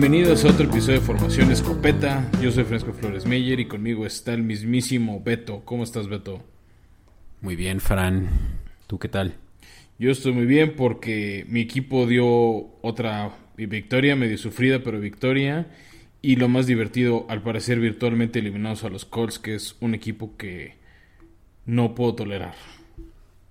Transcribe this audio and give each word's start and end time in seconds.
Bienvenidos 0.00 0.44
a 0.44 0.50
otro 0.50 0.66
episodio 0.66 1.00
de 1.00 1.04
Formación 1.04 1.50
Escopeta. 1.50 2.30
Yo 2.40 2.52
soy 2.52 2.62
Fresco 2.62 2.92
Flores 2.92 3.26
Meyer 3.26 3.58
y 3.58 3.66
conmigo 3.66 4.06
está 4.06 4.32
el 4.32 4.44
mismísimo 4.44 5.20
Beto. 5.24 5.62
¿Cómo 5.64 5.82
estás, 5.82 6.06
Beto? 6.06 6.40
Muy 7.40 7.56
bien, 7.56 7.80
Fran. 7.80 8.28
¿Tú 8.86 9.00
qué 9.00 9.08
tal? 9.08 9.34
Yo 9.98 10.12
estoy 10.12 10.30
muy 10.34 10.46
bien 10.46 10.76
porque 10.76 11.44
mi 11.48 11.62
equipo 11.62 12.06
dio 12.06 12.78
otra 12.80 13.36
victoria, 13.56 14.14
medio 14.14 14.38
sufrida, 14.38 14.84
pero 14.84 15.00
victoria. 15.00 15.66
Y 16.22 16.36
lo 16.36 16.46
más 16.46 16.68
divertido, 16.68 17.26
al 17.28 17.42
parecer 17.42 17.80
virtualmente 17.80 18.38
eliminados 18.38 18.84
a 18.84 18.90
los 18.90 19.04
Colts, 19.04 19.40
que 19.40 19.56
es 19.56 19.74
un 19.80 19.94
equipo 19.94 20.36
que 20.36 20.76
no 21.66 21.96
puedo 21.96 22.14
tolerar. 22.14 22.54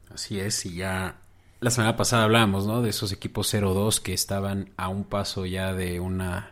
Así 0.10 0.40
es, 0.40 0.66
y 0.66 0.76
ya 0.76 1.20
la 1.60 1.72
semana 1.72 1.96
pasada 1.96 2.24
hablábamos, 2.24 2.68
¿no? 2.68 2.82
De 2.82 2.90
esos 2.90 3.12
equipos 3.12 3.54
0-2 3.54 4.02
que 4.02 4.14
estaban 4.14 4.70
a 4.78 4.90
un 4.90 5.04
paso 5.04 5.46
ya 5.46 5.74
de 5.74 6.00
una 6.00 6.52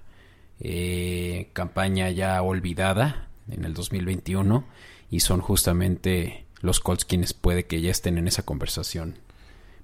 eh, 0.60 1.50
campaña 1.54 2.10
ya 2.10 2.42
olvidada 2.42 3.28
en 3.50 3.66
el 3.66 3.74
2021 3.74 4.66
y 5.12 5.20
son 5.20 5.42
justamente 5.42 6.46
los 6.62 6.80
Colts 6.80 7.06
quienes 7.06 7.34
puede 7.34 7.66
que 7.66 7.82
ya 7.82 7.92
estén 7.92 8.18
en 8.18 8.28
esa 8.28 8.44
conversación. 8.44 9.20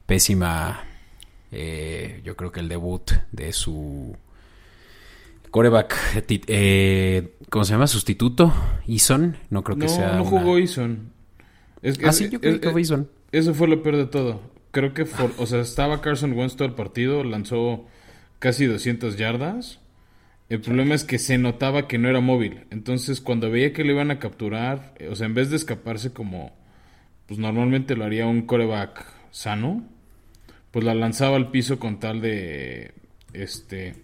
Pésima, 0.07 0.83
eh, 1.51 2.21
yo 2.23 2.35
creo 2.35 2.51
que 2.51 2.59
el 2.59 2.69
debut 2.69 3.11
de 3.31 3.53
su 3.53 4.15
coreback, 5.51 5.95
eh, 6.47 7.35
¿cómo 7.49 7.63
se 7.63 7.73
llama? 7.73 7.85
Sustituto, 7.85 8.51
Eason, 8.87 9.37
no 9.51 9.63
creo 9.63 9.77
que 9.77 9.87
sea. 9.87 10.15
No 10.15 10.25
jugó 10.25 10.57
Eason. 10.57 11.11
ah, 12.03 12.11
sí, 12.11 12.29
yo 12.29 12.41
creo 12.41 12.59
que 12.59 12.71
fue 12.71 12.81
Eason. 12.81 13.07
Eso 13.31 13.53
fue 13.53 13.67
lo 13.67 13.83
peor 13.83 13.97
de 13.97 14.07
todo. 14.07 14.41
Creo 14.71 14.93
que, 14.93 15.05
o 15.37 15.45
sea, 15.45 15.61
estaba 15.61 16.01
Carson 16.01 16.33
Wentz 16.33 16.55
todo 16.55 16.67
el 16.67 16.75
partido, 16.75 17.23
lanzó 17.23 17.85
casi 18.39 18.65
200 18.65 19.17
yardas. 19.17 19.79
El 20.49 20.61
problema 20.61 20.95
es 20.95 21.03
que 21.03 21.19
se 21.19 21.37
notaba 21.37 21.87
que 21.87 21.97
no 21.97 22.09
era 22.09 22.21
móvil. 22.21 22.65
Entonces, 22.71 23.21
cuando 23.21 23.49
veía 23.49 23.73
que 23.73 23.83
le 23.83 23.93
iban 23.93 24.11
a 24.11 24.19
capturar, 24.19 24.93
o 25.09 25.15
sea, 25.15 25.27
en 25.27 25.33
vez 25.33 25.49
de 25.49 25.57
escaparse 25.57 26.13
como, 26.13 26.53
pues 27.27 27.39
normalmente 27.39 27.95
lo 27.95 28.05
haría 28.05 28.27
un 28.27 28.41
coreback 28.43 29.05
sano, 29.31 29.85
pues 30.71 30.85
la 30.85 30.93
lanzaba 30.95 31.35
al 31.35 31.51
piso 31.51 31.79
con 31.79 31.99
tal 31.99 32.21
de, 32.21 32.93
este, 33.33 33.95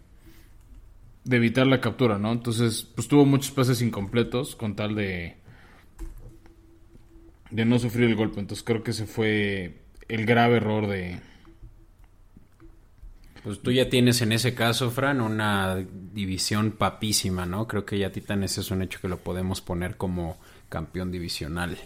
de 1.24 1.38
evitar 1.38 1.68
la 1.68 1.82
captura, 1.82 2.18
¿no? 2.18 2.32
Entonces, 2.32 2.84
pues 2.96 3.08
tuvo 3.08 3.26
muchos 3.26 3.52
pases 3.52 3.82
incompletos 3.82 4.56
con 4.56 4.76
tal 4.76 4.96
de, 4.96 5.38
de 7.52 7.66
no 7.66 7.80
sufrir 7.80 8.10
el 8.10 8.16
golpe. 8.16 8.40
Entonces 8.40 8.64
creo 8.64 8.84
que 8.84 8.92
ese 8.92 9.06
fue 9.06 9.82
el 10.08 10.26
grave 10.26 10.58
error 10.58 10.88
de... 10.88 11.20
Pues 13.44 13.62
tú 13.62 13.72
ya 13.72 13.90
tienes 13.90 14.22
en 14.22 14.34
ese 14.34 14.54
caso, 14.54 14.92
Fran, 14.92 15.22
una 15.22 15.78
división 16.14 16.72
papísima, 16.72 17.46
¿no? 17.46 17.68
Creo 17.68 17.86
que 17.86 17.98
ya 17.98 18.12
Titanes 18.12 18.58
es 18.58 18.72
un 18.72 18.82
hecho 18.82 19.00
que 19.00 19.08
lo 19.08 19.18
podemos 19.20 19.62
poner 19.62 19.96
como 19.96 20.38
campeón 20.68 21.12
divisional. 21.12 21.78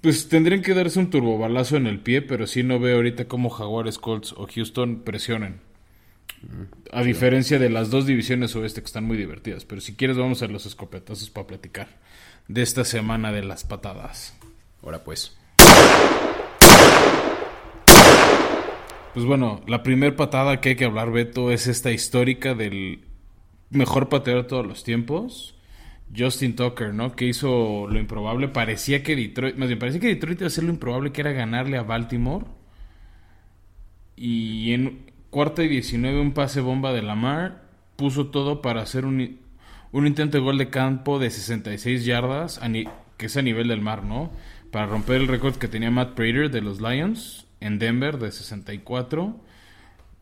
Pues 0.00 0.28
tendrían 0.28 0.62
que 0.62 0.74
darse 0.74 0.98
un 0.98 1.10
turbobalazo 1.10 1.76
en 1.76 1.86
el 1.86 2.00
pie, 2.00 2.22
pero 2.22 2.46
sí 2.46 2.62
no 2.62 2.80
veo 2.80 2.96
ahorita 2.96 3.26
cómo 3.26 3.48
Jaguares, 3.50 3.98
Colts 3.98 4.32
o 4.32 4.48
Houston 4.52 5.02
presionen. 5.02 5.60
A 6.92 7.02
diferencia 7.02 7.58
de 7.58 7.68
las 7.68 7.90
dos 7.90 8.06
divisiones 8.06 8.54
oeste 8.56 8.80
que 8.80 8.86
están 8.86 9.04
muy 9.04 9.16
divertidas. 9.16 9.64
Pero 9.64 9.80
si 9.80 9.94
quieres 9.94 10.16
vamos 10.16 10.42
a 10.42 10.48
los 10.48 10.66
escopetazos 10.66 11.30
para 11.30 11.46
platicar 11.46 11.88
de 12.48 12.62
esta 12.62 12.84
semana 12.84 13.32
de 13.32 13.44
las 13.44 13.64
patadas. 13.64 14.36
Ahora 14.82 15.04
pues. 15.04 15.36
Pues 19.14 19.24
bueno, 19.24 19.62
la 19.66 19.82
primer 19.82 20.16
patada 20.16 20.60
que 20.60 20.70
hay 20.70 20.76
que 20.76 20.84
hablar, 20.84 21.10
Beto, 21.10 21.50
es 21.50 21.66
esta 21.66 21.90
histórica 21.90 22.54
del 22.54 23.04
mejor 23.70 24.08
pateador 24.08 24.42
de 24.44 24.48
todos 24.48 24.66
los 24.66 24.84
tiempos. 24.84 25.54
Justin 26.16 26.56
Tucker, 26.56 26.94
¿no? 26.94 27.14
Que 27.14 27.26
hizo 27.26 27.86
lo 27.88 27.98
improbable. 27.98 28.48
Parecía 28.48 29.02
que 29.02 29.16
Detroit, 29.16 29.56
más 29.56 29.68
bien, 29.68 29.78
parecía 29.78 30.00
que 30.00 30.08
Detroit 30.08 30.38
iba 30.40 30.46
a 30.46 30.48
hacer 30.48 30.64
lo 30.64 30.70
improbable 30.70 31.12
que 31.12 31.20
era 31.22 31.32
ganarle 31.32 31.78
a 31.78 31.82
Baltimore. 31.82 32.46
Y 34.16 34.72
en 34.72 35.10
cuarta 35.30 35.62
y 35.62 35.68
19, 35.68 36.20
un 36.20 36.32
pase 36.32 36.60
bomba 36.60 36.92
de 36.92 37.02
Lamar. 37.02 37.68
Puso 37.96 38.28
todo 38.28 38.62
para 38.62 38.82
hacer 38.82 39.04
un, 39.04 39.40
intento 39.92 40.38
de 40.38 40.44
gol 40.44 40.58
de 40.58 40.70
campo 40.70 41.18
de 41.18 41.30
66 41.30 42.04
yardas, 42.04 42.60
que 43.16 43.26
es 43.26 43.36
a 43.36 43.42
nivel 43.42 43.68
del 43.68 43.80
mar, 43.80 44.04
¿no? 44.04 44.30
Para 44.70 44.86
romper 44.86 45.16
el 45.16 45.28
récord 45.28 45.56
que 45.56 45.66
tenía 45.66 45.90
Matt 45.90 46.14
Prater 46.14 46.50
de 46.50 46.60
los 46.60 46.80
Lions 46.80 47.47
en 47.60 47.78
Denver 47.78 48.18
de 48.18 48.32
64. 48.32 49.40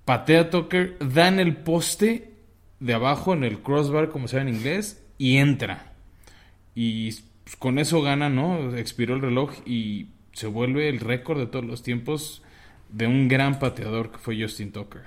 Patea 0.04 0.50
Tucker, 0.50 0.96
da 1.00 1.28
en 1.28 1.40
el 1.40 1.56
poste 1.56 2.30
de 2.80 2.94
abajo, 2.94 3.32
en 3.32 3.44
el 3.44 3.60
crossbar, 3.60 4.10
como 4.10 4.28
se 4.28 4.36
llama 4.36 4.50
en 4.50 4.56
inglés, 4.56 5.02
y 5.18 5.36
entra. 5.36 5.92
Y 6.74 7.12
pues, 7.44 7.56
con 7.56 7.78
eso 7.78 8.02
gana, 8.02 8.28
¿no? 8.28 8.76
Expiró 8.76 9.14
el 9.14 9.22
reloj 9.22 9.52
y 9.64 10.08
se 10.32 10.46
vuelve 10.46 10.88
el 10.88 11.00
récord 11.00 11.38
de 11.38 11.46
todos 11.46 11.64
los 11.64 11.82
tiempos 11.82 12.42
de 12.90 13.06
un 13.06 13.28
gran 13.28 13.58
pateador 13.58 14.12
que 14.12 14.18
fue 14.18 14.40
Justin 14.40 14.72
Tucker. 14.72 15.02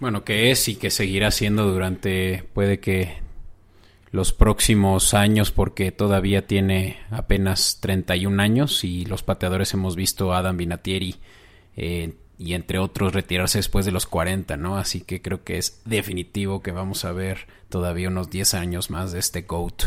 Bueno, 0.00 0.24
que 0.24 0.50
es 0.50 0.68
y 0.68 0.76
que 0.76 0.90
seguirá 0.90 1.30
siendo 1.30 1.70
durante, 1.70 2.44
puede 2.54 2.80
que 2.80 3.18
los 4.12 4.32
próximos 4.32 5.14
años 5.14 5.52
porque 5.52 5.92
todavía 5.92 6.46
tiene 6.46 6.98
apenas 7.10 7.78
31 7.80 8.42
años 8.42 8.82
y 8.82 9.04
los 9.04 9.22
pateadores 9.22 9.74
hemos 9.74 9.94
visto 9.94 10.32
a 10.32 10.38
Adam 10.38 10.56
Vinatieri 10.56 11.16
eh, 11.82 12.12
y 12.38 12.52
entre 12.52 12.78
otros 12.78 13.14
retirarse 13.14 13.56
después 13.56 13.86
de 13.86 13.92
los 13.92 14.04
40, 14.04 14.58
¿no? 14.58 14.76
Así 14.76 15.00
que 15.00 15.22
creo 15.22 15.44
que 15.44 15.56
es 15.56 15.80
definitivo 15.86 16.62
que 16.62 16.72
vamos 16.72 17.06
a 17.06 17.12
ver 17.12 17.46
todavía 17.70 18.08
unos 18.08 18.28
10 18.28 18.52
años 18.52 18.90
más 18.90 19.12
de 19.12 19.18
este 19.18 19.42
GOAT, 19.42 19.84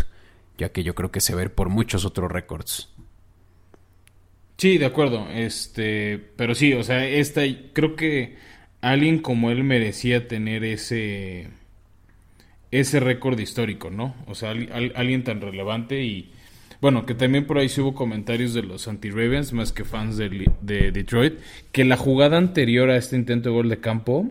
ya 0.58 0.72
que 0.72 0.84
yo 0.84 0.96
creo 0.96 1.12
que 1.12 1.22
se 1.22 1.34
va 1.34 1.42
a 1.42 1.44
ver 1.44 1.54
por 1.54 1.70
muchos 1.70 2.04
otros 2.04 2.32
récords. 2.32 2.90
Sí, 4.58 4.80
de 4.80 4.88
acuerdo, 4.88 5.28
este, 5.30 6.18
pero 6.36 6.56
sí, 6.56 6.74
o 6.74 6.84
sea, 6.84 7.08
esta, 7.08 7.44
creo 7.74 7.96
que 7.96 8.38
alguien 8.82 9.20
como 9.20 9.52
él 9.52 9.64
merecía 9.64 10.28
tener 10.28 10.64
ese 10.64 11.50
ese 12.72 13.00
récord 13.00 13.38
histórico, 13.38 13.92
¿no? 13.92 14.16
O 14.26 14.34
sea, 14.34 14.50
alguien 14.50 15.24
tan 15.24 15.42
relevante 15.42 16.04
y 16.04 16.32
bueno, 16.84 17.06
que 17.06 17.16
también 17.16 17.46
por 17.48 17.60
ahí 17.60 17.70
sí 17.70 17.80
hubo 17.80 17.96
comentarios 17.96 18.54
de 18.54 18.62
los 18.62 18.90
anti-Ravens, 18.90 19.54
más 19.54 19.72
que 19.72 19.86
fans 19.86 20.18
de, 20.18 20.52
de, 20.60 20.92
Detroit, 20.92 21.36
que 21.72 21.86
la 21.86 21.96
jugada 21.96 22.38
anterior 22.38 22.90
a 22.90 22.98
este 22.98 23.16
intento 23.16 23.48
de 23.48 23.56
gol 23.56 23.70
de 23.70 23.80
campo 23.80 24.30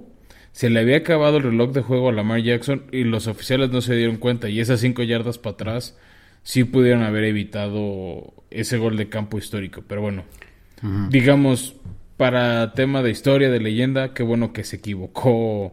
se 0.52 0.68
le 0.68 0.80
había 0.80 0.98
acabado 0.98 1.38
el 1.38 1.44
reloj 1.44 1.72
de 1.72 1.80
juego 1.80 2.10
a 2.10 2.12
Lamar 2.12 2.42
Jackson 2.42 2.82
y 2.92 3.04
los 3.04 3.26
oficiales 3.26 3.70
no 3.70 3.80
se 3.80 3.96
dieron 3.96 4.18
cuenta 4.18 4.50
y 4.50 4.60
esas 4.60 4.80
cinco 4.80 5.02
yardas 5.02 5.38
para 5.38 5.54
atrás 5.54 5.96
sí 6.42 6.64
pudieron 6.64 7.04
haber 7.04 7.24
evitado 7.24 8.34
ese 8.50 8.76
gol 8.76 8.98
de 8.98 9.08
campo 9.08 9.38
histórico. 9.38 9.82
Pero 9.88 10.02
bueno, 10.02 10.24
digamos, 11.08 11.76
para 12.19 12.74
tema 12.74 13.02
de 13.02 13.12
historia, 13.12 13.50
de 13.50 13.60
leyenda, 13.60 14.12
qué 14.12 14.22
bueno 14.22 14.52
que 14.52 14.64
se 14.64 14.76
equivocó. 14.76 15.72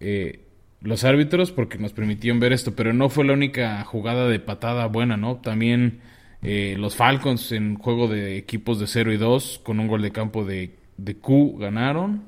Eh, 0.00 0.40
los 0.82 1.04
árbitros 1.04 1.52
porque 1.52 1.78
nos 1.78 1.92
permitieron 1.92 2.40
ver 2.40 2.52
esto, 2.52 2.74
pero 2.74 2.92
no 2.92 3.08
fue 3.08 3.24
la 3.24 3.34
única 3.34 3.84
jugada 3.84 4.28
de 4.28 4.40
patada 4.40 4.86
buena, 4.86 5.16
¿no? 5.16 5.36
También 5.36 6.00
eh, 6.42 6.74
los 6.78 6.96
Falcons 6.96 7.52
en 7.52 7.76
juego 7.76 8.08
de 8.08 8.36
equipos 8.36 8.80
de 8.80 8.86
0 8.86 9.12
y 9.12 9.16
2 9.16 9.60
con 9.62 9.78
un 9.78 9.86
gol 9.86 10.02
de 10.02 10.10
campo 10.10 10.44
de, 10.44 10.74
de 10.96 11.16
Q 11.16 11.56
ganaron. 11.58 12.24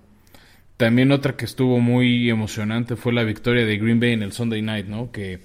También 0.76 1.12
otra 1.12 1.36
que 1.36 1.44
estuvo 1.44 1.80
muy 1.80 2.30
emocionante 2.30 2.96
fue 2.96 3.12
la 3.12 3.24
victoria 3.24 3.64
de 3.66 3.78
Green 3.78 4.00
Bay 4.00 4.12
en 4.12 4.22
el 4.22 4.32
Sunday 4.32 4.62
Night, 4.62 4.86
¿no? 4.86 5.10
Que 5.10 5.40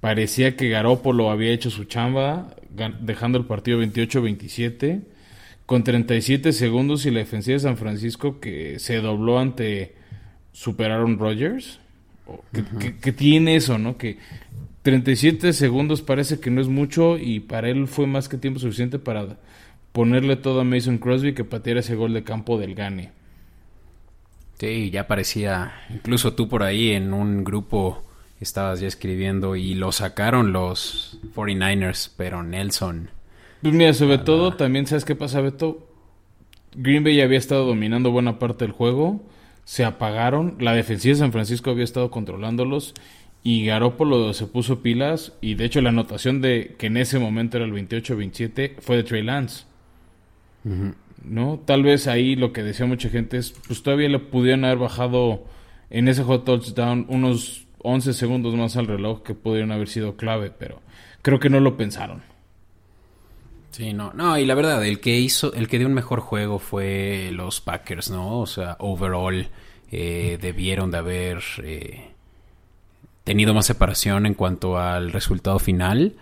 parecía 0.00 0.56
que 0.56 0.68
Garópolo 0.68 1.30
había 1.30 1.52
hecho 1.52 1.70
su 1.70 1.84
chamba, 1.84 2.54
dejando 3.00 3.38
el 3.38 3.44
partido 3.46 3.82
28-27, 3.82 5.02
con 5.66 5.84
37 5.84 6.52
segundos 6.52 7.06
y 7.06 7.10
la 7.10 7.20
defensiva 7.20 7.54
de 7.54 7.60
San 7.60 7.76
Francisco 7.76 8.40
que 8.40 8.78
se 8.80 8.96
dobló 8.96 9.38
ante 9.38 9.94
superaron 10.52 11.18
Rodgers 11.18 11.79
que, 13.00 13.12
tiene 13.12 13.56
eso, 13.56 13.78
¿no? 13.78 13.96
Que 13.96 14.18
37 14.82 15.52
segundos 15.52 16.02
parece 16.02 16.40
que 16.40 16.50
no 16.50 16.60
es 16.60 16.68
mucho 16.68 17.18
y 17.18 17.40
para 17.40 17.68
él 17.68 17.86
fue 17.86 18.06
más 18.06 18.28
que 18.28 18.38
tiempo 18.38 18.60
suficiente 18.60 18.98
para 18.98 19.38
ponerle 19.92 20.36
todo 20.36 20.60
a 20.60 20.64
Mason 20.64 20.98
Crosby 20.98 21.34
que 21.34 21.44
pateara 21.44 21.80
ese 21.80 21.94
gol 21.94 22.12
de 22.12 22.22
campo 22.22 22.58
del 22.58 22.74
Gane. 22.74 23.12
Sí, 24.58 24.90
ya 24.90 25.06
parecía, 25.06 25.72
incluso 25.90 26.34
tú 26.34 26.48
por 26.48 26.62
ahí 26.62 26.90
en 26.90 27.12
un 27.14 27.44
grupo 27.44 28.04
estabas 28.40 28.80
ya 28.80 28.88
escribiendo 28.88 29.56
y 29.56 29.74
lo 29.74 29.92
sacaron 29.92 30.52
los 30.52 31.18
49ers, 31.34 32.10
pero 32.16 32.42
Nelson. 32.42 33.10
Pues 33.62 33.74
mira, 33.74 33.92
sobre 33.92 34.18
todo 34.18 34.54
también, 34.54 34.86
¿sabes 34.86 35.04
qué 35.04 35.14
pasa, 35.14 35.40
Beto? 35.40 35.86
Green 36.74 37.04
Bay 37.04 37.20
había 37.20 37.38
estado 37.38 37.66
dominando 37.66 38.10
buena 38.10 38.38
parte 38.38 38.64
del 38.64 38.72
juego 38.72 39.20
se 39.70 39.84
apagaron. 39.84 40.56
La 40.58 40.74
defensiva 40.74 41.12
de 41.12 41.20
San 41.20 41.30
Francisco 41.30 41.70
había 41.70 41.84
estado 41.84 42.10
controlándolos 42.10 42.92
y 43.44 43.64
Garópolo 43.66 44.34
se 44.34 44.48
puso 44.48 44.82
pilas 44.82 45.32
y 45.40 45.54
de 45.54 45.64
hecho 45.64 45.80
la 45.80 45.90
anotación 45.90 46.40
de 46.40 46.74
que 46.76 46.88
en 46.88 46.96
ese 46.96 47.20
momento 47.20 47.56
era 47.56 47.66
el 47.66 47.72
28-27 47.72 48.80
fue 48.80 48.96
de 48.96 49.04
Trey 49.04 49.22
Lance. 49.22 49.66
¿No? 51.22 51.60
Tal 51.64 51.84
vez 51.84 52.08
ahí 52.08 52.34
lo 52.34 52.52
que 52.52 52.64
decía 52.64 52.84
mucha 52.84 53.10
gente 53.10 53.36
es, 53.36 53.52
pues 53.68 53.84
todavía 53.84 54.08
le 54.08 54.18
pudieron 54.18 54.64
haber 54.64 54.78
bajado 54.78 55.44
en 55.88 56.08
ese 56.08 56.24
hot 56.24 56.44
touchdown 56.44 57.06
unos 57.08 57.68
11 57.84 58.12
segundos 58.12 58.56
más 58.56 58.76
al 58.76 58.88
reloj 58.88 59.22
que 59.22 59.36
pudieron 59.36 59.70
haber 59.70 59.86
sido 59.86 60.16
clave, 60.16 60.50
pero 60.50 60.82
creo 61.22 61.38
que 61.38 61.48
no 61.48 61.60
lo 61.60 61.76
pensaron. 61.76 62.22
Sí, 63.70 63.92
no, 63.92 64.12
no, 64.14 64.36
y 64.36 64.44
la 64.46 64.54
verdad, 64.54 64.84
el 64.84 65.00
que 65.00 65.18
hizo, 65.18 65.52
el 65.54 65.68
que 65.68 65.78
dio 65.78 65.86
un 65.86 65.94
mejor 65.94 66.20
juego 66.20 66.58
fue 66.58 67.30
los 67.32 67.60
Packers, 67.60 68.10
¿no? 68.10 68.40
O 68.40 68.46
sea, 68.46 68.76
overall 68.80 69.48
eh, 69.92 70.38
debieron 70.40 70.90
de 70.90 70.98
haber 70.98 71.42
eh, 71.62 72.10
tenido 73.24 73.54
más 73.54 73.66
separación 73.66 74.26
en 74.26 74.34
cuanto 74.34 74.78
al 74.78 75.12
resultado 75.12 75.58
final. 75.58 76.16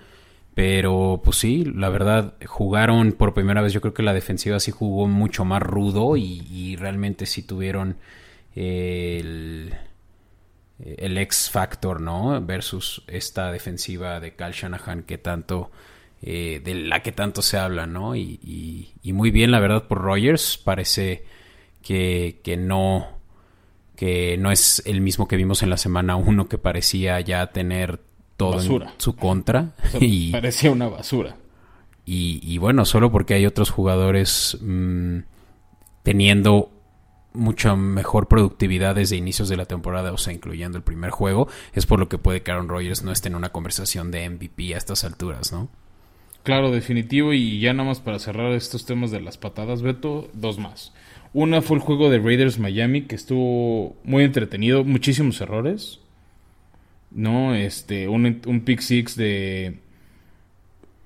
Pero 0.55 1.21
pues 1.23 1.37
sí, 1.37 1.65
la 1.65 1.89
verdad, 1.89 2.35
jugaron 2.47 3.13
por 3.13 3.33
primera 3.33 3.63
vez. 3.63 3.73
Yo 3.73 3.81
creo 3.81 3.95
que 3.95 4.03
la 4.03 4.13
defensiva 4.13 4.59
sí 4.59 4.73
jugó 4.73 5.07
mucho 5.07 5.45
más 5.45 5.63
rudo 5.63 6.17
y, 6.17 6.75
realmente 6.77 7.27
sí 7.27 7.43
tuvieron 7.45 7.97
el, 8.57 9.73
el 10.81 11.17
X 11.19 11.49
Factor, 11.51 12.01
¿no? 12.01 12.41
Versus 12.45 13.05
esta 13.07 13.53
defensiva 13.53 14.19
de 14.19 14.35
Cal 14.35 14.53
Shanahan 14.53 15.05
que 15.05 15.17
tanto, 15.17 15.71
eh, 16.23 16.61
de 16.65 16.75
la 16.75 17.03
que 17.03 17.13
tanto 17.13 17.43
se 17.43 17.59
habla, 17.59 17.87
¿no? 17.87 18.17
Y, 18.17 18.91
y, 19.03 19.13
muy 19.13 19.31
bien, 19.31 19.51
la 19.51 19.61
verdad, 19.61 19.87
por 19.87 19.99
Rogers. 19.99 20.59
Parece 20.59 21.25
que, 21.83 22.41
que 22.43 22.57
no 22.57 23.19
que 23.95 24.37
no 24.39 24.53
es 24.53 24.81
el 24.87 25.01
mismo 25.01 25.27
que 25.27 25.37
vimos 25.37 25.65
en 25.65 25.71
la 25.71 25.77
semana 25.77 26.15
1 26.15 26.49
que 26.49 26.57
parecía 26.57 27.21
ya 27.21 27.49
tener 27.49 28.01
todo 28.37 28.61
en 28.61 28.89
su 28.99 29.17
contra. 29.17 29.75
y, 30.01 30.31
parecía 30.31 30.71
una 30.71 30.89
basura. 30.89 31.37
Y, 32.11 32.57
bueno, 32.57 32.87
solo 32.87 33.13
porque 33.13 33.35
hay 33.35 33.45
otros 33.45 33.69
jugadores 33.69 34.57
mm, 34.63 35.19
teniendo 36.03 36.71
mucha 37.35 37.77
mejor 37.77 38.29
productividad 38.29 38.95
desde 38.95 39.17
inicios 39.17 39.51
de 39.51 39.59
la 39.59 39.67
temporada, 39.67 40.13
o 40.13 40.17
sea, 40.17 40.33
incluyendo 40.33 40.79
el 40.79 40.85
primer 40.85 41.11
juego, 41.11 41.49
es 41.75 41.85
por 41.85 42.01
lo 42.01 42.09
que 42.09 42.17
puede 42.17 42.43
que 42.43 42.51
Aaron 42.51 42.69
Rodgers 42.69 43.03
no 43.03 43.13
esté 43.13 43.29
en 43.29 43.35
una 43.35 43.51
conversación 43.51 44.11
de 44.11 44.31
MVP 44.31 44.75
a 44.75 44.79
estas 44.79 45.05
alturas, 45.05 45.53
¿no? 45.53 45.69
Claro, 46.49 46.71
definitivo, 46.71 47.35
y 47.35 47.61
ya 47.61 47.75
nada 47.75 47.91
más 47.91 48.01
para 48.01 48.19
cerrar 48.19 48.53
estos 48.53 48.87
temas 48.87 49.11
de 49.11 49.21
las 49.21 49.37
patadas, 49.37 49.83
Beto, 49.83 50.31
dos 50.33 50.59
más. 50.59 50.95
Una 51.35 51.61
fue 51.61 51.77
el 51.77 51.83
juego 51.83 52.09
de 52.09 52.21
Raiders 52.21 52.59
Miami, 52.59 53.03
que 53.03 53.17
estuvo 53.17 53.99
muy 54.03 54.25
entretenido, 54.25 54.83
muchísimos 54.83 55.43
errores. 55.43 56.01
¿No? 57.11 57.55
Este, 57.55 58.09
un, 58.09 58.63
pick 58.65 58.81
six 58.81 59.15
de, 59.15 59.81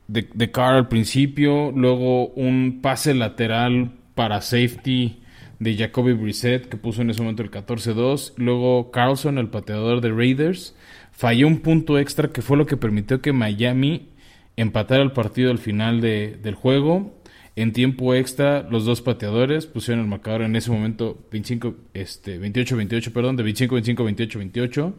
de, 0.06 0.28
de 0.32 0.50
Carr 0.52 0.76
al 0.76 0.86
principio, 0.86 1.72
luego 1.72 2.28
un 2.28 2.78
pase 2.80 3.12
lateral 3.12 3.90
para 4.14 4.42
safety 4.42 5.24
de 5.58 5.76
Jacoby 5.76 6.12
Brissett, 6.12 6.68
que 6.68 6.76
puso 6.76 7.02
en 7.02 7.10
ese 7.10 7.20
momento 7.20 7.42
el 7.42 7.50
14-2. 7.50 8.34
Luego 8.36 8.92
Carlson, 8.92 9.38
el 9.38 9.48
pateador 9.48 10.02
de 10.02 10.12
Raiders, 10.12 10.76
falló 11.10 11.48
un 11.48 11.58
punto 11.58 11.98
extra 11.98 12.28
que 12.28 12.42
fue 12.42 12.56
lo 12.56 12.66
que 12.66 12.76
permitió 12.76 13.20
que 13.20 13.32
Miami 13.32 14.11
empatara 14.56 15.02
el 15.02 15.12
partido 15.12 15.50
al 15.50 15.58
final 15.58 16.00
de, 16.00 16.38
del 16.42 16.54
juego. 16.54 17.14
En 17.54 17.72
tiempo 17.72 18.14
extra, 18.14 18.62
los 18.62 18.84
dos 18.84 19.02
pateadores 19.02 19.66
pusieron 19.66 20.04
el 20.04 20.08
marcador 20.08 20.42
en 20.42 20.56
ese 20.56 20.70
momento 20.70 21.18
25, 21.30 21.74
este, 21.92 22.40
28-28, 22.40 23.12
perdón, 23.12 23.36
de 23.36 23.44
25-25, 23.44 24.52
28-28. 24.52 24.94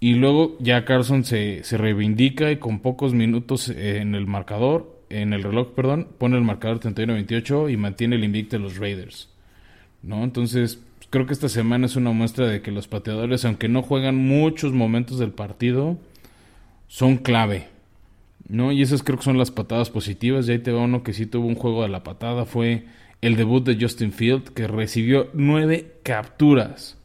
Y 0.00 0.14
luego 0.14 0.56
ya 0.60 0.84
Carson 0.84 1.24
se, 1.24 1.64
se, 1.64 1.78
reivindica 1.78 2.50
y 2.50 2.58
con 2.58 2.80
pocos 2.80 3.14
minutos 3.14 3.70
en 3.70 4.14
el 4.14 4.26
marcador, 4.26 5.00
en 5.08 5.32
el 5.32 5.42
reloj, 5.42 5.72
perdón, 5.74 6.08
pone 6.18 6.36
el 6.36 6.44
marcador 6.44 6.80
31-28 6.80 7.72
y 7.72 7.76
mantiene 7.78 8.16
el 8.16 8.24
invicto 8.24 8.56
de 8.56 8.62
los 8.62 8.76
Raiders. 8.76 9.30
¿No? 10.02 10.22
Entonces, 10.22 10.82
creo 11.08 11.26
que 11.26 11.32
esta 11.32 11.48
semana 11.48 11.86
es 11.86 11.96
una 11.96 12.10
muestra 12.10 12.46
de 12.46 12.60
que 12.60 12.72
los 12.72 12.88
pateadores, 12.88 13.46
aunque 13.46 13.68
no 13.68 13.80
juegan 13.82 14.16
muchos 14.16 14.72
momentos 14.72 15.18
del 15.18 15.30
partido, 15.30 15.96
son 16.88 17.16
clave. 17.16 17.68
¿No? 18.48 18.72
Y 18.72 18.82
esas 18.82 19.02
creo 19.02 19.18
que 19.18 19.24
son 19.24 19.38
las 19.38 19.50
patadas 19.50 19.90
positivas. 19.90 20.48
Y 20.48 20.52
ahí 20.52 20.58
te 20.58 20.72
va 20.72 20.82
uno 20.82 21.02
que 21.02 21.12
sí 21.12 21.26
tuvo 21.26 21.46
un 21.46 21.54
juego 21.54 21.82
de 21.82 21.88
la 21.88 22.02
patada. 22.02 22.44
Fue 22.44 22.86
el 23.20 23.36
debut 23.36 23.64
de 23.64 23.78
Justin 23.80 24.12
Field, 24.12 24.50
que 24.50 24.66
recibió 24.66 25.30
nueve 25.32 25.94
capturas. 26.02 26.98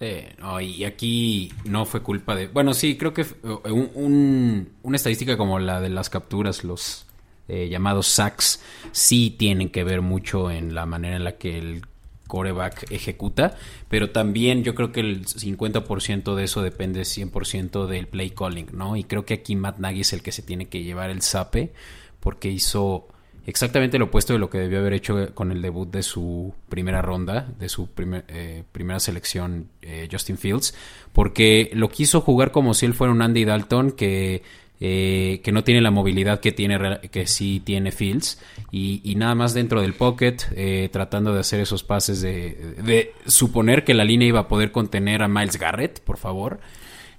Eh, 0.00 0.34
y 0.60 0.84
aquí 0.84 1.52
no 1.64 1.86
fue 1.86 2.02
culpa 2.02 2.34
de... 2.34 2.48
Bueno, 2.48 2.74
sí, 2.74 2.96
creo 2.96 3.14
que 3.14 3.22
eh, 3.22 3.70
un, 3.70 4.68
una 4.82 4.96
estadística 4.96 5.36
como 5.36 5.58
la 5.58 5.80
de 5.80 5.88
las 5.88 6.10
capturas, 6.10 6.62
los 6.62 7.06
eh, 7.48 7.68
llamados 7.70 8.08
sacks, 8.08 8.62
sí 8.92 9.34
tienen 9.36 9.70
que 9.70 9.84
ver 9.84 10.02
mucho 10.02 10.50
en 10.50 10.74
la 10.74 10.84
manera 10.84 11.16
en 11.16 11.24
la 11.24 11.32
que 11.32 11.58
el 11.58 11.82
coreback 12.26 12.90
ejecuta, 12.90 13.56
pero 13.88 14.10
también 14.10 14.64
yo 14.64 14.74
creo 14.74 14.92
que 14.92 15.00
el 15.00 15.26
50% 15.26 16.34
de 16.34 16.44
eso 16.44 16.62
depende 16.62 17.02
100% 17.02 17.86
del 17.86 18.06
play 18.06 18.30
calling, 18.30 18.68
¿no? 18.72 18.96
Y 18.96 19.04
creo 19.04 19.24
que 19.24 19.34
aquí 19.34 19.56
Matt 19.56 19.78
Nagy 19.78 20.00
es 20.00 20.12
el 20.12 20.22
que 20.22 20.32
se 20.32 20.42
tiene 20.42 20.68
que 20.68 20.82
llevar 20.82 21.10
el 21.10 21.22
sape 21.22 21.72
porque 22.20 22.50
hizo 22.50 23.08
exactamente 23.46 23.98
lo 23.98 24.06
opuesto 24.06 24.32
de 24.32 24.38
lo 24.38 24.48
que 24.48 24.58
debió 24.58 24.78
haber 24.78 24.94
hecho 24.94 25.34
con 25.34 25.52
el 25.52 25.60
debut 25.60 25.90
de 25.90 26.02
su 26.02 26.54
primera 26.68 27.02
ronda, 27.02 27.46
de 27.58 27.68
su 27.68 27.88
eh, 28.28 28.64
primera 28.72 29.00
selección 29.00 29.68
eh, 29.82 30.08
Justin 30.10 30.38
Fields, 30.38 30.74
porque 31.12 31.70
lo 31.74 31.88
quiso 31.90 32.20
jugar 32.20 32.50
como 32.52 32.74
si 32.74 32.86
él 32.86 32.94
fuera 32.94 33.12
un 33.12 33.22
Andy 33.22 33.44
Dalton 33.44 33.92
que 33.92 34.42
eh, 34.80 35.40
que 35.44 35.52
no 35.52 35.62
tiene 35.62 35.80
la 35.80 35.92
movilidad 35.92 36.40
que 36.40 36.50
tiene 36.50 36.98
que 37.12 37.28
sí 37.28 37.62
tiene 37.64 37.92
Fields 37.92 38.40
y, 38.72 39.14
nada 39.16 39.36
más 39.36 39.54
dentro 39.54 39.80
del 39.80 39.94
pocket 39.94 40.38
eh, 40.56 40.88
tratando 40.92 41.32
de 41.32 41.38
hacer 41.38 41.60
esos 41.60 41.84
pases 41.84 42.20
de, 42.20 43.12
suponer 43.26 43.84
que 43.84 43.94
la 43.94 44.02
línea 44.04 44.26
iba 44.26 44.40
a 44.40 44.48
poder 44.48 44.72
contener 44.72 45.22
a 45.22 45.28
Miles 45.28 45.60
Garrett 45.60 46.00
por 46.00 46.16
favor 46.16 46.58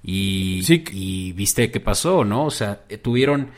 y, 0.02 0.64
y 0.92 1.32
viste 1.32 1.70
qué 1.70 1.80
pasó 1.80 2.26
no 2.26 2.44
o 2.44 2.50
sea 2.50 2.82
eh, 2.90 2.98
tuvieron 2.98 3.48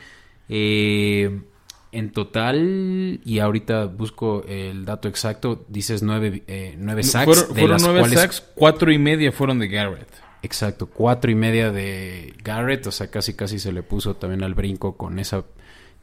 en 1.91 2.11
total, 2.11 3.19
y 3.23 3.39
ahorita 3.39 3.85
busco 3.85 4.43
el 4.47 4.85
dato 4.85 5.07
exacto, 5.07 5.65
dices 5.67 6.01
nueve, 6.01 6.43
nueve 6.77 7.03
sacks. 7.03 7.47
Fueron, 7.53 7.77
nueve 7.81 8.09
sacks, 8.09 8.43
cuatro 8.55 8.91
y 8.91 8.97
media 8.97 9.31
fueron 9.31 9.59
de 9.59 9.67
Garrett. 9.67 10.28
Exacto, 10.41 10.87
cuatro 10.87 11.29
y 11.29 11.35
media 11.35 11.71
de 11.71 12.33
Garrett, 12.43 12.87
o 12.87 12.91
sea, 12.91 13.07
casi 13.07 13.33
casi 13.33 13.59
se 13.59 13.71
le 13.71 13.83
puso 13.83 14.15
también 14.15 14.43
al 14.43 14.53
brinco 14.53 14.95
con 14.95 15.19
esa 15.19 15.43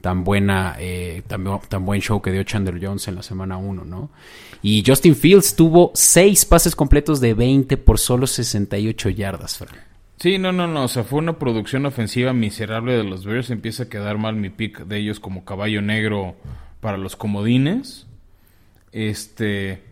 tan 0.01 0.25
buena, 0.25 0.77
eh, 0.79 1.23
tan, 1.27 1.85
buen 1.85 2.01
show 2.01 2.21
que 2.21 2.31
dio 2.31 2.43
Chandler 2.45 2.79
Jones 2.81 3.09
en 3.09 3.15
la 3.17 3.23
semana 3.23 3.57
1, 3.57 3.85
¿no? 3.85 4.11
Y 4.63 4.85
Justin 4.87 5.17
Fields 5.17 5.57
tuvo 5.57 5.91
seis 5.95 6.45
pases 6.45 6.77
completos 6.77 7.21
de 7.21 7.35
20 7.35 7.77
por 7.79 7.99
solo 7.99 8.27
68 8.27 9.09
yardas, 9.11 9.59
Fran. 9.59 9.75
Sí, 10.19 10.39
no, 10.39 10.53
no, 10.53 10.67
no, 10.67 10.85
o 10.85 10.89
sea, 10.89 11.03
fue 11.03 11.19
una 11.19 11.39
producción 11.39 11.85
ofensiva 11.87 12.33
miserable 12.33 12.97
de 12.97 13.05
los 13.05 13.25
Bears, 13.27 13.51
empieza 13.51 13.85
a 13.85 13.89
quedar 13.89 14.17
mal 14.17 14.37
mi 14.37 14.49
pick 14.49 14.87
de 14.87 14.99
ellos 14.99 15.21
como 15.21 15.45
caballo 15.45 15.83
negro 15.83 16.37
para 16.81 16.97
los 16.97 17.17
comodines. 17.17 18.07
Este, 18.93 19.83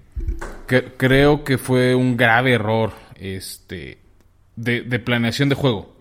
creo 0.97 1.45
que 1.45 1.59
fue 1.59 1.95
un 1.95 2.17
grave 2.17 2.53
error, 2.53 2.93
este, 3.17 3.99
de, 4.57 4.99
planeación 4.99 5.49
de 5.49 5.55
juego. 5.55 5.95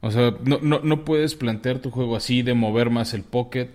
O 0.00 0.10
sea, 0.10 0.34
no, 0.44 0.58
no, 0.62 0.80
no, 0.82 1.04
puedes 1.04 1.34
plantear 1.34 1.78
tu 1.78 1.90
juego 1.90 2.16
así, 2.16 2.42
de 2.42 2.54
mover 2.54 2.90
más 2.90 3.14
el 3.14 3.22
pocket. 3.22 3.70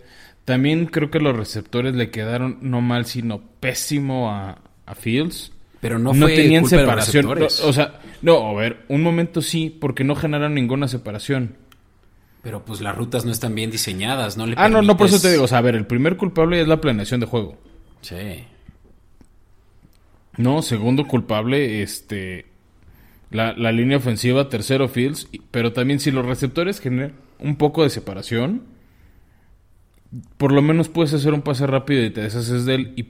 También 0.45 0.85
creo 0.85 1.11
que 1.11 1.19
los 1.19 1.35
receptores 1.35 1.95
le 1.95 2.09
quedaron 2.09 2.59
no 2.61 2.81
mal, 2.81 3.05
sino 3.05 3.41
pésimo 3.59 4.31
a, 4.31 4.59
a 4.85 4.95
Fields. 4.95 5.51
Pero 5.79 5.97
no, 5.97 6.13
fue 6.13 6.35
tenían 6.35 6.65
separación. 6.67 7.25
o 7.27 7.73
sea, 7.73 7.99
no, 8.21 8.47
a 8.47 8.53
ver, 8.53 8.85
un 8.87 9.01
momento 9.01 9.41
sí, 9.41 9.75
porque 9.81 10.03
no 10.03 10.15
generaron 10.15 10.53
ninguna 10.53 10.87
separación. 10.87 11.55
Pero 12.43 12.65
pues 12.65 12.81
las 12.81 12.95
rutas 12.95 13.25
no 13.25 13.31
están 13.31 13.53
bien 13.53 13.69
diseñadas, 13.69 14.37
¿no? 14.37 14.47
Le 14.47 14.55
ah, 14.57 14.69
no, 14.69 14.81
no, 14.81 14.97
por 14.97 15.07
eso 15.07 15.19
te 15.19 15.31
digo. 15.31 15.43
O 15.43 15.47
sea, 15.47 15.59
a 15.59 15.61
ver, 15.61 15.75
el 15.75 15.85
primer 15.85 16.17
culpable 16.17 16.61
es 16.61 16.67
la 16.67 16.81
planeación 16.81 17.19
de 17.19 17.27
juego. 17.27 17.57
Sí. 18.01 18.45
No, 20.37 20.61
segundo 20.61 21.07
culpable, 21.07 21.83
este 21.83 22.50
la, 23.31 23.53
la 23.53 23.71
línea 23.71 23.97
ofensiva, 23.97 24.49
tercero 24.49 24.87
Fields, 24.87 25.27
pero 25.51 25.73
también 25.73 25.99
si 25.99 26.11
los 26.11 26.25
receptores 26.25 26.79
generan 26.79 27.13
un 27.39 27.55
poco 27.55 27.83
de 27.83 27.89
separación, 27.89 28.63
por 30.37 30.51
lo 30.51 30.61
menos 30.61 30.89
puedes 30.89 31.13
hacer 31.13 31.33
un 31.33 31.41
pase 31.41 31.65
rápido 31.65 32.03
y 32.03 32.09
te 32.09 32.21
deshaces 32.21 32.65
de 32.65 32.75
él. 32.75 32.93
Y 32.95 33.05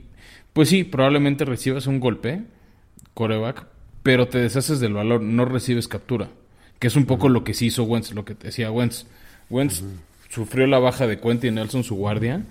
pues 0.52 0.68
sí, 0.68 0.84
probablemente 0.84 1.44
recibas 1.44 1.86
un 1.86 2.00
golpe, 2.00 2.42
coreback, 3.14 3.66
pero 4.02 4.28
te 4.28 4.38
deshaces 4.38 4.80
del 4.80 4.94
valor, 4.94 5.20
no 5.22 5.44
recibes 5.44 5.88
captura. 5.88 6.28
Que 6.78 6.88
es 6.88 6.96
un 6.96 7.06
poco 7.06 7.28
lo 7.28 7.44
que 7.44 7.54
sí 7.54 7.66
hizo 7.66 7.84
Wentz, 7.84 8.12
lo 8.12 8.24
que 8.24 8.34
te 8.34 8.48
decía 8.48 8.70
Wentz. 8.70 9.06
Wentz 9.50 9.84
sufrió 10.28 10.66
la 10.66 10.78
baja 10.78 11.06
de 11.06 11.20
Quentin 11.20 11.52
y 11.52 11.54
Nelson, 11.56 11.84
su 11.84 11.94
guardia, 11.94 12.44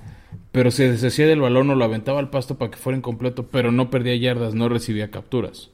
pero 0.52 0.72
se 0.72 0.90
deshacía 0.90 1.28
del 1.28 1.42
balón 1.42 1.70
o 1.70 1.76
lo 1.76 1.84
aventaba 1.84 2.20
al 2.20 2.30
pasto 2.30 2.58
para 2.58 2.72
que 2.72 2.78
fuera 2.78 2.98
incompleto, 2.98 3.48
pero 3.48 3.72
no 3.72 3.90
perdía 3.90 4.16
yardas, 4.16 4.54
no 4.54 4.70
recibía 4.70 5.12
capturas. 5.12 5.70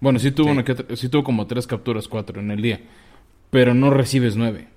Bueno, 0.00 0.18
sí 0.18 0.30
tuvo, 0.30 0.52
tuvo 1.10 1.24
como 1.24 1.46
tres 1.46 1.66
capturas, 1.66 2.08
cuatro 2.08 2.40
en 2.40 2.50
el 2.50 2.62
día. 2.62 2.80
Pero 3.50 3.74
no 3.74 3.90
recibes 3.90 4.36
nueve. 4.36 4.68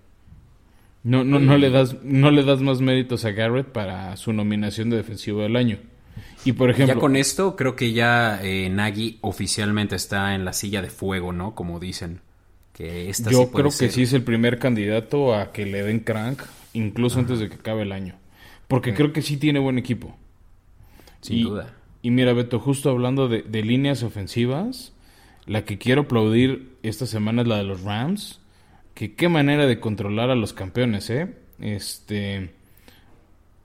No, 1.03 1.23
no, 1.23 1.39
no, 1.39 1.57
le 1.57 1.69
das, 1.69 1.95
no 2.03 2.29
le 2.29 2.43
das 2.43 2.61
más 2.61 2.81
méritos 2.81 3.23
a 3.25 3.31
Garrett 3.31 3.67
para 3.67 4.15
su 4.17 4.33
nominación 4.33 4.89
de 4.89 4.97
defensivo 4.97 5.41
del 5.41 5.55
año. 5.55 5.77
Y 6.45 6.53
por 6.53 6.69
ejemplo... 6.69 6.95
Ya 6.95 6.99
con 6.99 7.15
esto 7.15 7.55
creo 7.55 7.75
que 7.75 7.93
ya 7.93 8.39
eh, 8.43 8.69
Nagy 8.69 9.17
oficialmente 9.21 9.95
está 9.95 10.35
en 10.35 10.45
la 10.45 10.53
silla 10.53 10.81
de 10.81 10.89
fuego, 10.89 11.31
¿no? 11.31 11.55
Como 11.55 11.79
dicen. 11.79 12.21
Que 12.73 13.09
esta 13.09 13.31
yo 13.31 13.51
creo 13.51 13.71
que 13.77 13.89
sí 13.89 14.03
es 14.03 14.13
el 14.13 14.23
primer 14.23 14.59
candidato 14.59 15.35
a 15.35 15.51
que 15.51 15.65
le 15.65 15.83
den 15.83 15.99
crank, 15.99 16.41
incluso 16.73 17.19
antes 17.19 17.39
de 17.39 17.49
que 17.49 17.55
acabe 17.55 17.81
el 17.81 17.91
año. 17.91 18.15
Porque 18.67 18.93
creo 18.93 19.11
que 19.11 19.21
sí 19.21 19.37
tiene 19.37 19.59
buen 19.59 19.77
equipo. 19.77 20.15
Sin 21.21 21.43
duda. 21.43 21.73
Y 22.01 22.11
mira, 22.11 22.31
Beto, 22.33 22.59
justo 22.59 22.89
hablando 22.89 23.27
de, 23.27 23.41
de 23.41 23.63
líneas 23.63 24.03
ofensivas, 24.03 24.93
la 25.49 25.65
que 25.65 25.79
quiero 25.79 26.01
aplaudir 26.01 26.77
esta 26.83 27.07
semana 27.07 27.41
es 27.41 27.47
la 27.47 27.57
de 27.57 27.63
los 27.63 27.81
Rams. 27.81 28.39
Que 28.93 29.15
qué 29.15 29.29
manera 29.29 29.65
de 29.65 29.79
controlar 29.79 30.29
a 30.29 30.35
los 30.35 30.53
campeones, 30.53 31.09
¿eh? 31.09 31.33
Este. 31.59 32.51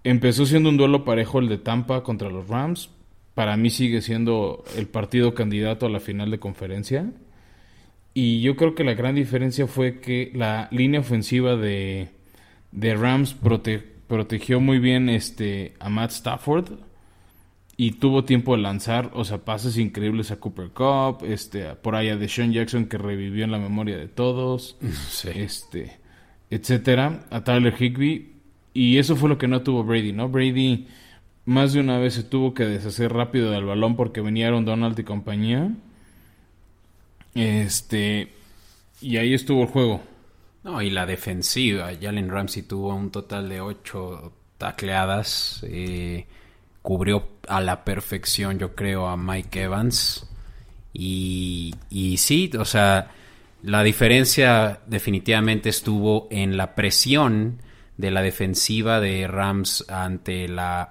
Empezó 0.03 0.47
siendo 0.47 0.71
un 0.71 0.79
duelo 0.79 1.05
parejo 1.05 1.41
el 1.41 1.49
de 1.50 1.59
Tampa 1.59 2.03
contra 2.03 2.31
los 2.31 2.49
Rams. 2.49 2.88
Para 3.35 3.59
mí 3.59 3.69
sigue 3.69 4.00
siendo 4.00 4.64
el 4.79 4.87
partido 4.87 5.35
candidato 5.35 5.85
a 5.85 5.91
la 5.91 6.00
final 6.00 6.31
de 6.31 6.38
conferencia. 6.38 7.11
Y 8.14 8.41
yo 8.41 8.57
creo 8.57 8.75
que 8.75 8.85
la 8.85 8.95
gran 8.95 9.14
diferencia 9.14 9.67
fue 9.67 10.00
que 10.00 10.31
la 10.35 10.69
línea 10.71 11.00
ofensiva 11.00 11.55
de, 11.55 12.09
de 12.73 12.95
Rams 12.95 13.37
protegió 14.07 14.59
muy 14.59 14.79
bien 14.79 15.11
este, 15.11 15.75
a 15.81 15.91
Matt 15.91 16.12
Stafford 16.12 16.79
y 17.76 17.93
tuvo 17.93 18.25
tiempo 18.25 18.57
de 18.57 18.62
lanzar, 18.62 19.11
o 19.14 19.25
sea, 19.25 19.45
pases 19.45 19.78
increíbles 19.78 20.31
a 20.31 20.37
Cooper 20.37 20.71
Cup, 20.71 21.25
este, 21.25 21.75
por 21.75 21.97
ahí 21.97 22.09
a 22.09 22.16
Deshaun 22.16 22.52
Jackson 22.52 22.87
que 22.87 22.99
revivió 22.99 23.45
en 23.45 23.50
la 23.50 23.59
memoria 23.59 23.97
de 23.97 24.09
todos, 24.09 24.76
este, 25.35 25.99
etcétera, 26.50 27.26
a 27.31 27.43
Tyler 27.43 27.75
Higby, 27.76 28.33
y 28.73 28.99
eso 28.99 29.16
fue 29.16 29.28
lo 29.28 29.38
que 29.38 29.49
no 29.49 29.62
tuvo 29.62 29.85
Brady, 29.85 30.12
¿no? 30.12 30.28
Brady 30.28 30.87
más 31.47 31.73
de 31.75 31.81
una 31.81 31.99
vez 31.99 32.14
se 32.14 32.23
tuvo 32.23 32.54
que 32.54 32.64
deshacer 32.64 33.12
rápido 33.12 33.50
del 33.50 33.64
balón 33.64 33.97
porque 33.97 34.21
venían 34.21 34.64
Donald 34.64 34.99
y 34.99 35.04
compañía. 35.04 35.71
Este, 37.35 38.33
y 39.00 39.16
ahí 39.19 39.35
estuvo 39.35 39.62
el 39.62 39.69
juego. 39.69 40.02
No, 40.62 40.81
y 40.81 40.88
la 40.88 41.04
defensiva, 41.04 41.90
Jalen 42.00 42.31
Ramsey 42.31 42.62
tuvo 42.62 42.95
un 42.95 43.11
total 43.11 43.50
de 43.50 43.61
ocho 43.61 44.33
tacleadas, 44.57 45.62
eh, 45.69 46.26
cubrió 46.85 47.29
a 47.49 47.62
la 47.62 47.83
perfección, 47.83 48.59
yo 48.59 48.75
creo, 48.75 49.09
a 49.09 49.17
Mike 49.17 49.62
Evans. 49.62 50.29
Y, 50.93 51.75
y 51.88 52.19
sí, 52.19 52.50
o 52.59 52.67
sea, 52.67 53.11
la 53.62 53.83
diferencia 53.83 54.81
definitivamente 54.87 55.71
estuvo 55.71 56.29
en 56.31 56.59
la 56.59 56.75
presión 56.75 57.62
de 57.97 58.11
la 58.11 58.21
defensiva 58.21 59.00
de 59.00 59.26
Rams 59.26 59.87
ante 59.88 60.47
la, 60.47 60.91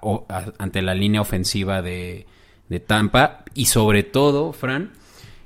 ante 0.57 0.81
la 0.81 0.95
línea 0.95 1.21
ofensiva 1.21 1.83
de, 1.83 2.25
de 2.69 2.79
Tampa. 2.79 3.43
Y 3.53 3.65
sobre 3.65 4.01
todo, 4.01 4.51
Fran, 4.51 4.93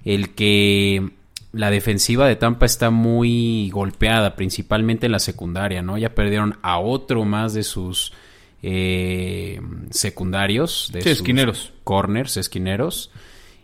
el 0.06 0.34
que 0.34 1.10
la 1.52 1.70
defensiva 1.72 2.26
de 2.26 2.38
Tampa 2.38 2.66
está 2.66 2.90
muy 2.90 3.70
golpeada, 3.72 4.38
principalmente 4.38 5.08
en 5.08 5.12
la 5.12 5.20
secundaria, 5.20 5.82
¿no? 5.82 5.98
Ya 5.98 6.16
perdieron 6.16 6.58
a 6.62 6.80
otro 6.80 7.26
más 7.26 7.54
de 7.54 7.64
sus 7.64 8.14
eh, 8.64 9.60
secundarios, 9.92 10.90
de 10.92 11.00
esquineros. 11.00 11.74
corners, 11.84 12.38
esquineros, 12.38 13.12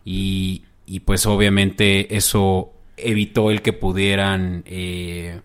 y, 0.06 0.64
y, 0.86 1.00
pues 1.02 1.26
obviamente 1.26 2.16
eso 2.16 2.74
evitó 2.98 3.52
el 3.52 3.62
que 3.62 3.74
pudieran 3.74 4.64
eh, 4.66 5.40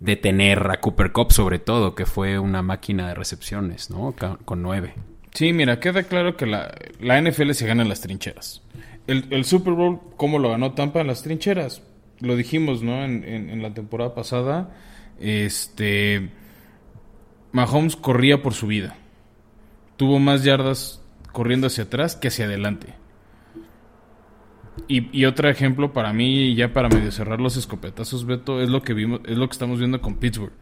detener 0.00 0.70
a 0.70 0.80
Cooper 0.80 1.12
Cup 1.12 1.32
sobre 1.32 1.58
todo, 1.58 1.94
que 1.94 2.04
fue 2.06 2.38
una 2.38 2.62
máquina 2.62 3.08
de 3.08 3.14
recepciones, 3.14 3.90
¿no? 3.90 4.14
Con 4.44 4.62
nueve. 4.62 4.94
Sí, 5.32 5.52
mira, 5.52 5.80
queda 5.80 6.02
claro 6.04 6.36
que 6.36 6.46
la, 6.46 6.74
la 7.00 7.20
NFL 7.20 7.52
se 7.52 7.66
gana 7.66 7.82
en 7.82 7.88
las 7.88 8.00
trincheras. 8.00 8.62
El, 9.06 9.26
el, 9.30 9.44
Super 9.44 9.74
Bowl, 9.74 10.00
¿cómo 10.16 10.38
lo 10.38 10.50
ganó 10.50 10.72
Tampa 10.72 11.00
en 11.00 11.06
las 11.06 11.22
trincheras? 11.22 11.82
Lo 12.20 12.36
dijimos, 12.36 12.82
¿no? 12.82 13.04
En, 13.04 13.22
en, 13.24 13.50
en 13.50 13.62
la 13.62 13.72
temporada 13.72 14.14
pasada. 14.14 14.74
Este 15.20 16.30
Mahomes 17.56 17.96
corría 17.96 18.42
por 18.42 18.52
su 18.52 18.66
vida. 18.66 18.98
Tuvo 19.96 20.18
más 20.18 20.44
yardas 20.44 21.02
corriendo 21.32 21.68
hacia 21.68 21.84
atrás 21.84 22.14
que 22.14 22.28
hacia 22.28 22.44
adelante. 22.44 22.88
Y, 24.88 25.24
otro 25.24 25.48
ejemplo 25.48 25.94
para 25.94 26.12
mí, 26.12 26.54
ya 26.54 26.74
para 26.74 26.90
medio 26.90 27.10
cerrar 27.10 27.40
los 27.40 27.56
escopetazos, 27.56 28.26
Beto, 28.26 28.60
es 28.60 28.68
lo 28.68 28.82
que 28.82 28.92
vimos, 28.92 29.20
es 29.24 29.38
lo 29.38 29.48
que 29.48 29.52
estamos 29.52 29.78
viendo 29.78 30.02
con 30.02 30.16
Pittsburgh. 30.16 30.52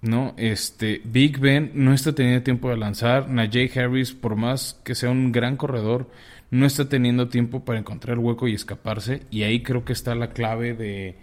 ¿No? 0.00 0.32
Este, 0.38 1.02
Big 1.04 1.38
Ben 1.38 1.72
no 1.74 1.92
está 1.92 2.14
teniendo 2.14 2.42
tiempo 2.42 2.70
de 2.70 2.78
lanzar. 2.78 3.28
Najee 3.28 3.70
Harris, 3.78 4.14
por 4.14 4.36
más 4.36 4.80
que 4.84 4.94
sea 4.94 5.10
un 5.10 5.32
gran 5.32 5.58
corredor, 5.58 6.10
no 6.50 6.64
está 6.64 6.88
teniendo 6.88 7.28
tiempo 7.28 7.66
para 7.66 7.78
encontrar 7.78 8.16
el 8.16 8.24
hueco 8.24 8.48
y 8.48 8.54
escaparse. 8.54 9.24
Y 9.30 9.42
ahí 9.42 9.62
creo 9.62 9.84
que 9.84 9.92
está 9.92 10.14
la 10.14 10.30
clave 10.30 10.72
de, 10.72 11.18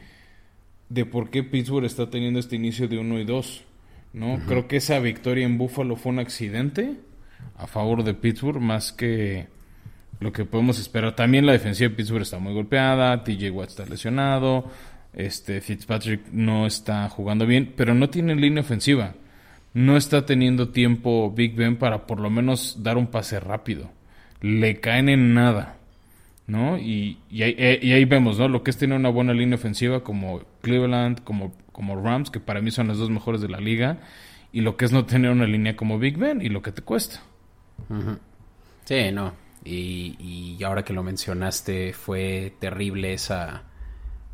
de 0.89 1.05
por 1.05 1.31
qué 1.31 1.41
Pittsburgh 1.41 1.85
está 1.85 2.11
teniendo 2.11 2.39
este 2.39 2.55
inicio 2.57 2.87
de 2.87 2.99
1 2.99 3.19
y 3.19 3.25
2. 3.25 3.65
¿No? 4.15 4.39
Creo 4.48 4.67
que 4.67 4.77
esa 4.77 4.98
victoria 5.00 5.45
en 5.45 5.57
Buffalo 5.57 5.98
fue 5.98 6.13
un 6.13 6.19
accidente 6.19 6.95
a 7.57 7.67
favor 7.67 8.03
de 8.03 8.13
Pittsburgh 8.13 8.62
más 8.62 8.93
que 8.93 9.48
lo 10.22 10.31
que 10.31 10.45
podemos 10.45 10.79
esperar. 10.79 11.15
También 11.15 11.45
la 11.45 11.51
defensiva 11.51 11.89
de 11.89 11.95
Pittsburgh 11.95 12.22
está 12.22 12.39
muy 12.39 12.53
golpeada, 12.53 13.24
TJ 13.24 13.51
Watt 13.51 13.69
está 13.69 13.86
lesionado, 13.86 14.72
este 15.13 15.60
Fitzpatrick 15.60 16.31
no 16.31 16.65
está 16.65 17.10
jugando 17.10 17.45
bien, 17.45 17.74
pero 17.75 17.93
no 17.93 18.10
tiene 18.10 18.36
línea 18.36 18.62
ofensiva. 18.62 19.15
No 19.74 19.98
está 19.98 20.25
teniendo 20.25 20.69
tiempo 20.69 21.34
Big 21.36 21.53
Ben 21.53 21.75
para 21.75 22.07
por 22.07 22.22
lo 22.22 22.29
menos 22.29 22.81
dar 22.81 22.98
un 22.98 23.07
pase 23.07 23.41
rápido. 23.41 23.91
Le 24.39 24.79
caen 24.79 25.10
en 25.10 25.34
nada. 25.34 25.75
¿no? 26.48 26.77
Y, 26.77 27.17
y, 27.29 27.41
ahí, 27.43 27.55
eh, 27.57 27.79
y, 27.81 27.91
ahí, 27.91 28.05
vemos, 28.05 28.38
¿no? 28.38 28.48
Lo 28.48 28.63
que 28.63 28.69
es 28.72 28.77
tener 28.77 28.98
una 28.98 29.10
buena 29.10 29.34
línea 29.34 29.55
ofensiva 29.55 30.03
como 30.03 30.41
Cleveland, 30.62 31.24
como, 31.24 31.53
como 31.75 32.01
Rams, 32.01 32.32
que 32.32 32.39
para 32.39 32.62
mí 32.62 32.72
son 32.72 32.88
las 32.88 32.98
dos 32.98 33.10
mejores 33.10 33.41
de 33.41 33.50
la 33.50 33.60
liga, 33.60 34.00
y 34.53 34.62
lo 34.62 34.77
que 34.77 34.86
es 34.86 34.94
no 34.94 35.05
tener 35.05 35.29
una 35.29 35.46
línea 35.46 35.75
como 35.75 36.00
Big 36.00 36.17
Ben 36.17 36.41
y 36.41 36.48
lo 36.48 36.62
que 36.62 36.72
te 36.72 36.82
cuesta. 36.82 37.22
Sí, 38.86 39.12
no. 39.12 39.34
Y, 39.65 40.15
y, 40.58 40.63
ahora 40.63 40.86
que 40.86 40.94
lo 40.94 41.03
mencionaste, 41.03 41.91
fue 41.91 42.53
terrible 42.60 43.12
esa, 43.12 43.63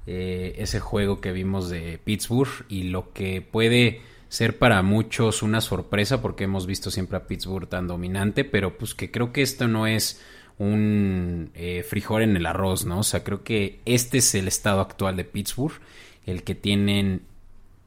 eh, 0.06 0.54
ese 0.60 0.80
juego 0.80 1.20
que 1.20 1.32
vimos 1.32 1.68
de 1.68 2.00
Pittsburgh 2.04 2.66
y 2.70 2.84
lo 2.84 3.12
que 3.12 3.42
puede 3.42 4.02
ser 4.30 4.60
para 4.60 4.84
muchos 4.84 5.42
una 5.42 5.62
sorpresa 5.62 6.22
porque 6.22 6.44
hemos 6.44 6.68
visto 6.68 6.92
siempre 6.92 7.18
a 7.18 7.26
Pittsburgh 7.26 7.68
tan 7.68 7.88
dominante, 7.88 8.44
pero 8.44 8.78
pues 8.78 8.94
que 8.94 9.10
creo 9.10 9.34
que 9.34 9.42
esto 9.42 9.68
no 9.68 9.88
es 9.88 10.22
un 10.60 11.50
eh, 11.56 11.84
frijol 11.90 12.22
en 12.22 12.38
el 12.38 12.46
arroz, 12.46 12.86
¿no? 12.86 13.00
O 13.00 13.04
sea, 13.04 13.24
creo 13.24 13.44
que 13.44 13.80
este 13.86 14.20
es 14.20 14.36
el 14.36 14.48
estado 14.48 14.82
actual 14.82 15.16
de 15.16 15.24
Pittsburgh, 15.24 15.82
el 16.28 16.44
que 16.44 16.54
tienen 16.54 17.31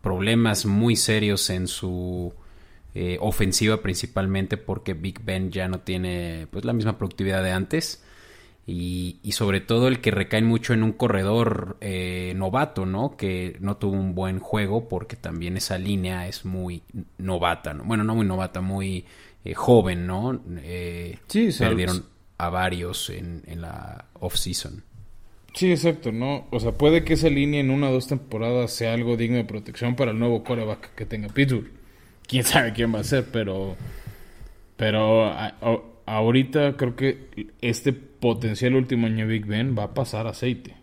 problemas 0.05 0.67
muy 0.67 0.97
serios 0.97 1.49
en 1.49 1.67
su 1.67 2.35
eh, 2.95 3.17
ofensiva 3.21 3.81
principalmente 3.81 4.59
porque 4.59 4.93
Big 4.93 5.25
Ben 5.25 5.51
ya 5.51 5.67
no 5.67 5.81
tiene 5.81 6.47
pues 6.51 6.65
la 6.67 6.75
misma 6.75 6.99
productividad 6.99 7.43
de 7.43 7.51
antes 7.53 8.05
y, 8.67 9.19
sobre 9.33 9.61
todo 9.61 9.89
el 9.89 10.01
que 10.01 10.11
recae 10.11 10.43
mucho 10.43 10.73
en 10.73 10.83
un 10.83 10.93
corredor 10.93 11.77
eh, 11.83 12.33
novato, 12.35 12.87
¿no? 12.87 13.15
Que 13.17 13.59
no 13.61 13.77
tuvo 13.77 13.93
un 13.93 14.15
buen 14.15 14.39
juego 14.39 14.89
porque 14.89 15.17
también 15.17 15.59
esa 15.59 15.77
línea 15.77 16.29
es 16.29 16.47
muy 16.47 16.83
novata, 17.19 17.75
¿no? 17.75 17.85
Bueno, 17.85 18.05
no 18.05 18.15
muy 18.15 18.25
novata, 18.25 18.63
muy 18.63 19.05
joven, 19.55 20.07
¿no? 20.07 20.41
sí, 21.27 21.51
perdieron 21.59 22.07
a 22.39 22.49
varios 22.49 23.11
en, 23.11 23.43
en 23.47 23.61
la 23.61 24.07
off-season. 24.15 24.83
Sí, 25.55 25.71
exacto, 25.71 26.11
¿no? 26.11 26.47
O 26.51 26.59
sea, 26.59 26.73
puede 26.73 27.05
que 27.05 27.13
esa 27.15 27.29
línea 27.29 27.61
en 27.61 27.71
una 27.71 27.89
o 27.89 27.93
dos 27.93 28.09
temporadas 28.09 28.73
sea 28.73 28.93
algo 28.93 29.17
digno 29.17 29.37
de 29.37 29.45
protección 29.45 29.95
para 29.95 30.11
el 30.11 30.19
nuevo 30.19 30.43
coreback 30.43 30.95
que 30.97 31.07
tenga 31.07 31.29
Pittsburgh. 31.29 31.71
Quién 32.27 32.43
sabe 32.45 32.73
quién 32.73 32.93
va 32.93 33.01
a 33.01 33.05
ser, 33.05 33.27
pero. 33.31 33.77
Pero 34.77 35.31
ahorita 36.07 36.77
creo 36.77 36.97
que 36.97 37.53
este 37.61 37.93
potencial 37.93 38.75
último 38.75 39.07
año 39.07 39.29
Big 39.29 39.47
Ben 39.47 39.77
va 39.79 39.85
a 39.85 39.95
pasar 39.95 40.27
aceite. 40.27 40.77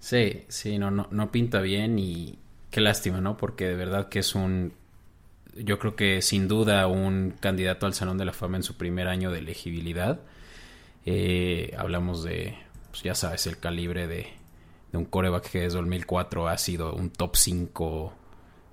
Sí, 0.00 0.42
sí, 0.48 0.78
no, 0.78 0.90
no, 0.90 1.06
no 1.12 1.30
pinta 1.30 1.60
bien 1.60 1.98
y 2.00 2.38
qué 2.70 2.80
lástima, 2.80 3.20
¿no? 3.20 3.36
Porque 3.36 3.66
de 3.68 3.76
verdad 3.76 4.08
que 4.08 4.18
es 4.18 4.34
un. 4.34 4.72
Yo 5.54 5.78
creo 5.78 5.94
que 5.94 6.22
sin 6.22 6.48
duda 6.48 6.88
un 6.88 7.34
candidato 7.38 7.86
al 7.86 7.94
Salón 7.94 8.18
de 8.18 8.24
la 8.24 8.32
Fama 8.32 8.56
en 8.56 8.62
su 8.64 8.76
primer 8.76 9.06
año 9.06 9.30
de 9.30 9.38
elegibilidad. 9.38 10.20
Eh, 11.06 11.74
hablamos 11.76 12.24
de, 12.24 12.56
pues 12.92 13.02
ya 13.04 13.14
sabes, 13.14 13.46
el 13.46 13.58
calibre 13.58 14.06
de, 14.06 14.26
un 14.92 15.06
coreback 15.06 15.50
que 15.50 15.60
desde 15.60 15.78
2004 15.78 16.46
ha 16.46 16.58
sido 16.58 16.94
un 16.94 17.08
top 17.08 17.36
5, 17.36 18.12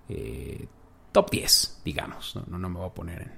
eh, 0.09 0.67
top 1.13 1.31
10, 1.31 1.81
digamos. 1.85 2.35
No, 2.35 2.57
no, 2.57 2.69
me 2.69 2.79
voy 2.79 2.87
a 2.87 2.93
poner 2.93 3.31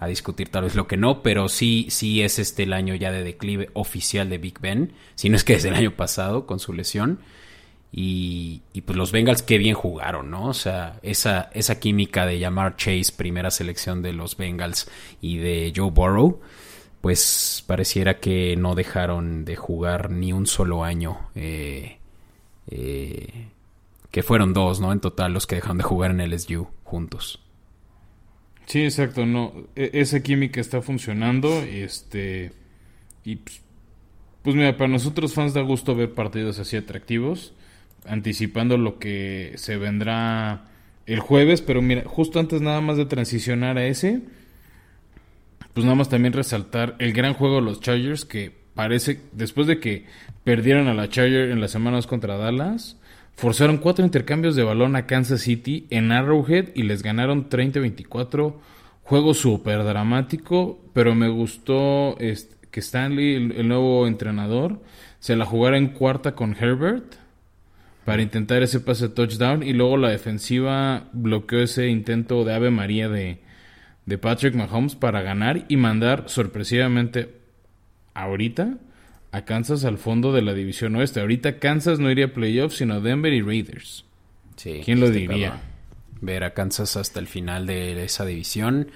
a 0.00 0.06
discutir 0.06 0.48
tal 0.48 0.64
vez 0.64 0.74
lo 0.74 0.86
que 0.86 0.96
no, 0.96 1.22
pero 1.22 1.50
sí, 1.50 1.88
sí 1.90 2.22
es 2.22 2.38
este 2.38 2.62
el 2.62 2.72
año 2.72 2.94
ya 2.94 3.12
de 3.12 3.22
declive 3.22 3.68
oficial 3.74 4.30
de 4.30 4.38
Big 4.38 4.58
Ben, 4.58 4.94
si 5.16 5.28
no 5.28 5.36
es 5.36 5.44
que 5.44 5.54
es 5.54 5.66
el 5.66 5.74
año 5.74 5.94
pasado 5.94 6.46
con 6.46 6.60
su 6.60 6.72
lesión. 6.72 7.20
Y, 7.92 8.62
pues 8.84 8.96
los 8.96 9.12
Bengals 9.12 9.42
qué 9.42 9.58
bien 9.58 9.74
jugaron, 9.74 10.30
¿no? 10.30 10.48
O 10.48 10.54
sea, 10.54 10.98
esa, 11.02 11.50
esa 11.54 11.78
química 11.78 12.26
de 12.26 12.38
llamar 12.38 12.76
Chase 12.76 13.12
primera 13.16 13.50
selección 13.50 14.02
de 14.02 14.12
los 14.12 14.36
Bengals 14.36 14.90
y 15.20 15.38
de 15.38 15.72
Joe 15.74 15.90
Burrow, 15.90 16.40
pues 17.06 17.62
pareciera 17.68 18.18
que 18.18 18.56
no 18.56 18.74
dejaron 18.74 19.44
de 19.44 19.54
jugar 19.54 20.10
ni 20.10 20.32
un 20.32 20.48
solo 20.48 20.82
año. 20.82 21.16
Eh, 21.36 21.98
eh, 22.66 23.46
que 24.10 24.24
fueron 24.24 24.52
dos, 24.52 24.80
¿no? 24.80 24.90
En 24.90 24.98
total 24.98 25.32
los 25.32 25.46
que 25.46 25.54
dejaron 25.54 25.78
de 25.78 25.84
jugar 25.84 26.10
en 26.10 26.20
LSU 26.20 26.66
juntos. 26.82 27.40
Sí, 28.64 28.82
exacto, 28.82 29.24
no. 29.24 29.52
E, 29.76 29.92
esa 29.92 30.20
química 30.20 30.60
está 30.60 30.82
funcionando. 30.82 31.48
Este. 31.62 32.50
Y 33.22 33.36
pues, 33.36 33.60
pues 34.42 34.56
mira, 34.56 34.76
para 34.76 34.88
nosotros 34.88 35.32
fans 35.32 35.54
da 35.54 35.60
gusto 35.60 35.94
ver 35.94 36.12
partidos 36.12 36.58
así 36.58 36.76
atractivos 36.76 37.52
anticipando 38.04 38.78
lo 38.78 38.98
que 38.98 39.52
se 39.54 39.76
vendrá 39.76 40.64
el 41.06 41.20
jueves, 41.20 41.62
pero 41.62 41.82
mira, 41.82 42.02
justo 42.04 42.40
antes 42.40 42.62
nada 42.62 42.80
más 42.80 42.96
de 42.96 43.06
transicionar 43.06 43.78
a 43.78 43.86
ese, 43.86 44.22
pues 45.76 45.84
nada 45.84 45.96
más 45.96 46.08
también 46.08 46.32
resaltar 46.32 46.96
el 47.00 47.12
gran 47.12 47.34
juego 47.34 47.56
de 47.56 47.60
los 47.60 47.82
Chargers 47.82 48.24
que 48.24 48.50
parece, 48.72 49.20
después 49.32 49.66
de 49.66 49.78
que 49.78 50.06
perdieron 50.42 50.88
a 50.88 50.94
la 50.94 51.10
Charger 51.10 51.50
en 51.50 51.60
las 51.60 51.70
semanas 51.70 52.06
contra 52.06 52.38
Dallas, 52.38 52.96
forzaron 53.34 53.76
cuatro 53.76 54.02
intercambios 54.02 54.56
de 54.56 54.62
balón 54.62 54.96
a 54.96 55.04
Kansas 55.04 55.42
City 55.42 55.86
en 55.90 56.12
Arrowhead 56.12 56.70
y 56.74 56.84
les 56.84 57.02
ganaron 57.02 57.50
30-24. 57.50 58.54
Juego 59.02 59.34
súper 59.34 59.84
dramático, 59.84 60.80
pero 60.94 61.14
me 61.14 61.28
gustó 61.28 62.16
que 62.16 62.80
Stanley, 62.80 63.34
el 63.34 63.68
nuevo 63.68 64.06
entrenador, 64.06 64.80
se 65.18 65.36
la 65.36 65.44
jugara 65.44 65.76
en 65.76 65.88
cuarta 65.88 66.34
con 66.34 66.56
Herbert 66.58 67.16
para 68.06 68.22
intentar 68.22 68.62
ese 68.62 68.80
pase 68.80 69.10
touchdown 69.10 69.62
y 69.62 69.74
luego 69.74 69.98
la 69.98 70.08
defensiva 70.08 71.10
bloqueó 71.12 71.60
ese 71.60 71.88
intento 71.88 72.46
de 72.46 72.54
Ave 72.54 72.70
María 72.70 73.10
de, 73.10 73.44
de 74.06 74.18
Patrick 74.18 74.54
Mahomes 74.54 74.94
para 74.94 75.20
ganar 75.20 75.64
y 75.68 75.76
mandar 75.76 76.24
sorpresivamente 76.28 77.34
ahorita 78.14 78.78
a 79.32 79.44
Kansas 79.44 79.84
al 79.84 79.98
fondo 79.98 80.32
de 80.32 80.42
la 80.42 80.54
división 80.54 80.96
oeste. 80.96 81.20
Ahorita 81.20 81.58
Kansas 81.58 81.98
no 81.98 82.10
iría 82.10 82.26
a 82.26 82.32
playoffs 82.32 82.76
sino 82.76 83.00
Denver 83.00 83.32
y 83.32 83.42
Raiders. 83.42 84.04
Sí, 84.56 84.80
¿Quién 84.84 85.00
lo 85.00 85.10
diría? 85.10 85.60
Ver 86.20 86.44
a 86.44 86.54
Kansas 86.54 86.96
hasta 86.96 87.20
el 87.20 87.26
final 87.26 87.66
de 87.66 88.02
esa 88.04 88.24
división. 88.24 88.90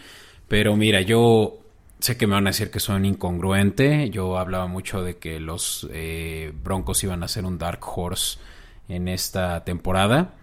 Pero 0.49 0.75
mira, 0.77 1.03
yo 1.03 1.61
sé 2.01 2.17
que 2.17 2.27
me 2.27 2.35
van 2.35 2.47
a 2.47 2.51
decir 2.51 2.71
que 2.71 2.81
son 2.81 3.05
incongruente. 3.05 4.11
Yo 4.11 4.39
hablaba 4.39 4.67
mucho 4.67 5.03
de 5.03 5.19
que 5.19 5.39
los 5.39 5.89
eh, 5.93 6.53
Broncos 6.65 7.05
iban 7.05 7.23
a 7.23 7.29
ser 7.29 7.45
un 7.45 7.59
Dark 7.59 7.81
Horse 7.85 8.39
en 8.89 9.09
esta 9.09 9.65
temporada. 9.65 10.35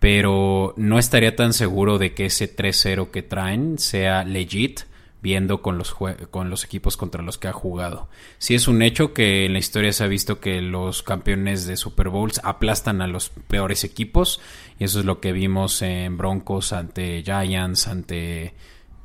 Pero 0.00 0.74
no 0.76 0.98
estaría 0.98 1.36
tan 1.36 1.52
seguro 1.52 1.98
de 1.98 2.14
que 2.14 2.26
ese 2.26 2.54
3-0 2.54 3.10
que 3.10 3.22
traen 3.22 3.78
sea 3.78 4.24
legit 4.24 4.80
viendo 5.22 5.60
con 5.60 5.78
los, 5.78 5.94
con 6.30 6.50
los 6.50 6.64
equipos 6.64 6.96
contra 6.96 7.22
los 7.22 7.38
que 7.38 7.48
ha 7.48 7.52
jugado. 7.52 8.08
Si 8.38 8.54
es 8.54 8.68
un 8.68 8.82
hecho 8.82 9.12
que 9.12 9.44
en 9.44 9.52
la 9.52 9.58
historia 9.58 9.92
se 9.92 10.04
ha 10.04 10.08
visto 10.08 10.40
que 10.40 10.60
los 10.60 11.02
campeones 11.02 11.66
de 11.66 11.76
Super 11.76 12.08
Bowls 12.08 12.40
aplastan 12.42 13.02
a 13.02 13.06
los 13.06 13.28
peores 13.28 13.84
equipos. 13.84 14.40
Y 14.78 14.84
eso 14.84 15.00
es 15.00 15.04
lo 15.04 15.20
que 15.20 15.32
vimos 15.32 15.82
en 15.82 16.16
Broncos 16.16 16.72
ante 16.72 17.22
Giants, 17.22 17.86
ante 17.86 18.54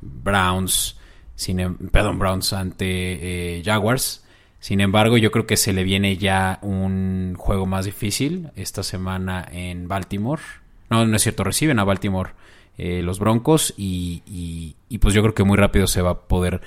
Browns, 0.01 0.97
sin, 1.35 1.59
em, 1.59 1.75
perdón, 1.89 2.19
Browns 2.19 2.53
ante 2.53 3.57
eh, 3.57 3.63
Jaguars. 3.63 4.23
Sin 4.59 4.81
embargo, 4.81 5.17
yo 5.17 5.31
creo 5.31 5.45
que 5.45 5.57
se 5.57 5.73
le 5.73 5.83
viene 5.83 6.17
ya 6.17 6.59
un 6.61 7.35
juego 7.37 7.65
más 7.65 7.85
difícil 7.85 8.49
esta 8.55 8.83
semana 8.83 9.45
en 9.51 9.87
Baltimore. 9.87 10.41
No, 10.89 11.05
no 11.05 11.15
es 11.15 11.23
cierto, 11.23 11.43
reciben 11.43 11.79
a 11.79 11.83
Baltimore 11.83 12.31
eh, 12.77 13.01
los 13.01 13.19
Broncos 13.19 13.73
y, 13.77 14.75
pues 14.99 15.13
yo 15.13 15.21
creo 15.21 15.33
que 15.33 15.43
muy 15.43 15.57
rápido 15.57 15.87
se 15.87 16.01
va 16.01 16.11
a 16.11 16.19
poder 16.27 16.61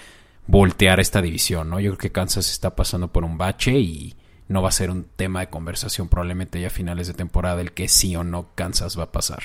voltear 0.47 1.01
esta 1.01 1.21
división, 1.21 1.71
¿no? 1.71 1.81
Yo 1.81 1.91
creo 1.91 1.99
que 1.99 2.13
Kansas 2.13 2.51
está 2.51 2.75
pasando 2.75 3.13
por 3.13 3.25
un 3.25 3.37
bache 3.37 3.79
y 3.79 4.15
no 4.49 4.63
va 4.63 4.71
a 4.71 4.73
ser 4.73 4.91
un 4.91 5.05
tema 5.05 5.41
de 5.41 5.49
conversación 5.49 6.09
probablemente 6.09 6.61
ya 6.61 6.69
a 6.69 6.71
finales 6.71 7.07
de 7.07 7.15
temporada 7.15 7.61
el 7.61 7.73
que 7.73 7.89
sí 7.89 8.17
o 8.17 8.25
no 8.25 8.49
Kansas 8.55 8.99
va 8.99 9.05
a 9.05 9.13
pasar. 9.13 9.43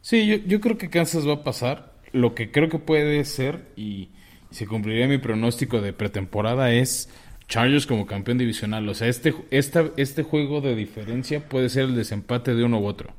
Sí, 0.00 0.26
yo, 0.26 0.36
yo 0.36 0.60
creo 0.60 0.78
que 0.78 0.90
Kansas 0.90 1.26
va 1.26 1.34
a 1.34 1.44
pasar. 1.44 1.94
Lo 2.12 2.34
que 2.34 2.52
creo 2.52 2.68
que 2.68 2.78
puede 2.78 3.24
ser 3.24 3.72
y 3.74 4.10
se 4.50 4.68
cumpliría 4.68 5.08
mi 5.08 5.18
pronóstico 5.18 5.80
de 5.80 5.92
pretemporada 5.92 6.72
es 6.72 7.08
Chargers 7.48 7.86
como 7.86 8.06
campeón 8.06 8.38
divisional. 8.38 8.88
O 8.88 8.94
sea, 8.94 9.08
este, 9.08 9.34
esta, 9.50 9.90
este 9.96 10.22
juego 10.22 10.60
de 10.60 10.76
diferencia 10.76 11.48
puede 11.48 11.68
ser 11.68 11.84
el 11.84 11.96
desempate 11.96 12.54
de 12.54 12.62
uno 12.62 12.78
u 12.78 12.86
otro. 12.86 13.12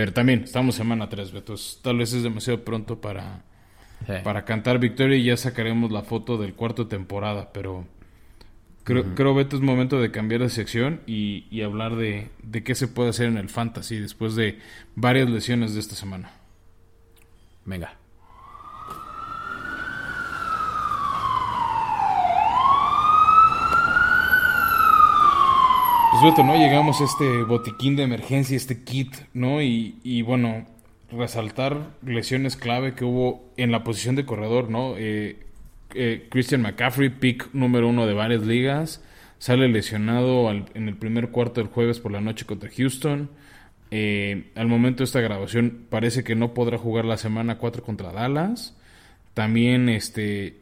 Pero 0.00 0.14
también, 0.14 0.44
estamos 0.44 0.76
semana 0.76 1.10
3, 1.10 1.30
Beto. 1.30 1.56
Tal 1.82 1.98
vez 1.98 2.14
es 2.14 2.22
demasiado 2.22 2.64
pronto 2.64 3.02
para, 3.02 3.42
para 4.24 4.46
cantar 4.46 4.78
victoria 4.78 5.18
y 5.18 5.24
ya 5.24 5.36
sacaremos 5.36 5.92
la 5.92 6.00
foto 6.00 6.38
del 6.38 6.54
cuarto 6.54 6.86
temporada. 6.86 7.52
Pero 7.52 7.84
creo, 8.82 9.14
creo 9.14 9.34
Beto, 9.34 9.56
es 9.56 9.62
momento 9.62 10.00
de 10.00 10.10
cambiar 10.10 10.40
de 10.40 10.48
sección 10.48 11.02
y, 11.06 11.44
y 11.50 11.60
hablar 11.60 11.96
de, 11.96 12.30
de 12.42 12.64
qué 12.64 12.74
se 12.74 12.88
puede 12.88 13.10
hacer 13.10 13.26
en 13.26 13.36
el 13.36 13.50
fantasy 13.50 13.98
después 13.98 14.36
de 14.36 14.58
varias 14.94 15.28
lesiones 15.28 15.74
de 15.74 15.80
esta 15.80 15.96
semana. 15.96 16.30
Venga. 17.66 17.99
¿No? 26.20 26.54
Llegamos 26.54 27.00
a 27.00 27.04
este 27.04 27.44
botiquín 27.44 27.96
de 27.96 28.02
emergencia, 28.02 28.54
este 28.54 28.84
kit, 28.84 29.14
¿no? 29.32 29.62
Y, 29.62 30.20
bueno, 30.20 30.66
resaltar 31.10 31.92
lesiones 32.04 32.56
clave 32.56 32.94
que 32.94 33.06
hubo 33.06 33.50
en 33.56 33.72
la 33.72 33.84
posición 33.84 34.16
de 34.16 34.26
corredor, 34.26 34.68
¿no? 34.68 34.96
Eh, 34.98 35.38
eh, 35.94 36.28
Christian 36.30 36.60
McCaffrey, 36.60 37.08
pick 37.08 37.48
número 37.54 37.88
uno 37.88 38.06
de 38.06 38.12
varias 38.12 38.42
ligas, 38.42 39.02
sale 39.38 39.66
lesionado 39.68 40.50
en 40.50 40.88
el 40.88 40.94
primer 40.94 41.30
cuarto 41.30 41.62
del 41.62 41.70
jueves 41.70 42.00
por 42.00 42.12
la 42.12 42.20
noche 42.20 42.44
contra 42.44 42.68
Houston. 42.70 43.30
Eh, 43.90 44.50
al 44.56 44.66
momento 44.66 44.98
de 44.98 45.04
esta 45.04 45.20
grabación 45.20 45.86
parece 45.88 46.22
que 46.22 46.34
no 46.34 46.52
podrá 46.52 46.76
jugar 46.76 47.06
la 47.06 47.16
semana 47.16 47.56
4 47.56 47.82
contra 47.82 48.12
Dallas. 48.12 48.76
También 49.32 49.88
este... 49.88 50.58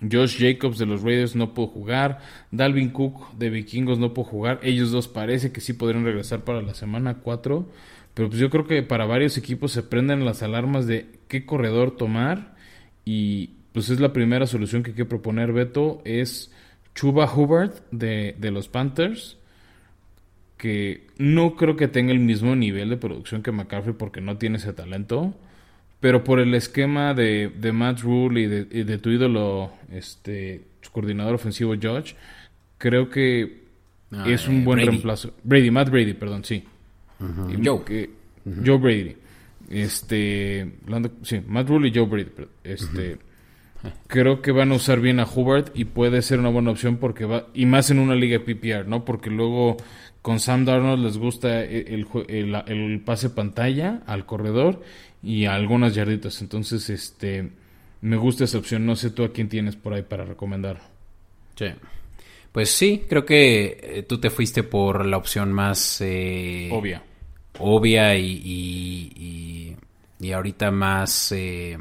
Josh 0.00 0.38
Jacobs 0.38 0.78
de 0.78 0.86
los 0.86 1.02
Raiders 1.02 1.36
no 1.36 1.52
pudo 1.52 1.68
jugar. 1.68 2.20
Dalvin 2.50 2.90
Cook 2.90 3.36
de 3.36 3.50
Vikingos 3.50 3.98
no 3.98 4.14
pudo 4.14 4.24
jugar. 4.24 4.60
Ellos 4.62 4.90
dos 4.90 5.08
parece 5.08 5.52
que 5.52 5.60
sí 5.60 5.72
podrían 5.72 6.04
regresar 6.04 6.44
para 6.44 6.62
la 6.62 6.74
semana 6.74 7.18
4. 7.18 7.68
Pero 8.14 8.28
pues 8.28 8.40
yo 8.40 8.50
creo 8.50 8.66
que 8.66 8.82
para 8.82 9.06
varios 9.06 9.36
equipos 9.36 9.72
se 9.72 9.82
prenden 9.82 10.24
las 10.24 10.42
alarmas 10.42 10.86
de 10.86 11.10
qué 11.28 11.44
corredor 11.44 11.96
tomar. 11.96 12.56
Y 13.04 13.50
pues 13.72 13.90
es 13.90 14.00
la 14.00 14.12
primera 14.12 14.46
solución 14.46 14.82
que 14.82 14.90
hay 14.90 14.96
que 14.96 15.04
proponer 15.04 15.52
Beto. 15.52 16.00
Es 16.04 16.52
Chuba 16.94 17.30
Hubbard 17.32 17.72
de, 17.90 18.34
de 18.38 18.50
los 18.50 18.68
Panthers. 18.68 19.36
Que 20.56 21.06
no 21.18 21.56
creo 21.56 21.76
que 21.76 21.88
tenga 21.88 22.12
el 22.12 22.20
mismo 22.20 22.56
nivel 22.56 22.90
de 22.90 22.96
producción 22.96 23.42
que 23.42 23.52
McCaffrey 23.52 23.94
porque 23.94 24.20
no 24.20 24.38
tiene 24.38 24.56
ese 24.56 24.72
talento. 24.72 25.34
Pero 26.00 26.24
por 26.24 26.40
el 26.40 26.54
esquema 26.54 27.12
de, 27.12 27.52
de 27.54 27.72
Matt 27.72 28.00
Rule 28.00 28.40
y 28.40 28.46
de, 28.46 28.98
tu 28.98 29.10
ídolo, 29.10 29.70
este, 29.92 30.62
coordinador 30.92 31.34
ofensivo 31.34 31.74
George, 31.78 32.16
creo 32.78 33.10
que 33.10 33.64
ah, 34.10 34.24
es 34.26 34.48
un 34.48 34.64
buen 34.64 34.78
reemplazo. 34.78 35.34
Brady, 35.42 35.70
Matt 35.70 35.90
Brady, 35.90 36.14
perdón, 36.14 36.44
sí. 36.44 36.64
Joe. 37.62 38.08
Joe 38.64 38.78
Brady. 38.78 39.16
Este, 39.68 40.72
sí, 41.22 41.42
Matt 41.46 41.68
Rule 41.68 41.88
y 41.88 41.94
Joe 41.94 42.06
Brady. 42.06 42.30
Este, 42.64 43.18
creo 44.06 44.40
que 44.40 44.52
van 44.52 44.72
a 44.72 44.76
usar 44.76 45.00
bien 45.00 45.20
a 45.20 45.26
Hubbard 45.26 45.70
y 45.74 45.84
puede 45.84 46.22
ser 46.22 46.40
una 46.40 46.48
buena 46.48 46.70
opción 46.70 46.96
porque 46.96 47.26
va, 47.26 47.46
y 47.54 47.66
más 47.66 47.90
en 47.90 47.98
una 47.98 48.14
liga 48.14 48.40
PPR, 48.40 48.88
¿no? 48.88 49.04
Porque 49.04 49.30
luego 49.30 49.76
con 50.22 50.40
Sam 50.40 50.64
Darnold 50.64 51.04
les 51.04 51.18
gusta 51.18 51.62
el, 51.62 52.06
el, 52.28 52.54
el 52.66 53.00
pase 53.00 53.30
pantalla 53.30 54.02
al 54.06 54.26
corredor 54.26 54.82
y 55.22 55.46
algunas 55.46 55.94
yarditas. 55.94 56.40
Entonces, 56.40 56.88
este, 56.90 57.50
me 58.00 58.16
gusta 58.16 58.44
esa 58.44 58.58
opción. 58.58 58.86
No 58.86 58.96
sé 58.96 59.10
tú 59.10 59.24
a 59.24 59.32
quién 59.32 59.48
tienes 59.48 59.76
por 59.76 59.92
ahí 59.92 60.02
para 60.02 60.24
recomendar. 60.24 60.80
Sí. 61.56 61.66
Pues 62.52 62.70
sí, 62.70 63.04
creo 63.08 63.24
que 63.24 63.78
eh, 63.82 64.02
tú 64.02 64.18
te 64.18 64.30
fuiste 64.30 64.62
por 64.62 65.06
la 65.06 65.16
opción 65.16 65.52
más... 65.52 66.00
Eh, 66.00 66.68
obvia. 66.72 67.02
Obvia 67.58 68.16
y, 68.16 69.76
y, 70.18 70.32
ahorita 70.32 70.70
más... 70.70 71.32
Eh, 71.32 71.78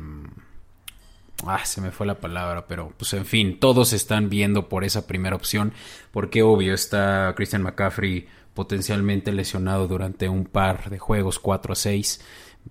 ah, 1.46 1.66
se 1.66 1.82
me 1.82 1.92
fue 1.92 2.06
la 2.06 2.20
palabra, 2.20 2.68
pero 2.68 2.94
pues 2.98 3.14
en 3.14 3.26
fin, 3.26 3.60
todos 3.60 3.94
están 3.94 4.30
viendo 4.30 4.70
por 4.70 4.84
esa 4.84 5.08
primera 5.08 5.36
opción, 5.36 5.74
porque 6.12 6.44
obvio 6.44 6.74
está 6.74 7.34
Christian 7.36 7.64
McCaffrey 7.64 8.28
potencialmente 8.54 9.32
lesionado 9.32 9.88
durante 9.88 10.28
un 10.28 10.46
par 10.46 10.90
de 10.90 11.00
juegos, 11.00 11.40
4 11.40 11.74
a 11.74 11.76
6 11.76 12.22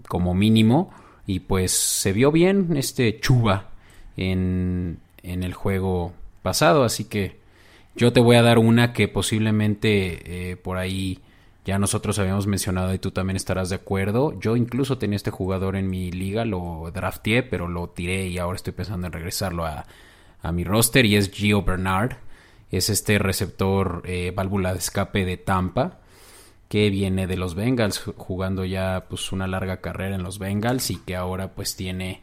como 0.07 0.35
mínimo. 0.35 0.91
Y 1.27 1.41
pues 1.41 1.73
se 1.73 2.13
vio 2.13 2.33
bien 2.33 2.77
este 2.77 3.21
Chuba 3.21 3.71
en, 4.17 4.99
en 5.23 5.43
el 5.43 5.55
juego 5.55 6.13
pasado. 6.43 6.85
Así 6.85 7.05
que 7.05 7.39
Yo 7.97 8.13
te 8.13 8.21
voy 8.21 8.37
a 8.37 8.43
dar 8.43 8.59
una 8.59 8.93
que 8.93 9.09
posiblemente 9.09 10.51
eh, 10.51 10.57
por 10.57 10.79
ahí 10.79 11.19
ya 11.65 11.79
nosotros 11.79 12.19
habíamos 12.19 12.47
mencionado 12.47 12.95
y 12.95 12.99
tú 12.99 13.11
también 13.11 13.37
estarás 13.37 13.69
de 13.69 13.77
acuerdo. 13.77 14.39
Yo 14.41 14.57
incluso 14.57 14.97
tenía 14.99 15.17
este 15.17 15.31
jugador 15.31 15.77
en 15.77 15.91
mi 15.91 16.11
liga, 16.11 16.45
lo 16.45 16.91
drafteé, 16.95 17.43
pero 17.43 17.69
lo 17.69 17.89
tiré 17.89 18.29
y 18.29 18.39
ahora 18.39 18.57
estoy 18.57 18.73
pensando 18.73 19.07
en 19.07 19.13
regresarlo 19.13 19.67
a, 19.67 19.85
mi 20.53 20.65
roster 20.65 21.05
y 21.05 21.17
es 21.17 21.31
Gio 21.31 21.63
Bernard. 21.63 22.13
Es 22.71 22.89
este 22.89 23.19
receptor 23.19 24.03
eh, 24.07 24.33
válvula 24.35 24.73
de 24.73 24.79
escape 24.79 25.25
de 25.25 25.37
Tampa 25.37 25.99
que 26.69 26.91
viene 26.91 27.27
de 27.27 27.37
los 27.37 27.55
Bengals 27.55 27.99
jugando 28.17 28.65
ya 28.65 29.07
pues 29.09 29.33
una 29.33 29.47
larga 29.47 29.81
carrera 29.81 30.15
en 30.15 30.23
los 30.23 30.39
Bengals 30.39 30.91
y 30.91 30.97
que 30.97 31.17
ahora 31.17 31.55
pues 31.55 31.77
tiene 31.77 32.23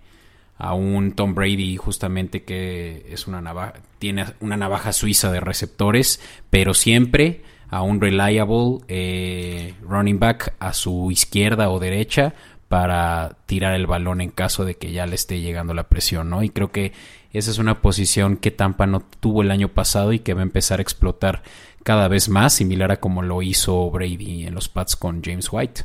a 0.58 0.74
un 0.74 1.14
Tom 1.14 1.34
Brady 1.36 1.76
justamente 1.78 2.44
que 2.44 3.08
es 3.10 3.28
una 3.28 3.42
navaja 3.42 3.74
tiene 4.00 4.26
una 4.40 4.56
navaja 4.56 4.94
suiza 4.94 5.32
de 5.32 5.40
receptores 5.40 6.22
pero 6.50 6.74
siempre 6.74 7.42
a 7.70 7.82
un 7.82 8.00
reliable 8.00 8.78
eh, 8.88 9.74
running 9.82 10.20
back 10.20 10.54
a 10.60 10.74
su 10.74 11.10
izquierda 11.12 11.70
o 11.70 11.80
derecha 11.80 12.36
para 12.68 13.38
tirar 13.46 13.74
el 13.74 13.88
balón 13.88 14.22
en 14.22 14.32
caso 14.32 14.66
de 14.66 14.76
que 14.76 14.92
ya 14.92 15.06
le 15.06 15.16
esté 15.16 15.40
llegando 15.40 15.74
la 15.74 15.88
presión, 15.88 16.30
¿no? 16.30 16.44
Y 16.44 16.50
creo 16.50 16.72
que 16.72 16.94
esa 17.32 17.52
es 17.52 17.58
una 17.58 17.82
posición 17.82 18.38
que 18.38 18.52
Tampa 18.52 18.88
no 18.88 19.02
tuvo 19.20 19.42
el 19.42 19.52
año 19.52 19.70
pasado 19.70 20.14
y 20.14 20.20
que 20.20 20.34
va 20.34 20.40
a 20.42 20.44
empezar 20.44 20.80
a 20.80 20.82
explotar 20.82 21.44
cada 21.86 22.08
vez 22.08 22.30
más, 22.30 22.54
similar 22.54 22.92
a 22.92 23.00
como 23.00 23.22
lo 23.22 23.44
hizo 23.44 23.92
Brady 23.92 24.48
en 24.48 24.56
los 24.56 24.70
Pats 24.70 24.96
con 24.96 25.22
James 25.24 25.50
White. 25.52 25.84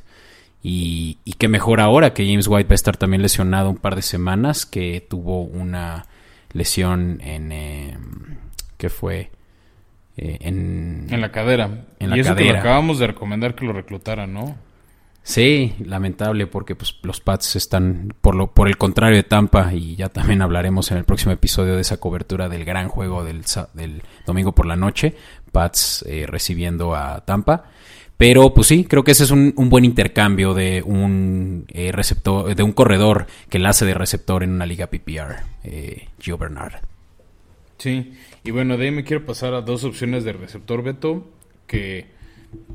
Y, 0.63 1.19
y 1.27 1.35
que 1.35 1.47
mejor 1.47 1.79
ahora 1.79 2.15
que 2.15 2.27
James 2.27 2.49
White 2.49 2.69
va 2.69 2.73
a 2.73 2.75
estar 2.75 2.97
también 2.97 3.21
lesionado 3.21 3.69
un 3.69 3.77
par 3.77 3.97
de 3.97 4.03
semanas, 4.03 4.65
que 4.65 5.07
tuvo 5.07 5.43
una 5.43 6.07
lesión 6.55 7.21
en... 7.21 7.53
Eh, 7.53 7.99
que 8.79 8.89
fue? 8.89 9.31
Eh, 10.17 10.39
en, 10.41 11.07
la 11.21 11.31
cadera. 11.31 11.85
En 11.99 12.17
y 12.17 12.21
eso 12.21 12.35
que 12.35 12.45
lo 12.45 12.59
acabamos 12.59 12.99
de 12.99 13.09
recomendar 13.09 13.55
que 13.55 13.67
lo 13.67 13.75
reclutaran, 13.75 14.33
¿no? 14.33 14.57
Sí, 15.23 15.75
lamentable 15.85 16.47
porque 16.47 16.75
pues, 16.75 16.97
los 17.03 17.21
Pats 17.21 17.55
están 17.55 18.15
por 18.21 18.35
lo 18.35 18.49
por 18.49 18.69
el 18.69 18.79
contrario 18.79 19.17
de 19.17 19.23
Tampa 19.23 19.73
y 19.75 19.95
ya 19.95 20.09
también 20.09 20.41
hablaremos 20.41 20.91
en 20.91 20.99
el 20.99 21.05
próximo 21.05 21.33
episodio 21.33 21.75
de 21.75 21.83
esa 21.83 21.99
cobertura 21.99 22.49
del 22.49 22.65
gran 22.65 22.89
juego 22.89 23.23
del, 23.23 23.45
del 23.75 24.03
domingo 24.27 24.53
por 24.53 24.65
la 24.67 24.77
noche, 24.77 25.15
Pats 25.51 26.05
eh, 26.09 26.27
recibiendo 26.27 26.95
a 26.95 27.25
Tampa. 27.25 27.65
Pero 28.17 28.53
pues 28.53 28.67
sí, 28.67 28.85
creo 28.85 29.03
que 29.03 29.13
ese 29.13 29.25
es 29.25 29.31
un, 29.31 29.55
buen 29.57 29.85
intercambio 29.85 30.53
de 30.53 30.83
un 30.83 31.65
eh, 31.69 31.91
receptor, 31.91 32.55
de 32.55 32.63
un 32.63 32.73
corredor 32.73 33.27
que 33.49 33.59
la 33.59 33.71
hace 33.71 33.87
de 33.87 33.95
receptor 33.95 34.43
en 34.43 34.51
una 34.51 34.67
liga 34.67 34.89
PPR, 34.89 35.43
Gio 36.19 36.37
Bernard. 36.37 36.83
Sí, 37.79 38.13
y 38.45 38.51
bueno, 38.51 38.77
de 38.77 38.85
ahí 38.85 38.91
me 38.91 39.05
quiero 39.05 39.25
pasar 39.25 39.55
a 39.55 39.63
dos 39.63 39.85
opciones 39.85 40.23
de 40.23 40.35
receptor 40.35 40.83
Beto 40.83 41.27
que 41.67 42.09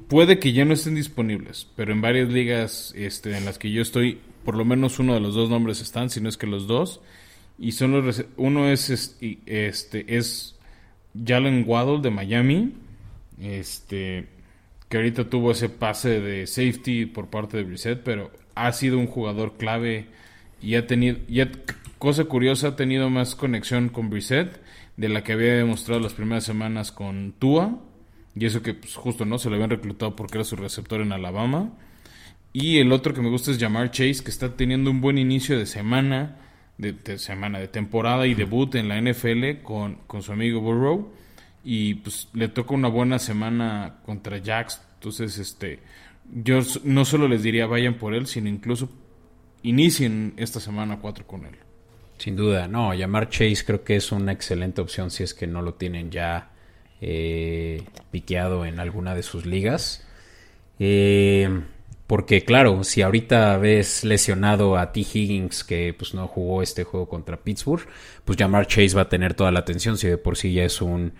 puede 0.07 0.39
que 0.39 0.51
ya 0.51 0.65
no 0.65 0.73
estén 0.73 0.95
disponibles, 0.95 1.67
pero 1.75 1.91
en 1.91 2.01
varias 2.01 2.29
ligas 2.29 2.91
este, 2.95 3.37
en 3.37 3.45
las 3.45 3.59
que 3.59 3.71
yo 3.71 3.83
estoy, 3.83 4.19
por 4.43 4.55
lo 4.55 4.65
menos 4.65 4.97
uno 4.97 5.13
de 5.13 5.19
los 5.19 5.35
dos 5.35 5.49
nombres 5.49 5.81
están, 5.81 6.09
si 6.09 6.21
no 6.21 6.29
es 6.29 6.37
que 6.37 6.47
los 6.47 6.67
dos. 6.67 7.01
Y 7.57 7.73
son 7.73 7.91
los 7.91 8.25
uno 8.35 8.67
es 8.67 8.89
este 9.45 10.17
es 10.17 10.54
Jalen 11.23 11.63
Waddle 11.67 12.01
de 12.01 12.11
Miami, 12.11 12.73
este 13.39 14.27
que 14.89 14.97
ahorita 14.97 15.29
tuvo 15.29 15.51
ese 15.51 15.69
pase 15.69 16.21
de 16.21 16.45
safety 16.45 17.05
por 17.05 17.29
parte 17.29 17.57
de 17.57 17.63
Brissett, 17.63 18.03
pero 18.03 18.31
ha 18.53 18.71
sido 18.71 18.99
un 18.99 19.07
jugador 19.07 19.57
clave 19.57 20.07
y 20.61 20.75
ha 20.75 20.87
tenido 20.87 21.17
ya 21.27 21.49
cosa 21.97 22.25
curiosa 22.25 22.69
ha 22.69 22.75
tenido 22.75 23.09
más 23.09 23.35
conexión 23.35 23.89
con 23.89 24.09
Brissett 24.09 24.61
de 24.97 25.09
la 25.09 25.23
que 25.23 25.33
había 25.33 25.55
demostrado 25.55 25.99
las 25.99 26.13
primeras 26.13 26.43
semanas 26.43 26.91
con 26.91 27.33
Tua. 27.37 27.79
Y 28.35 28.45
eso 28.45 28.61
que 28.61 28.73
pues, 28.73 28.95
justo 28.95 29.25
no 29.25 29.37
se 29.37 29.49
lo 29.49 29.55
habían 29.55 29.69
reclutado 29.69 30.15
porque 30.15 30.37
era 30.37 30.45
su 30.45 30.55
receptor 30.55 31.01
en 31.01 31.11
Alabama. 31.11 31.73
Y 32.53 32.77
el 32.77 32.91
otro 32.91 33.13
que 33.13 33.21
me 33.21 33.29
gusta 33.29 33.51
es 33.51 33.59
Jamar 33.59 33.91
Chase, 33.91 34.23
que 34.23 34.31
está 34.31 34.55
teniendo 34.55 34.89
un 34.89 35.01
buen 35.01 35.17
inicio 35.17 35.57
de 35.57 35.65
semana, 35.65 36.37
de, 36.77 37.17
semana, 37.17 37.59
de 37.59 37.67
temporada 37.67 38.27
y 38.27 38.33
debut 38.33 38.75
en 38.75 38.87
la 38.87 38.99
NFL 38.99 39.63
con, 39.63 39.95
con, 40.07 40.21
su 40.21 40.31
amigo 40.31 40.61
Burrow. 40.61 41.11
Y 41.63 41.95
pues 41.95 42.29
le 42.33 42.47
toca 42.47 42.73
una 42.73 42.89
buena 42.89 43.19
semana 43.19 43.97
contra 44.05 44.41
Jax. 44.43 44.81
Entonces, 44.95 45.37
este, 45.37 45.79
yo 46.31 46.59
no 46.83 47.05
solo 47.05 47.27
les 47.27 47.43
diría 47.43 47.65
vayan 47.65 47.95
por 47.95 48.13
él, 48.13 48.27
sino 48.27 48.49
incluso 48.49 48.89
inicien 49.63 50.33
esta 50.37 50.59
semana 50.59 50.99
4 50.99 51.25
con 51.25 51.45
él. 51.45 51.55
Sin 52.17 52.35
duda, 52.35 52.67
no, 52.67 52.93
llamar 52.93 53.29
Chase 53.29 53.63
creo 53.65 53.83
que 53.83 53.95
es 53.97 54.11
una 54.11 54.31
excelente 54.31 54.81
opción 54.81 55.11
si 55.11 55.23
es 55.23 55.33
que 55.33 55.47
no 55.47 55.61
lo 55.61 55.73
tienen 55.73 56.11
ya 56.11 56.51
eh, 57.01 57.83
piqueado 58.11 58.65
en 58.65 58.79
alguna 58.79 59.15
de 59.15 59.23
sus 59.23 59.45
ligas. 59.45 60.07
Eh, 60.79 61.49
porque 62.07 62.43
claro, 62.43 62.83
si 62.83 63.01
ahorita 63.01 63.57
ves 63.57 64.03
lesionado 64.03 64.77
a 64.77 64.91
T. 64.91 64.99
Higgins 65.01 65.63
que 65.63 65.93
pues 65.93 66.13
no 66.13 66.27
jugó 66.27 66.61
este 66.61 66.83
juego 66.83 67.07
contra 67.07 67.37
Pittsburgh, 67.37 67.87
pues 68.23 68.37
llamar 68.37 68.67
Chase 68.67 68.95
va 68.95 69.03
a 69.03 69.09
tener 69.09 69.33
toda 69.33 69.51
la 69.51 69.59
atención 69.59 69.97
si 69.97 70.07
de 70.07 70.17
por 70.17 70.37
sí 70.37 70.53
ya 70.53 70.63
es 70.63 70.81
un 70.81 71.13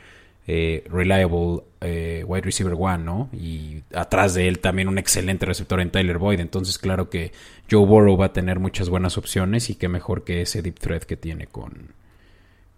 eh, 0.47 0.83
reliable 0.91 1.63
eh, 1.81 2.23
wide 2.27 2.43
receiver 2.43 2.75
one, 2.77 2.99
¿no? 2.99 3.29
Y 3.33 3.81
atrás 3.95 4.35
de 4.35 4.47
él 4.47 4.59
también 4.59 4.87
un 4.87 4.99
excelente 4.99 5.43
receptor 5.45 5.79
en 5.79 5.89
Tyler 5.89 6.19
Boyd. 6.19 6.39
Entonces, 6.39 6.77
claro 6.77 7.09
que 7.09 7.31
Joe 7.69 7.85
Burrow 7.85 8.15
va 8.15 8.27
a 8.27 8.33
tener 8.33 8.59
muchas 8.59 8.89
buenas 8.89 9.17
opciones 9.17 9.71
y 9.71 9.75
que 9.75 9.87
mejor 9.87 10.23
que 10.23 10.41
ese 10.41 10.61
deep 10.61 10.79
threat 10.79 11.03
que 11.03 11.17
tiene 11.17 11.47
con, 11.47 11.95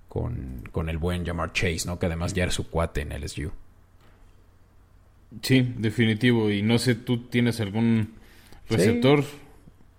con, 0.08 0.90
el 0.90 0.98
buen 0.98 1.26
Jamar 1.26 1.52
Chase, 1.52 1.84
¿no? 1.86 2.00
Que 2.00 2.06
además 2.06 2.34
ya 2.34 2.46
es 2.46 2.54
su 2.54 2.70
cuate 2.70 3.02
en 3.02 3.10
LSU. 3.10 3.52
Sí, 5.42 5.74
definitivo. 5.78 6.50
Y 6.50 6.62
no 6.62 6.78
sé, 6.78 6.96
¿tú 6.96 7.28
tienes 7.28 7.60
algún 7.60 8.14
receptor 8.70 9.24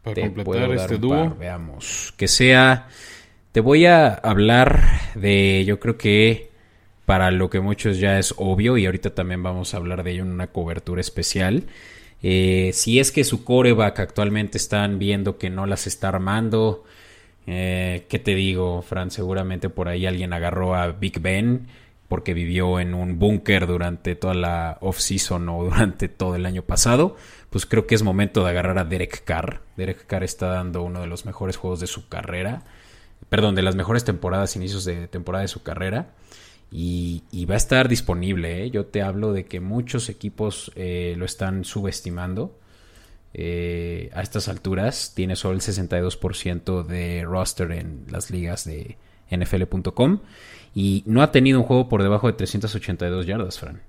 para 0.02 0.22
completar 0.22 0.72
este 0.72 0.98
dúo? 0.98 1.36
Veamos. 1.38 2.14
Que 2.16 2.28
sea. 2.28 2.88
Te 3.52 3.60
voy 3.60 3.86
a 3.86 4.08
hablar 4.14 4.82
de. 5.14 5.64
Yo 5.66 5.80
creo 5.80 5.96
que 5.98 6.50
para 7.08 7.30
lo 7.30 7.48
que 7.48 7.60
muchos 7.60 7.98
ya 7.98 8.18
es 8.18 8.34
obvio 8.36 8.76
y 8.76 8.84
ahorita 8.84 9.14
también 9.14 9.42
vamos 9.42 9.72
a 9.72 9.78
hablar 9.78 10.02
de 10.02 10.12
ello 10.12 10.24
en 10.24 10.30
una 10.32 10.48
cobertura 10.48 11.00
especial. 11.00 11.64
Eh, 12.22 12.70
si 12.74 12.98
es 12.98 13.12
que 13.12 13.24
su 13.24 13.44
coreback 13.44 14.00
actualmente 14.00 14.58
están 14.58 14.98
viendo 14.98 15.38
que 15.38 15.48
no 15.48 15.64
las 15.66 15.86
está 15.86 16.08
armando, 16.08 16.84
eh, 17.46 18.04
¿qué 18.10 18.18
te 18.18 18.34
digo, 18.34 18.82
Fran? 18.82 19.10
Seguramente 19.10 19.70
por 19.70 19.88
ahí 19.88 20.04
alguien 20.04 20.34
agarró 20.34 20.74
a 20.74 20.88
Big 20.88 21.20
Ben 21.20 21.68
porque 22.08 22.32
vivió 22.32 22.80
en 22.80 22.94
un 22.94 23.18
búnker 23.18 23.66
durante 23.66 24.14
toda 24.14 24.34
la 24.34 24.78
off-season 24.80 25.48
o 25.48 25.64
durante 25.64 26.08
todo 26.08 26.34
el 26.34 26.46
año 26.46 26.62
pasado. 26.62 27.16
Pues 27.50 27.66
creo 27.66 27.86
que 27.86 27.94
es 27.94 28.02
momento 28.02 28.44
de 28.44 28.50
agarrar 28.50 28.78
a 28.78 28.84
Derek 28.84 29.24
Carr. 29.24 29.60
Derek 29.76 30.06
Carr 30.06 30.24
está 30.24 30.48
dando 30.48 30.82
uno 30.82 31.00
de 31.00 31.06
los 31.06 31.26
mejores 31.26 31.56
juegos 31.56 31.80
de 31.80 31.86
su 31.86 32.08
carrera. 32.08 32.64
Perdón, 33.28 33.54
de 33.54 33.62
las 33.62 33.76
mejores 33.76 34.04
temporadas, 34.04 34.56
inicios 34.56 34.84
de 34.84 35.06
temporada 35.06 35.42
de 35.42 35.48
su 35.48 35.62
carrera. 35.62 36.14
Y, 36.70 37.22
va 37.46 37.54
a 37.54 37.58
estar 37.58 37.88
disponible. 37.88 38.64
¿eh? 38.64 38.70
Yo 38.70 38.86
te 38.86 39.02
hablo 39.02 39.32
de 39.32 39.44
que 39.44 39.60
muchos 39.60 40.08
equipos 40.08 40.72
eh, 40.76 41.14
lo 41.16 41.24
están 41.24 41.64
subestimando. 41.64 42.58
Eh, 43.34 44.10
a 44.14 44.22
estas 44.22 44.48
alturas 44.48 45.12
tiene 45.14 45.36
solo 45.36 45.54
el 45.54 45.60
62% 45.60 46.84
de 46.84 47.22
roster 47.24 47.72
en 47.72 48.06
las 48.10 48.30
ligas 48.30 48.64
de 48.64 48.96
NFL.com 49.30 50.20
y 50.78 51.02
no 51.06 51.22
ha 51.22 51.32
tenido 51.32 51.58
un 51.58 51.66
juego 51.66 51.88
por 51.88 52.04
debajo 52.04 52.28
de 52.28 52.34
382 52.34 53.26
yardas, 53.26 53.58
Fran. 53.58 53.82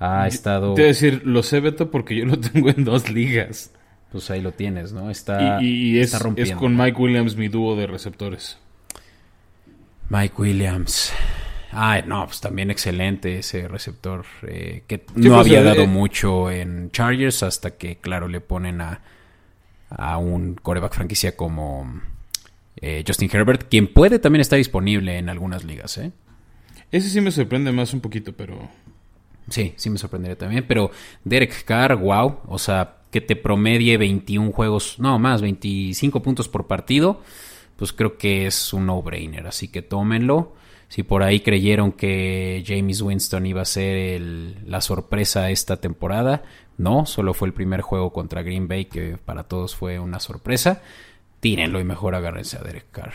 Ha 0.00 0.26
estado. 0.26 0.74
Te 0.74 0.82
decir, 0.82 1.22
lo 1.24 1.44
sé, 1.44 1.60
Beto, 1.60 1.92
porque 1.92 2.16
yo 2.16 2.24
lo 2.24 2.36
tengo 2.40 2.68
en 2.68 2.84
dos 2.84 3.08
ligas. 3.08 3.70
Pues 4.10 4.28
ahí 4.32 4.40
lo 4.40 4.50
tienes, 4.50 4.92
¿no? 4.92 5.08
Está, 5.08 5.62
y, 5.62 6.00
es, 6.00 6.18
es 6.34 6.52
con 6.56 6.76
Mike 6.76 7.00
Williams 7.00 7.36
mi 7.36 7.46
dúo 7.46 7.76
de 7.76 7.86
receptores. 7.86 8.58
Mike 10.08 10.34
Williams. 10.36 11.12
Ah, 11.70 12.02
no, 12.04 12.26
pues 12.26 12.40
también 12.40 12.72
excelente 12.72 13.38
ese 13.38 13.68
receptor 13.68 14.24
eh, 14.48 14.82
que 14.88 15.04
no 15.14 15.28
pues, 15.28 15.46
había 15.46 15.62
dado 15.62 15.86
mucho 15.86 16.50
en 16.50 16.90
Chargers 16.90 17.44
hasta 17.44 17.76
que, 17.76 17.98
claro, 17.98 18.26
le 18.26 18.40
ponen 18.40 18.80
a, 18.80 19.00
a 19.90 20.18
un 20.18 20.56
coreback 20.56 20.94
franquicia 20.94 21.36
como 21.36 22.00
eh, 22.76 23.04
Justin 23.06 23.30
Herbert, 23.32 23.68
quien 23.68 23.92
puede 23.92 24.18
también 24.18 24.40
estar 24.40 24.56
disponible 24.56 25.18
en 25.18 25.28
algunas 25.28 25.64
ligas, 25.64 25.98
¿eh? 25.98 26.12
Ese 26.92 27.08
sí 27.08 27.20
me 27.20 27.30
sorprende 27.30 27.72
más 27.72 27.92
un 27.94 28.00
poquito, 28.00 28.32
pero... 28.32 28.68
Sí, 29.48 29.74
sí 29.76 29.90
me 29.90 29.98
sorprendería 29.98 30.36
también, 30.36 30.64
pero 30.66 30.90
Derek 31.24 31.64
Carr, 31.64 31.96
wow, 31.96 32.40
o 32.48 32.58
sea, 32.58 32.96
que 33.10 33.20
te 33.20 33.36
promedie 33.36 33.96
21 33.96 34.50
juegos, 34.52 34.98
no, 34.98 35.18
más, 35.18 35.40
25 35.40 36.20
puntos 36.20 36.48
por 36.48 36.66
partido, 36.66 37.22
pues 37.76 37.92
creo 37.92 38.18
que 38.18 38.46
es 38.46 38.72
un 38.72 38.86
no-brainer, 38.86 39.46
así 39.46 39.68
que 39.68 39.82
tómenlo. 39.82 40.54
Si 40.88 41.02
por 41.02 41.22
ahí 41.22 41.40
creyeron 41.40 41.92
que 41.92 42.62
James 42.66 43.02
Winston 43.02 43.46
iba 43.46 43.62
a 43.62 43.64
ser 43.64 44.20
la 44.20 44.80
sorpresa 44.80 45.50
esta 45.50 45.78
temporada, 45.78 46.44
no, 46.78 47.06
solo 47.06 47.34
fue 47.34 47.48
el 47.48 47.54
primer 47.54 47.80
juego 47.80 48.12
contra 48.12 48.42
Green 48.42 48.68
Bay 48.68 48.84
que 48.84 49.16
para 49.16 49.44
todos 49.44 49.74
fue 49.74 49.98
una 49.98 50.20
sorpresa. 50.20 50.82
Tírenlo 51.46 51.78
y 51.78 51.84
mejor 51.84 52.16
agárrense 52.16 52.56
a 52.56 52.60
Derek 52.64 52.90
Carr. 52.90 53.12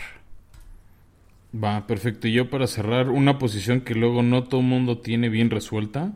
Va, 1.54 1.86
perfecto. 1.86 2.28
Y 2.28 2.32
yo 2.32 2.48
para 2.48 2.66
cerrar, 2.66 3.10
una 3.10 3.38
posición 3.38 3.82
que 3.82 3.94
luego 3.94 4.22
no 4.22 4.44
todo 4.44 4.62
el 4.62 4.66
mundo 4.68 4.96
tiene 5.00 5.28
bien 5.28 5.50
resuelta, 5.50 6.14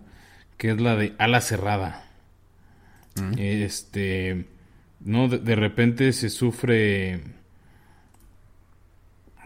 que 0.57 0.71
es 0.71 0.81
la 0.81 0.97
de 0.97 1.15
ala 1.19 1.43
cerrada. 1.43 2.07
Mm. 3.17 3.35
Este, 3.37 4.47
no, 5.01 5.29
de, 5.29 5.57
repente 5.57 6.11
se 6.15 6.31
sufre, 6.31 7.21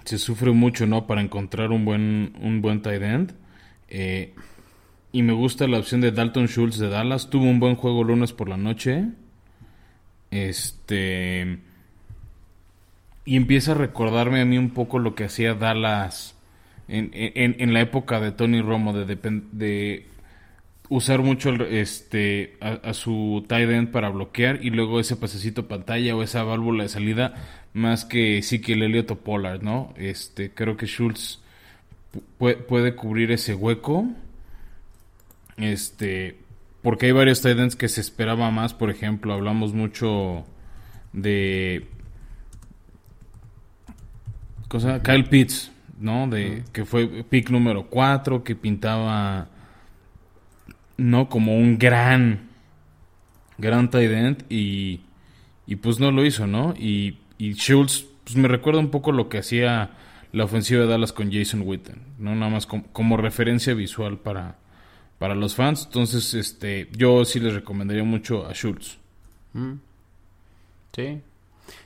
se 0.05 0.19
sufre 0.19 0.53
mucho, 0.53 0.87
¿no? 0.87 1.09
Para 1.09 1.23
encontrar 1.23 1.73
un 1.73 1.85
buen, 1.85 2.35
un 2.41 2.63
buen 2.63 2.83
tight 2.83 3.03
end. 3.03 3.35
Eh, 3.89 4.33
y 5.11 5.23
me 5.23 5.33
gusta 5.33 5.67
la 5.67 5.81
opción 5.81 6.03
de 6.03 6.13
Dalton 6.13 6.47
Schultz 6.47 6.79
de 6.79 6.89
Dallas. 6.89 7.31
Tuvo 7.31 7.47
un 7.47 7.59
buen 7.59 7.75
juego 7.75 8.05
lunes 8.05 8.33
por 8.33 8.49
la 8.49 8.57
noche. 8.57 9.07
Este. 10.31 11.69
Y 13.31 13.37
empieza 13.37 13.71
a 13.71 13.75
recordarme 13.77 14.41
a 14.41 14.45
mí 14.45 14.59
un 14.59 14.71
poco 14.71 14.99
lo 14.99 15.15
que 15.15 15.23
hacía 15.23 15.55
Dallas 15.55 16.35
en, 16.89 17.73
la 17.73 17.81
época 17.81 18.19
de 18.19 18.33
Tony 18.33 18.61
Romo, 18.61 18.93
de, 18.93 20.07
usar 20.89 21.23
mucho 21.23 21.53
este, 21.53 22.57
a, 22.61 22.93
su 22.93 23.45
tight 23.47 23.71
end 23.71 23.93
para 23.93 24.09
bloquear 24.09 24.59
y 24.65 24.71
luego 24.71 24.99
ese 24.99 25.15
pasecito 25.15 25.69
pantalla 25.69 26.17
o 26.17 26.25
esa 26.25 26.43
válvula 26.43 26.83
de 26.83 26.89
salida, 26.89 27.35
más 27.73 28.05
que 28.05 28.43
sí 28.43 28.61
que 28.61 28.73
el 28.73 28.83
Elliot 28.83 29.15
Pollard, 29.21 29.63
¿no? 29.63 29.95
Este, 29.97 30.51
creo 30.51 30.77
que 30.77 30.87
Schultz 30.87 31.39
puede 32.37 32.97
cubrir 32.97 33.31
ese 33.31 33.55
hueco. 33.55 34.09
Este, 35.57 36.37
porque 36.83 37.07
hay 37.07 37.13
varios 37.13 37.43
Titans 37.43 37.77
que 37.77 37.87
se 37.87 38.01
esperaba 38.01 38.51
más, 38.51 38.75
por 38.75 38.91
ejemplo, 38.91 39.33
hablamos 39.33 39.73
mucho 39.73 40.45
de 41.13 41.87
cosa 44.71 45.03
Kyle 45.03 45.25
Pitts, 45.25 45.71
¿no? 45.99 46.29
De 46.29 46.63
que 46.73 46.85
fue 46.85 47.25
pick 47.25 47.51
número 47.51 47.89
4, 47.89 48.45
que 48.45 48.55
pintaba 48.55 49.49
no 50.97 51.29
como 51.29 51.57
un 51.57 51.79
gran 51.79 52.49
gran 53.59 53.91
tight 53.91 54.45
y 54.49 55.01
y 55.67 55.77
pues 55.77 56.01
no 56.01 56.11
lo 56.11 56.25
hizo, 56.25 56.47
¿no? 56.47 56.75
Y 56.79 57.19
y 57.37 57.55
Schultz 57.55 58.07
pues 58.25 58.37
me 58.37 58.49
recuerda 58.49 58.81
un 58.81 58.91
poco 58.91 59.13
lo 59.13 59.29
que 59.29 59.39
hacía 59.39 59.91
la 60.33 60.45
ofensiva 60.45 60.83
de 60.83 60.87
Dallas 60.87 61.13
con 61.13 61.33
Jason 61.33 61.63
Witten, 61.67 62.03
no 62.19 62.35
nada 62.35 62.51
más 62.51 62.67
como 62.67 63.17
referencia 63.17 63.75
visual 63.75 64.19
para 64.19 64.57
para 65.21 65.35
los 65.35 65.55
fans. 65.55 65.85
Entonces, 65.85 66.33
este, 66.33 66.89
yo 66.97 67.27
sí 67.27 67.41
les 67.41 67.53
recomendaría 67.53 68.03
mucho 68.05 68.47
a 68.47 68.55
Schultz. 68.55 68.97
Mm. 69.53 69.75
Sí. 70.97 71.21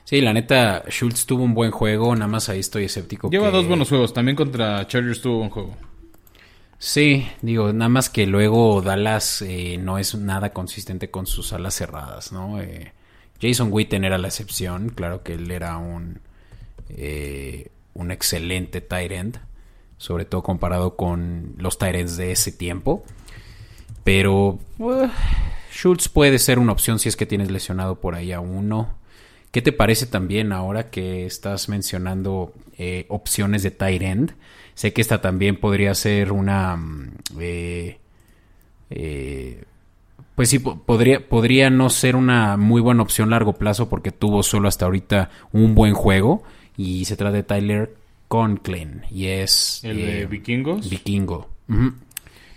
Sí, 0.03 0.21
la 0.21 0.33
neta, 0.33 0.83
Schultz 0.89 1.25
tuvo 1.25 1.43
un 1.43 1.53
buen 1.53 1.71
juego, 1.71 2.15
nada 2.15 2.27
más 2.27 2.49
ahí 2.49 2.59
estoy 2.59 2.85
escéptico. 2.85 3.29
Lleva 3.29 3.51
dos 3.51 3.67
buenos 3.67 3.89
juegos, 3.89 4.13
también 4.13 4.35
contra 4.35 4.85
Chargers 4.87 5.21
tuvo 5.21 5.41
un 5.41 5.49
juego. 5.49 5.75
Sí, 6.77 7.27
digo, 7.41 7.73
nada 7.73 7.89
más 7.89 8.09
que 8.09 8.27
luego 8.27 8.81
Dallas 8.81 9.41
eh, 9.41 9.77
no 9.79 9.97
es 9.97 10.15
nada 10.15 10.53
consistente 10.53 11.09
con 11.09 11.25
sus 11.25 11.53
alas 11.53 11.73
cerradas, 11.73 12.31
¿no? 12.31 12.61
Eh, 12.61 12.93
Jason 13.41 13.69
Witten 13.71 14.03
era 14.03 14.17
la 14.17 14.27
excepción, 14.27 14.89
claro 14.89 15.23
que 15.23 15.33
él 15.33 15.49
era 15.51 15.77
un, 15.77 16.19
eh, 16.89 17.71
un 17.93 18.11
excelente 18.11 18.81
tight 18.81 19.11
end, 19.11 19.39
sobre 19.97 20.25
todo 20.25 20.43
comparado 20.43 20.95
con 20.95 21.55
los 21.57 21.77
tight 21.77 21.95
ends 21.95 22.17
de 22.17 22.31
ese 22.31 22.51
tiempo. 22.51 23.03
Pero 24.03 24.59
uh, 24.77 25.07
Schultz 25.71 26.09
puede 26.09 26.39
ser 26.39 26.59
una 26.59 26.71
opción 26.71 26.99
si 26.99 27.09
es 27.09 27.15
que 27.15 27.25
tienes 27.25 27.49
lesionado 27.51 27.99
por 27.99 28.15
ahí 28.15 28.31
a 28.31 28.39
uno. 28.39 28.93
¿Qué 29.55 29.61
te 29.61 29.71
parece 29.71 30.05
también 30.05 30.51
ahora 30.51 30.89
que 30.89 31.25
estás 31.25 31.69
mencionando 31.69 32.51
eh, 32.77 33.05
opciones 33.07 33.63
de 33.63 33.71
tight 33.71 34.01
end? 34.01 34.33
Sé 34.73 34.91
que 34.91 34.99
esta 34.99 35.21
también 35.21 35.55
podría 35.55 35.95
ser 35.95 36.33
una... 36.33 36.75
Mm, 36.75 37.11
eh, 37.39 37.97
eh, 38.89 39.63
pues 40.35 40.49
sí, 40.49 40.59
podría, 40.59 41.25
podría 41.29 41.69
no 41.69 41.89
ser 41.89 42.17
una 42.17 42.57
muy 42.57 42.81
buena 42.81 43.01
opción 43.01 43.29
a 43.29 43.37
largo 43.37 43.53
plazo 43.53 43.87
porque 43.87 44.11
tuvo 44.11 44.43
solo 44.43 44.67
hasta 44.67 44.83
ahorita 44.83 45.29
un 45.53 45.73
buen 45.73 45.93
juego. 45.93 46.43
Y 46.75 47.05
se 47.05 47.15
trata 47.15 47.37
de 47.37 47.43
Tyler 47.43 47.95
Conklin. 48.27 49.03
Y 49.09 49.27
es... 49.27 49.79
¿El 49.85 50.05
de 50.05 50.25
Vikingos? 50.25 50.89
Vikingo. 50.89 51.47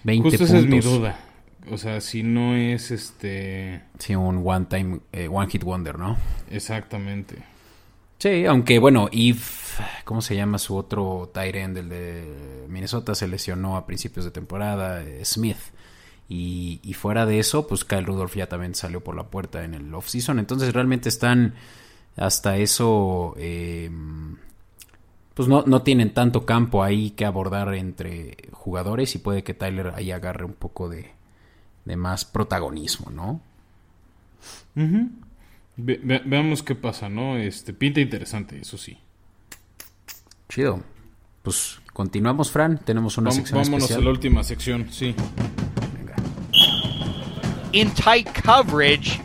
20 0.03 0.31
Justo 0.31 0.45
esa 0.47 0.59
es 0.59 0.67
mi 0.67 0.81
duda. 0.81 1.28
O 1.71 1.79
sea, 1.79 2.01
si 2.01 2.23
no 2.23 2.55
es 2.55 2.91
este. 2.91 3.83
Sí, 3.99 4.15
un 4.15 4.43
one 4.45 4.67
time, 4.67 5.01
eh, 5.13 5.29
one 5.29 5.51
hit 5.51 5.65
wonder, 5.65 5.99
¿no? 5.99 6.17
Exactamente. 6.51 7.43
Sí, 8.19 8.47
aunque 8.47 8.79
bueno, 8.79 9.09
If, 9.13 9.79
¿cómo 10.05 10.21
se 10.23 10.35
llama 10.35 10.59
su 10.59 10.77
otro 10.77 11.31
tight 11.33 11.55
end, 11.55 11.79
el 11.79 11.89
de 11.89 12.67
Minnesota? 12.69 13.15
Se 13.15 13.29
lesionó 13.29 13.77
a 13.77 13.87
principios 13.87 14.25
de 14.25 14.31
temporada, 14.31 15.03
eh, 15.03 15.25
Smith. 15.25 15.59
Y, 16.29 16.81
y, 16.83 16.93
fuera 16.93 17.25
de 17.25 17.39
eso, 17.39 17.67
pues 17.67 17.85
Kyle 17.85 18.05
Rudolph 18.05 18.35
ya 18.35 18.49
también 18.49 18.75
salió 18.75 19.03
por 19.03 19.17
la 19.17 19.31
puerta 19.31 19.65
en 19.65 19.73
el 19.75 19.95
off-season. 19.95 20.39
Entonces 20.39 20.75
realmente 20.75 21.09
están 21.09 21.55
hasta 22.17 22.57
eso. 22.59 23.35
Eh, 23.39 23.91
pues 25.33 25.49
no, 25.49 25.63
no 25.67 25.83
tienen 25.83 26.13
tanto 26.13 26.45
campo 26.45 26.83
ahí 26.83 27.13
que 27.13 27.25
abordar 27.25 27.73
entre 27.75 28.37
jugadores 28.51 29.15
y 29.15 29.19
puede 29.19 29.45
que 29.45 29.55
Tyler 29.55 29.93
ahí 29.95 30.11
agarre 30.11 30.45
un 30.45 30.55
poco 30.55 30.89
de, 30.89 31.13
de 31.89 31.97
más 31.97 32.27
protagonismo, 32.27 33.11
¿no? 33.11 33.41
veamos 35.77 36.63
qué 36.63 36.75
pasa, 36.75 37.09
¿no? 37.09 37.37
Este, 37.39 37.73
pinta 37.73 38.01
interesante, 38.01 38.61
eso 38.61 38.77
sí. 38.77 38.99
Chido. 40.49 40.83
Pues 41.43 41.81
continuamos, 41.95 42.51
Fran. 42.51 42.79
Tenemos 42.85 43.17
una 43.17 43.31
sección 43.31 43.63
Vámonos 43.63 43.91
a 43.91 44.01
la 44.01 44.11
última 44.11 44.45
sección, 44.45 44.93
sí. 44.93 45.15
Venga. 45.97 46.15
In 47.73 47.91
tight 47.93 48.29
coverage. 48.43 49.21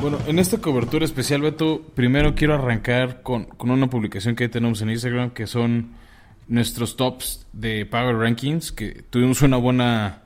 Bueno, 0.00 0.18
en 0.26 0.38
esta 0.38 0.58
cobertura 0.58 1.04
especial, 1.04 1.42
Beto, 1.42 1.82
primero 1.94 2.34
quiero 2.34 2.54
arrancar 2.54 3.22
con, 3.22 3.44
con 3.44 3.70
una 3.70 3.88
publicación 3.90 4.34
que 4.34 4.48
tenemos 4.48 4.80
en 4.80 4.90
Instagram 4.90 5.30
que 5.30 5.46
son 5.46 5.94
nuestros 6.48 6.96
tops 6.96 7.46
de 7.52 7.86
Power 7.86 8.16
Rankings, 8.16 8.72
que 8.72 9.02
tuvimos 9.10 9.42
una 9.42 9.56
buena 9.56 10.22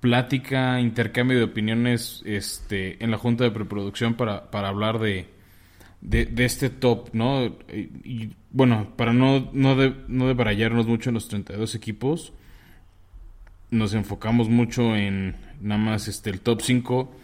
plática, 0.00 0.80
intercambio 0.80 1.38
de 1.38 1.44
opiniones 1.44 2.22
este, 2.24 3.02
en 3.04 3.10
la 3.10 3.18
junta 3.18 3.44
de 3.44 3.50
preproducción 3.50 4.14
para, 4.14 4.50
para 4.50 4.68
hablar 4.68 4.98
de, 4.98 5.28
de, 6.00 6.44
este 6.44 6.70
top, 6.70 7.10
¿no? 7.12 7.44
Y, 8.04 8.30
bueno, 8.50 8.92
para 8.96 9.12
no, 9.12 9.50
no, 9.52 9.76
de, 9.76 9.94
no 10.08 10.26
debrayarnos 10.26 10.86
mucho 10.86 11.10
en 11.10 11.14
los 11.14 11.28
32 11.28 11.74
equipos, 11.74 12.32
nos 13.70 13.94
enfocamos 13.94 14.48
mucho 14.48 14.96
en 14.96 15.36
nada 15.60 15.80
más 15.80 16.08
este, 16.08 16.30
el 16.30 16.40
top 16.40 16.62
5 16.62 17.14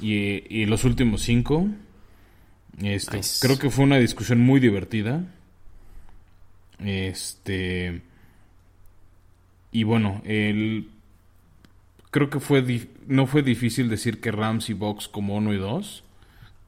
y, 0.00 0.66
los 0.66 0.84
últimos 0.84 1.22
5. 1.22 1.68
Este, 2.82 3.20
Creo 3.40 3.58
que 3.58 3.70
fue 3.70 3.84
una 3.84 3.96
discusión 3.96 4.40
muy 4.40 4.60
divertida. 4.60 5.24
Este. 6.78 8.02
Y 9.72 9.84
bueno. 9.84 10.22
Creo 12.10 12.30
que 12.30 12.40
fue 12.40 12.64
no 13.06 13.26
fue 13.26 13.42
difícil 13.42 13.90
decir 13.90 14.20
que 14.20 14.32
Rams 14.32 14.70
y 14.70 14.72
Box 14.72 15.08
como 15.08 15.36
1 15.36 15.52
y 15.52 15.58
2. 15.58 16.04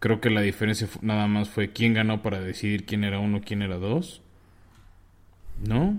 Creo 0.01 0.21
que 0.21 0.31
la 0.31 0.43
diferencia 0.43 0.87
nada 1.01 1.27
más 1.27 1.49
fue 1.49 1.73
quién 1.73 1.95
ganó 1.95 2.23
para 2.23 2.41
decidir 2.41 2.87
quién 2.87 3.03
era 3.03 3.19
uno, 3.19 3.41
quién 3.45 3.63
era 3.63 3.79
dos. 3.79 4.23
¿No? 5.67 5.99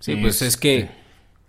Sí, 0.00 0.16
pues 0.16 0.42
es 0.42 0.58
que 0.58 0.80
este. 0.80 0.94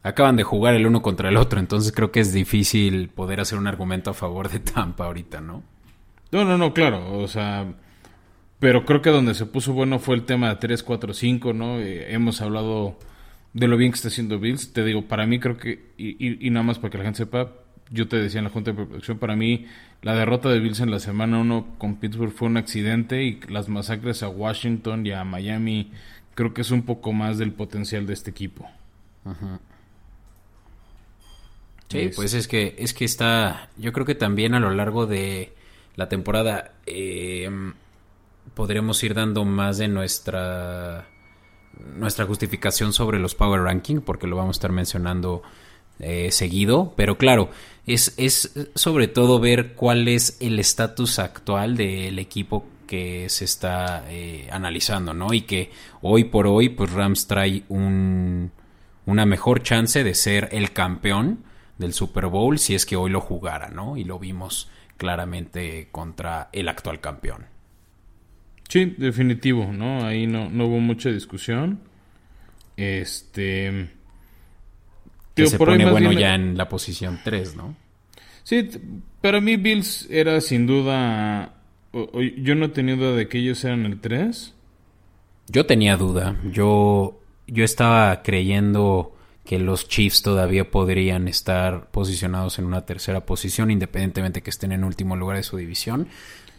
acaban 0.02 0.38
de 0.38 0.44
jugar 0.44 0.76
el 0.76 0.88
uno 0.88 1.02
contra 1.02 1.28
el 1.28 1.36
otro, 1.36 1.60
entonces 1.60 1.92
creo 1.92 2.12
que 2.12 2.22
es 2.22 2.32
difícil 2.32 3.10
poder 3.10 3.42
hacer 3.42 3.58
un 3.58 3.68
argumento 3.68 4.12
a 4.12 4.14
favor 4.14 4.50
de 4.50 4.60
Tampa 4.60 5.06
ahorita, 5.06 5.42
¿no? 5.42 5.64
No, 6.32 6.46
no, 6.46 6.58
no, 6.58 6.74
claro. 6.74 7.18
O 7.18 7.28
sea, 7.28 7.66
pero 8.60 8.86
creo 8.86 9.02
que 9.02 9.10
donde 9.10 9.34
se 9.34 9.46
puso 9.46 9.74
bueno 9.74 10.00
fue 10.00 10.16
el 10.16 10.24
tema 10.24 10.50
de 10.50 10.56
3, 10.58 10.84
4, 10.84 11.14
5, 11.14 11.54
¿no? 11.54 11.80
Eh, 11.80 12.14
hemos 12.14 12.42
hablado 12.42 12.98
de 13.54 13.68
lo 13.68 13.78
bien 13.78 13.92
que 13.92 13.96
está 13.96 14.10
haciendo 14.10 14.40
Bills. 14.40 14.74
Te 14.74 14.84
digo, 14.84 15.08
para 15.08 15.26
mí 15.26 15.40
creo 15.40 15.58
que, 15.58 15.92
y, 15.98 16.46
y, 16.46 16.50
nada 16.50 16.64
más 16.64 16.78
para 16.78 16.92
que 16.92 16.98
la 16.98 17.04
gente 17.06 17.18
sepa, 17.18 17.54
yo 17.90 18.08
te 18.08 18.18
decía 18.18 18.40
en 18.40 18.46
la 18.46 18.52
Junta 18.52 18.72
de 18.72 18.86
Producción, 18.86 19.18
para 19.18 19.36
mí 19.36 19.66
la 20.02 20.14
derrota 20.14 20.50
de 20.50 20.60
Bills 20.60 20.82
en 20.82 20.92
la 20.92 21.00
semana 21.00 21.40
1 21.40 21.76
con 21.78 21.96
Pittsburgh 21.96 22.32
fue 22.32 22.48
un 22.48 22.58
accidente 22.58 23.24
y 23.24 23.40
las 23.48 23.70
masacres 23.70 24.24
a 24.24 24.30
Washington 24.30 25.06
y 25.06 25.12
a 25.12 25.24
Miami 25.24 25.92
creo 26.36 26.54
que 26.54 26.62
es 26.62 26.72
un 26.72 26.84
poco 26.84 27.12
más 27.14 27.38
del 27.38 27.54
potencial 27.54 28.06
de 28.06 28.14
este 28.14 28.30
equipo. 28.30 28.70
Ajá. 29.26 29.60
Sí, 31.90 32.12
pues 32.16 32.36
es 32.36 32.48
que, 32.48 32.76
es 32.78 32.94
que 32.94 33.04
está, 33.04 33.70
yo 33.78 33.92
creo 33.94 34.06
que 34.06 34.14
también 34.14 34.54
a 34.54 34.60
lo 34.60 34.70
largo 34.72 35.08
de 35.08 35.54
la 35.96 36.08
temporada, 36.08 36.74
eh, 36.86 37.50
podríamos 38.60 39.02
ir 39.06 39.14
dando 39.14 39.46
más 39.46 39.78
de 39.78 39.88
nuestra 39.88 41.08
nuestra 41.96 42.26
justificación 42.26 42.92
sobre 42.92 43.18
los 43.18 43.34
Power 43.34 43.62
Ranking, 43.62 44.02
porque 44.02 44.28
lo 44.28 44.36
vamos 44.36 44.58
a 44.58 44.58
estar 44.58 44.74
mencionando 44.74 45.44
eh, 46.00 46.30
seguido, 46.32 46.94
pero 46.98 47.18
claro, 47.18 47.52
es, 47.88 48.14
es 48.18 48.52
sobre 48.76 49.08
todo 49.08 49.40
ver 49.40 49.76
cuál 49.76 50.10
es 50.10 50.36
el 50.42 50.60
estatus 50.60 51.20
actual 51.20 51.78
del 51.78 52.20
equipo 52.20 52.66
que 52.86 53.30
se 53.30 53.46
está 53.46 54.04
eh, 54.10 54.50
analizando, 54.52 55.14
¿no? 55.14 55.34
Y 55.34 55.44
que 55.44 55.72
hoy 56.02 56.26
por 56.26 56.46
hoy, 56.46 56.68
pues 56.68 56.92
Rams 56.92 57.28
trae 57.28 57.64
un, 57.70 58.52
una 59.06 59.26
mejor 59.26 59.64
chance 59.64 60.04
de 60.04 60.14
ser 60.14 60.50
el 60.52 60.74
campeón 60.74 61.46
del 61.78 61.94
Super 61.94 62.26
Bowl 62.26 62.60
si 62.60 62.76
es 62.76 62.86
que 62.86 62.98
hoy 62.98 63.10
lo 63.10 63.22
jugara, 63.22 63.70
¿no? 63.70 63.96
Y 63.96 64.04
lo 64.04 64.20
vimos 64.20 64.70
claramente 64.98 65.88
contra 65.94 66.50
el 66.52 66.68
actual 66.68 67.00
campeón. 67.00 67.59
Sí, 68.70 68.96
definitivo, 68.98 69.74
¿no? 69.74 70.06
Ahí 70.06 70.28
no, 70.28 70.50
no 70.50 70.68
hubo 70.68 70.80
mucha 70.80 71.10
discusión. 71.10 71.80
Este. 72.78 73.90
Que 75.36 75.48
se 75.48 75.58
pone 75.58 75.90
bueno 75.90 76.14
ya 76.14 76.36
en 76.36 76.58
la 76.58 76.70
posición 76.70 77.20
3, 77.24 77.56
¿no? 77.56 77.76
Sí, 78.44 78.70
para 79.22 79.42
mí 79.42 79.58
Bills 79.58 80.08
era 80.10 80.40
sin 80.42 80.66
duda... 80.66 81.56
yo 81.94 82.56
no 82.56 82.72
tenía 82.72 82.96
duda 82.96 83.14
de 83.14 83.28
que 83.28 83.40
ellos 83.40 83.64
eran 83.64 83.86
el 83.86 84.00
3. 84.00 84.54
Yo 85.48 85.66
tenía 85.66 85.98
duda. 85.98 86.40
Yo, 86.52 87.22
yo 87.48 87.64
estaba 87.64 88.22
creyendo 88.22 89.16
que 89.46 89.58
los 89.60 89.88
Chiefs 89.88 90.22
todavía 90.22 90.70
podrían 90.70 91.28
estar 91.28 91.90
posicionados 91.90 92.60
en 92.60 92.66
una 92.66 92.86
tercera 92.86 93.26
posición, 93.26 93.72
independientemente 93.72 94.44
que 94.44 94.52
estén 94.52 94.72
en 94.74 94.84
último 94.84 95.16
lugar 95.16 95.38
de 95.38 95.44
su 95.44 95.58
división. 95.58 96.08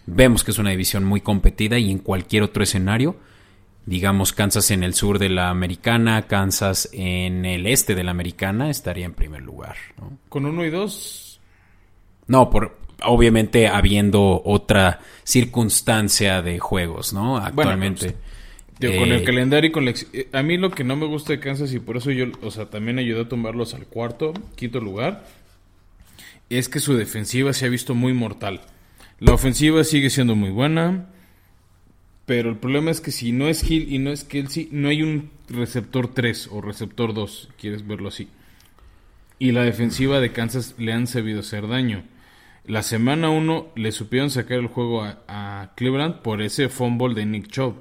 Vemos 0.06 0.44
que 0.44 0.50
es 0.50 0.58
una 0.58 0.70
división 0.70 1.04
muy 1.04 1.20
competida 1.20 1.78
y 1.78 1.90
en 1.90 1.98
cualquier 1.98 2.42
otro 2.42 2.62
escenario, 2.62 3.16
digamos 3.86 4.32
Kansas 4.32 4.70
en 4.70 4.82
el 4.82 4.94
sur 4.94 5.18
de 5.18 5.28
la 5.28 5.50
americana, 5.50 6.22
Kansas 6.26 6.88
en 6.92 7.44
el 7.44 7.66
este 7.66 7.94
de 7.94 8.04
la 8.04 8.10
americana, 8.10 8.70
estaría 8.70 9.06
en 9.06 9.14
primer 9.14 9.42
lugar. 9.42 9.76
Con 10.28 10.46
uno 10.46 10.64
y 10.64 10.70
dos 10.70 11.30
no, 12.30 12.48
por 12.48 12.78
obviamente 13.02 13.66
habiendo 13.66 14.40
otra 14.44 15.00
circunstancia 15.24 16.42
de 16.42 16.60
juegos, 16.60 17.12
¿no? 17.12 17.38
Actualmente. 17.38 18.14
Pues, 18.78 18.96
con 18.96 19.10
el 19.10 19.22
eh, 19.22 19.24
calendario 19.24 19.68
y 19.68 19.72
con 19.72 19.84
la 19.84 19.90
eh, 19.90 20.28
a 20.32 20.42
mí 20.44 20.56
lo 20.56 20.70
que 20.70 20.84
no 20.84 20.94
me 20.94 21.06
gusta 21.06 21.32
de 21.32 21.40
Kansas 21.40 21.74
y 21.74 21.80
por 21.80 21.96
eso 21.96 22.12
yo, 22.12 22.26
o 22.40 22.52
sea, 22.52 22.70
también 22.70 23.00
ayudé 23.00 23.22
a 23.22 23.28
tumbarlos 23.28 23.74
al 23.74 23.86
cuarto, 23.86 24.32
quinto 24.54 24.78
lugar, 24.80 25.26
es 26.50 26.68
que 26.68 26.78
su 26.78 26.94
defensiva 26.94 27.52
se 27.52 27.66
ha 27.66 27.68
visto 27.68 27.96
muy 27.96 28.12
mortal. 28.12 28.60
La 29.20 29.34
ofensiva 29.34 29.84
sigue 29.84 30.08
siendo 30.08 30.34
muy 30.34 30.48
buena, 30.48 31.10
pero 32.24 32.48
el 32.48 32.56
problema 32.56 32.90
es 32.90 33.02
que 33.02 33.10
si 33.10 33.32
no 33.32 33.48
es 33.48 33.62
Hill 33.70 33.92
y 33.92 33.98
no 33.98 34.12
es 34.12 34.24
Kelsey, 34.24 34.70
no 34.72 34.88
hay 34.88 35.02
un 35.02 35.28
receptor 35.50 36.08
3 36.14 36.48
o 36.50 36.62
receptor 36.62 37.12
2, 37.12 37.50
quieres 37.58 37.86
verlo 37.86 38.08
así. 38.08 38.28
Y 39.38 39.52
la 39.52 39.62
defensiva 39.62 40.20
de 40.20 40.32
Kansas 40.32 40.74
le 40.78 40.94
han 40.94 41.06
sabido 41.06 41.40
hacer 41.40 41.68
daño. 41.68 42.04
La 42.64 42.82
semana 42.82 43.28
1 43.28 43.72
le 43.76 43.92
supieron 43.92 44.30
sacar 44.30 44.58
el 44.58 44.68
juego 44.68 45.04
a, 45.04 45.72
Cleveland 45.76 46.22
por 46.22 46.40
ese 46.40 46.70
fumble 46.70 47.14
de 47.14 47.26
Nick 47.26 47.48
Chubb. 47.48 47.74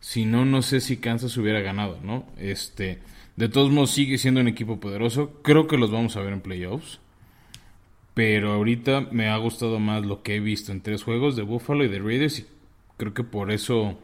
Si 0.00 0.24
no, 0.24 0.46
no 0.46 0.62
sé 0.62 0.80
si 0.80 0.96
Kansas 0.96 1.36
hubiera 1.36 1.60
ganado, 1.60 1.98
¿no? 2.02 2.24
Este, 2.38 3.00
de 3.36 3.48
todos 3.50 3.70
modos 3.70 3.90
sigue 3.90 4.16
siendo 4.16 4.40
un 4.40 4.48
equipo 4.48 4.80
poderoso. 4.80 5.42
Creo 5.42 5.66
que 5.66 5.76
los 5.76 5.90
vamos 5.90 6.16
a 6.16 6.20
ver 6.20 6.32
en 6.32 6.40
playoffs. 6.40 6.98
Pero 8.18 8.52
ahorita 8.52 9.06
me 9.12 9.28
ha 9.28 9.36
gustado 9.36 9.78
más 9.78 10.04
lo 10.04 10.24
que 10.24 10.34
he 10.34 10.40
visto 10.40 10.72
en 10.72 10.80
tres 10.80 11.04
juegos 11.04 11.36
de 11.36 11.42
Buffalo 11.42 11.84
y 11.84 11.88
de 11.88 12.00
Raiders. 12.00 12.40
Y 12.40 12.46
creo 12.96 13.14
que 13.14 13.22
por 13.22 13.52
eso 13.52 13.96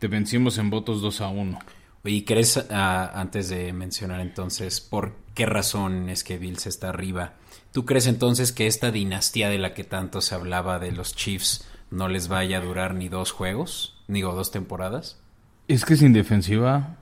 te 0.00 0.08
vencimos 0.08 0.58
en 0.58 0.70
votos 0.70 1.00
2 1.00 1.20
a 1.20 1.28
1. 1.28 1.60
¿Y 2.02 2.24
crees, 2.24 2.66
ah, 2.70 3.12
antes 3.14 3.48
de 3.48 3.72
mencionar 3.72 4.18
entonces, 4.18 4.80
por 4.80 5.14
qué 5.34 5.46
razón 5.46 6.08
es 6.08 6.24
que 6.24 6.36
Bills 6.36 6.66
está 6.66 6.88
arriba? 6.88 7.34
¿Tú 7.70 7.84
crees 7.84 8.08
entonces 8.08 8.50
que 8.50 8.66
esta 8.66 8.90
dinastía 8.90 9.48
de 9.48 9.58
la 9.58 9.72
que 9.72 9.84
tanto 9.84 10.20
se 10.20 10.34
hablaba 10.34 10.80
de 10.80 10.90
los 10.90 11.14
Chiefs 11.14 11.64
no 11.92 12.08
les 12.08 12.26
vaya 12.26 12.58
a 12.58 12.60
durar 12.60 12.96
ni 12.96 13.08
dos 13.08 13.30
juegos, 13.30 14.02
ni 14.08 14.22
dos 14.22 14.50
temporadas? 14.50 15.20
Es 15.68 15.84
que 15.84 15.94
sin 15.94 16.12
defensiva. 16.12 16.96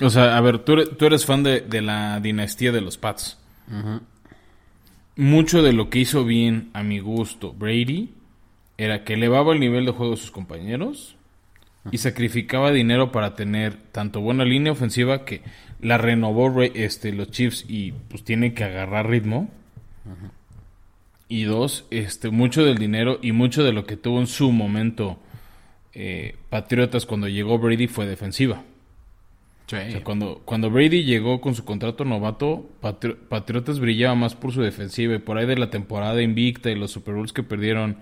O 0.00 0.08
sea, 0.08 0.38
a 0.38 0.40
ver, 0.40 0.60
tú 0.60 0.72
eres, 1.04 1.26
fan 1.26 1.42
de, 1.42 1.82
la 1.82 2.18
dinastía 2.20 2.72
de 2.72 2.80
los 2.80 2.96
Pats. 2.96 3.36
Mucho 5.16 5.62
de 5.62 5.72
lo 5.72 5.88
que 5.88 5.98
hizo 5.98 6.24
bien, 6.24 6.68
a 6.74 6.82
mi 6.82 6.98
gusto, 6.98 7.52
Brady, 7.52 8.10
era 8.76 9.04
que 9.04 9.14
elevaba 9.14 9.54
el 9.54 9.60
nivel 9.60 9.86
de 9.86 9.92
juego 9.92 10.12
de 10.12 10.18
sus 10.18 10.30
compañeros 10.30 11.16
y 11.90 11.98
sacrificaba 11.98 12.72
dinero 12.72 13.12
para 13.12 13.34
tener 13.34 13.74
tanto 13.92 14.20
buena 14.20 14.44
línea 14.44 14.72
ofensiva 14.72 15.24
que 15.24 15.42
la 15.80 15.98
renovó 15.98 16.62
este, 16.62 17.12
los 17.12 17.30
Chiefs 17.30 17.64
y 17.68 17.92
pues 17.92 18.24
tiene 18.24 18.54
que 18.54 18.64
agarrar 18.64 19.08
ritmo 19.08 19.48
y 21.28 21.44
dos, 21.44 21.86
este, 21.90 22.30
mucho 22.30 22.64
del 22.64 22.78
dinero 22.78 23.18
y 23.22 23.32
mucho 23.32 23.64
de 23.64 23.72
lo 23.72 23.84
que 23.84 23.96
tuvo 23.96 24.20
en 24.20 24.26
su 24.26 24.52
momento 24.52 25.18
eh, 25.92 26.36
Patriotas 26.50 27.06
cuando 27.06 27.26
llegó 27.28 27.58
Brady 27.58 27.86
fue 27.86 28.06
defensiva. 28.06 28.62
Cuando, 30.04 30.42
cuando 30.44 30.70
Brady 30.70 31.04
llegó 31.04 31.40
con 31.40 31.54
su 31.54 31.64
contrato 31.64 32.04
novato, 32.04 32.68
Patriotas 32.80 33.80
brillaba 33.80 34.14
más 34.14 34.34
por 34.34 34.52
su 34.52 34.62
defensiva. 34.62 35.14
Y 35.14 35.18
por 35.18 35.38
ahí 35.38 35.46
de 35.46 35.56
la 35.56 35.70
temporada 35.70 36.22
invicta 36.22 36.70
y 36.70 36.76
los 36.76 36.92
Super 36.92 37.14
Bowls 37.14 37.32
que 37.32 37.42
perdieron 37.42 37.98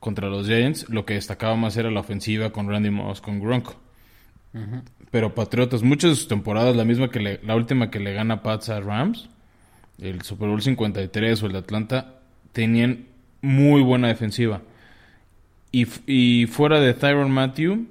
contra 0.00 0.28
los 0.28 0.46
Giants, 0.46 0.88
lo 0.88 1.04
que 1.04 1.14
destacaba 1.14 1.56
más 1.56 1.76
era 1.76 1.90
la 1.90 2.00
ofensiva 2.00 2.50
con 2.50 2.68
Randy 2.68 2.90
Moss, 2.90 3.20
con 3.20 3.40
Gronk. 3.40 3.70
Pero 5.10 5.34
Patriotas, 5.34 5.82
muchas 5.82 6.10
de 6.10 6.16
sus 6.16 6.28
temporadas, 6.28 6.76
la 6.76 6.84
misma 6.84 7.10
que 7.10 7.40
la 7.42 7.54
última 7.54 7.90
que 7.90 8.00
le 8.00 8.12
gana 8.12 8.42
Pats 8.42 8.68
a 8.70 8.80
Rams, 8.80 9.28
el 10.00 10.22
Super 10.22 10.48
Bowl 10.48 10.62
53 10.62 11.42
o 11.42 11.46
el 11.46 11.52
de 11.52 11.58
Atlanta, 11.58 12.20
tenían 12.52 13.06
muy 13.40 13.82
buena 13.82 14.08
defensiva. 14.08 14.62
Y, 15.70 16.46
fuera 16.46 16.80
de 16.80 16.94
Tyron 16.94 17.30
Matthew, 17.30 17.86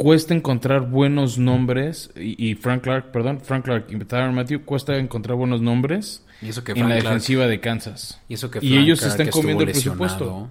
cuesta 0.00 0.32
encontrar 0.32 0.88
buenos 0.88 1.36
nombres. 1.36 2.10
Y, 2.16 2.54
Frank 2.54 2.82
Clark, 2.82 3.12
perdón, 3.12 3.42
Frank 3.42 3.66
Clark 3.66 3.84
y 3.90 3.98
Tyron 3.98 4.34
Matthew, 4.34 4.64
cuesta 4.64 4.96
encontrar 4.96 5.36
buenos 5.36 5.60
nombres 5.60 6.24
en 6.40 6.88
la 6.88 6.94
defensiva 6.94 7.46
de 7.46 7.60
Kansas. 7.60 8.18
Y, 8.26 8.32
eso 8.32 8.50
que 8.50 8.60
y 8.62 8.78
ellos 8.78 9.02
están 9.02 9.28
comiendo 9.28 9.62
el 9.62 9.72
presupuesto. 9.72 10.48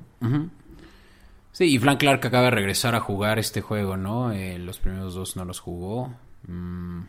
Sí, 1.51 1.63
y 1.63 1.79
Frank 1.79 1.99
Clark 1.99 2.23
acaba 2.23 2.43
de 2.43 2.51
regresar 2.51 2.93
a 2.93 2.99
jugar 2.99 3.39
este 3.39 3.61
juego, 3.61 3.97
¿no? 3.97 4.31
Eh, 4.31 4.59
los 4.59 4.77
primeros 4.77 5.15
dos 5.15 5.35
no 5.35 5.45
los 5.45 5.59
jugó. 5.59 6.13
Mm, 6.47 7.01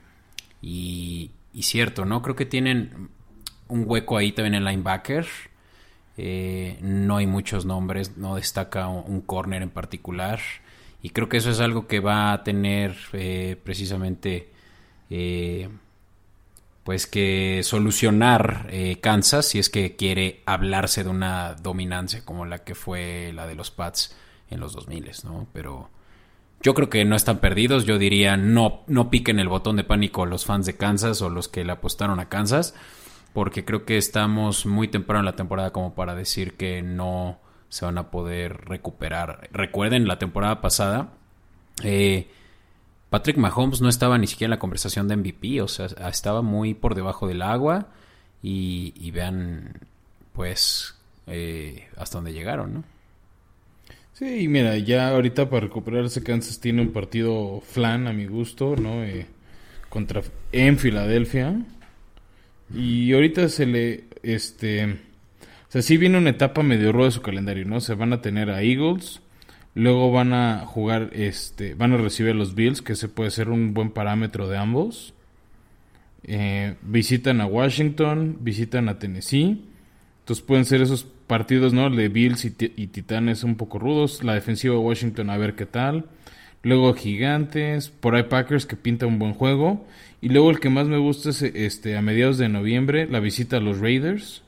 y, 0.62 1.33
y 1.53 1.62
cierto, 1.62 2.07
¿no? 2.07 2.22
Creo 2.22 2.37
que 2.37 2.46
tienen 2.46 3.11
un 3.68 3.85
hueco 3.87 4.16
ahí 4.16 4.33
también 4.33 4.55
en 4.55 4.64
linebacker. 4.64 5.26
Eh, 6.16 6.79
no 6.81 7.18
hay 7.18 7.26
muchos 7.26 7.66
nombres, 7.66 8.16
no 8.16 8.37
destaca 8.37 8.88
un 8.88 9.20
corner 9.20 9.61
en 9.61 9.70
particular. 9.70 10.40
Y 11.02 11.10
creo 11.10 11.28
que 11.28 11.38
eso 11.38 11.50
es 11.50 11.60
algo 11.60 11.86
que 11.86 12.00
va 12.00 12.32
a 12.32 12.44
tener 12.44 12.96
eh, 13.12 13.56
precisamente 13.62 14.50
eh, 15.08 15.68
pues 16.84 17.06
que 17.06 17.60
solucionar 17.62 18.70
Kansas 19.00 19.46
si 19.46 19.58
es 19.58 19.70
que 19.70 19.96
quiere 19.96 20.42
hablarse 20.46 21.04
de 21.04 21.10
una 21.10 21.54
dominancia 21.54 22.24
como 22.24 22.46
la 22.46 22.64
que 22.64 22.74
fue 22.74 23.32
la 23.34 23.46
de 23.46 23.54
los 23.54 23.70
Pats 23.70 24.16
en 24.50 24.60
los 24.60 24.72
2000, 24.72 25.10
¿no? 25.24 25.46
Pero 25.52 25.90
yo 26.62 26.74
creo 26.74 26.90
que 26.90 27.04
no 27.04 27.16
están 27.16 27.38
perdidos. 27.38 27.84
Yo 27.86 27.98
diría 27.98 28.36
no, 28.36 28.82
no 28.86 29.10
piquen 29.10 29.40
el 29.40 29.48
botón 29.48 29.76
de 29.76 29.84
pánico 29.84 30.26
los 30.26 30.44
fans 30.44 30.66
de 30.66 30.76
Kansas 30.76 31.22
o 31.22 31.30
los 31.30 31.48
que 31.48 31.64
le 31.64 31.72
apostaron 31.72 32.20
a 32.20 32.28
Kansas 32.28 32.74
porque 33.32 33.64
creo 33.64 33.84
que 33.84 33.96
estamos 33.96 34.66
muy 34.66 34.88
temprano 34.88 35.20
en 35.20 35.26
la 35.26 35.36
temporada 35.36 35.72
como 35.72 35.94
para 35.94 36.14
decir 36.14 36.56
que 36.56 36.82
no 36.82 37.38
se 37.70 37.87
van 37.87 37.96
a 37.96 38.11
poder 38.11 38.66
recuperar. 38.66 39.48
Recuerden, 39.52 40.06
la 40.06 40.18
temporada 40.18 40.61
pasada, 40.61 41.14
eh, 41.83 42.28
Patrick 43.09 43.38
Mahomes 43.38 43.80
no 43.80 43.88
estaba 43.88 44.18
ni 44.18 44.26
siquiera 44.26 44.48
en 44.48 44.59
la 44.59 44.59
conversación 44.59 45.09
de 45.09 45.16
MVP, 45.16 45.62
o 45.62 45.68
sea, 45.68 45.87
estaba 46.09 46.42
muy 46.42 46.74
por 46.74 46.94
debajo 46.94 47.26
del 47.26 47.42
agua 47.42 47.88
y, 48.42 49.11
vean, 49.12 49.72
pues, 50.33 50.96
eh, 51.26 51.88
hasta 51.96 52.18
dónde 52.18 52.33
llegaron, 52.33 52.74
¿no? 52.74 52.85
Sí, 54.12 54.49
mira, 54.49 54.76
ya 54.76 55.09
ahorita 55.09 55.49
para 55.49 55.62
recuperarse 55.62 56.22
Kansas 56.22 56.61
tiene 56.61 56.82
un 56.82 56.92
partido 56.92 57.62
flan 57.62 58.07
a 58.07 58.12
mi 58.12 58.26
gusto, 58.26 58.76
¿no? 58.76 59.03
Eh, 59.03 59.26
contra 59.88 60.22
en 60.53 60.78
Filadelfia. 60.78 61.59
Y 62.72 63.12
ahorita 63.12 63.49
se 63.49 63.66
le, 63.66 64.05
este, 64.22 65.01
sea, 65.73 65.83
sí 65.83 65.97
viene 65.97 66.18
una 66.18 66.31
etapa 66.31 66.62
medio 66.62 66.93
ruda 66.93 67.07
de 67.07 67.12
su 67.12 67.23
calendario, 67.23 67.64
¿no? 67.64 67.81
Se 67.81 67.95
van 67.95 68.12
a 68.12 68.21
tener 68.21 68.51
a 68.51 68.62
Eagles, 68.62 69.21
luego 69.75 70.11
van 70.11 70.33
a 70.33 70.66
jugar, 70.66 71.11
este, 71.12 71.75
van 71.75 71.93
a 71.93 71.97
recibir 71.97 72.33
a 72.33 72.35
los 72.35 72.55
Bills, 72.55 72.83
que 72.83 72.97
se 72.97 73.09
puede 73.09 73.31
ser 73.31 73.51
un 73.51 73.73
buen 73.73 73.91
parámetro 73.91 74.49
de 74.49 74.59
ambos. 74.59 75.14
Eh, 76.25 76.75
visitan 76.83 77.41
a 77.41 77.47
Washington, 77.47 78.39
visitan 78.41 78.89
a 78.89 78.99
Tennessee. 78.99 79.64
Entonces 80.21 80.45
pueden 80.45 80.64
ser 80.64 80.83
esos 80.83 81.05
partidos, 81.27 81.73
¿no? 81.73 81.89
De 81.89 82.09
Bills 82.09 82.45
y, 82.45 82.55
y 82.77 82.89
Titanes 82.89 83.45
un 83.45 83.57
poco 83.57 83.79
rudos. 83.79 84.23
La 84.25 84.35
defensiva 84.35 84.75
de 84.75 84.81
Washington 84.81 85.31
a 85.31 85.39
ver 85.39 85.55
qué 85.55 85.66
tal. 85.66 86.07
Luego 86.62 86.93
Gigantes, 86.95 87.89
por 87.89 88.14
ahí 88.14 88.25
Packers 88.25 88.66
que 88.66 88.77
pinta 88.77 89.07
un 89.07 89.18
buen 89.18 89.35
juego. 89.35 89.87
Y 90.21 90.29
luego 90.29 90.51
el 90.51 90.61
que 90.61 90.68
más 90.68 90.87
me 90.87 90.99
gusta 90.99 91.31
es 91.31 91.43
este 91.43 91.97
a 91.97 92.03
mediados 92.03 92.37
de 92.37 92.49
noviembre, 92.49 93.09
la 93.09 93.21
visita 93.21 93.57
a 93.57 93.61
los 93.61 93.81
Raiders. 93.81 94.43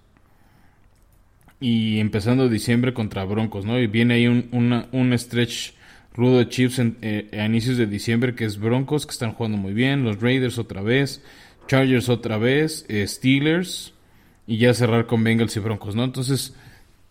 Y 1.63 2.01
empezando 2.01 2.49
diciembre 2.49 2.93
contra 2.93 3.25
Broncos, 3.25 3.65
¿no? 3.65 3.79
Y 3.79 3.87
viene 3.87 4.15
ahí 4.15 4.27
un, 4.27 4.49
un 4.93 5.19
stretch 5.19 5.73
Rudo 6.15 6.39
de 6.39 6.49
Chiefs 6.49 6.79
en- 6.79 6.99
eh, 7.01 7.29
a 7.41 7.47
inicios 7.47 7.79
de 7.79 7.87
diciembre, 7.87 8.35
que 8.35 8.45
es 8.45 8.59
Broncos, 8.59 9.07
que 9.07 9.13
están 9.13 9.33
jugando 9.33 9.57
muy 9.57 9.73
bien. 9.73 10.05
Los 10.05 10.21
Raiders 10.21 10.59
otra 10.59 10.83
vez. 10.83 11.23
Chargers 11.69 12.09
otra 12.11 12.37
vez. 12.37 12.85
eh, 12.89 13.07
Steelers. 13.07 13.95
Y 14.47 14.59
ya 14.59 14.75
cerrar 14.75 15.07
con 15.07 15.23
Bengals 15.25 15.57
y 15.57 15.61
Broncos, 15.61 15.95
¿no? 15.95 16.03
Entonces, 16.05 16.55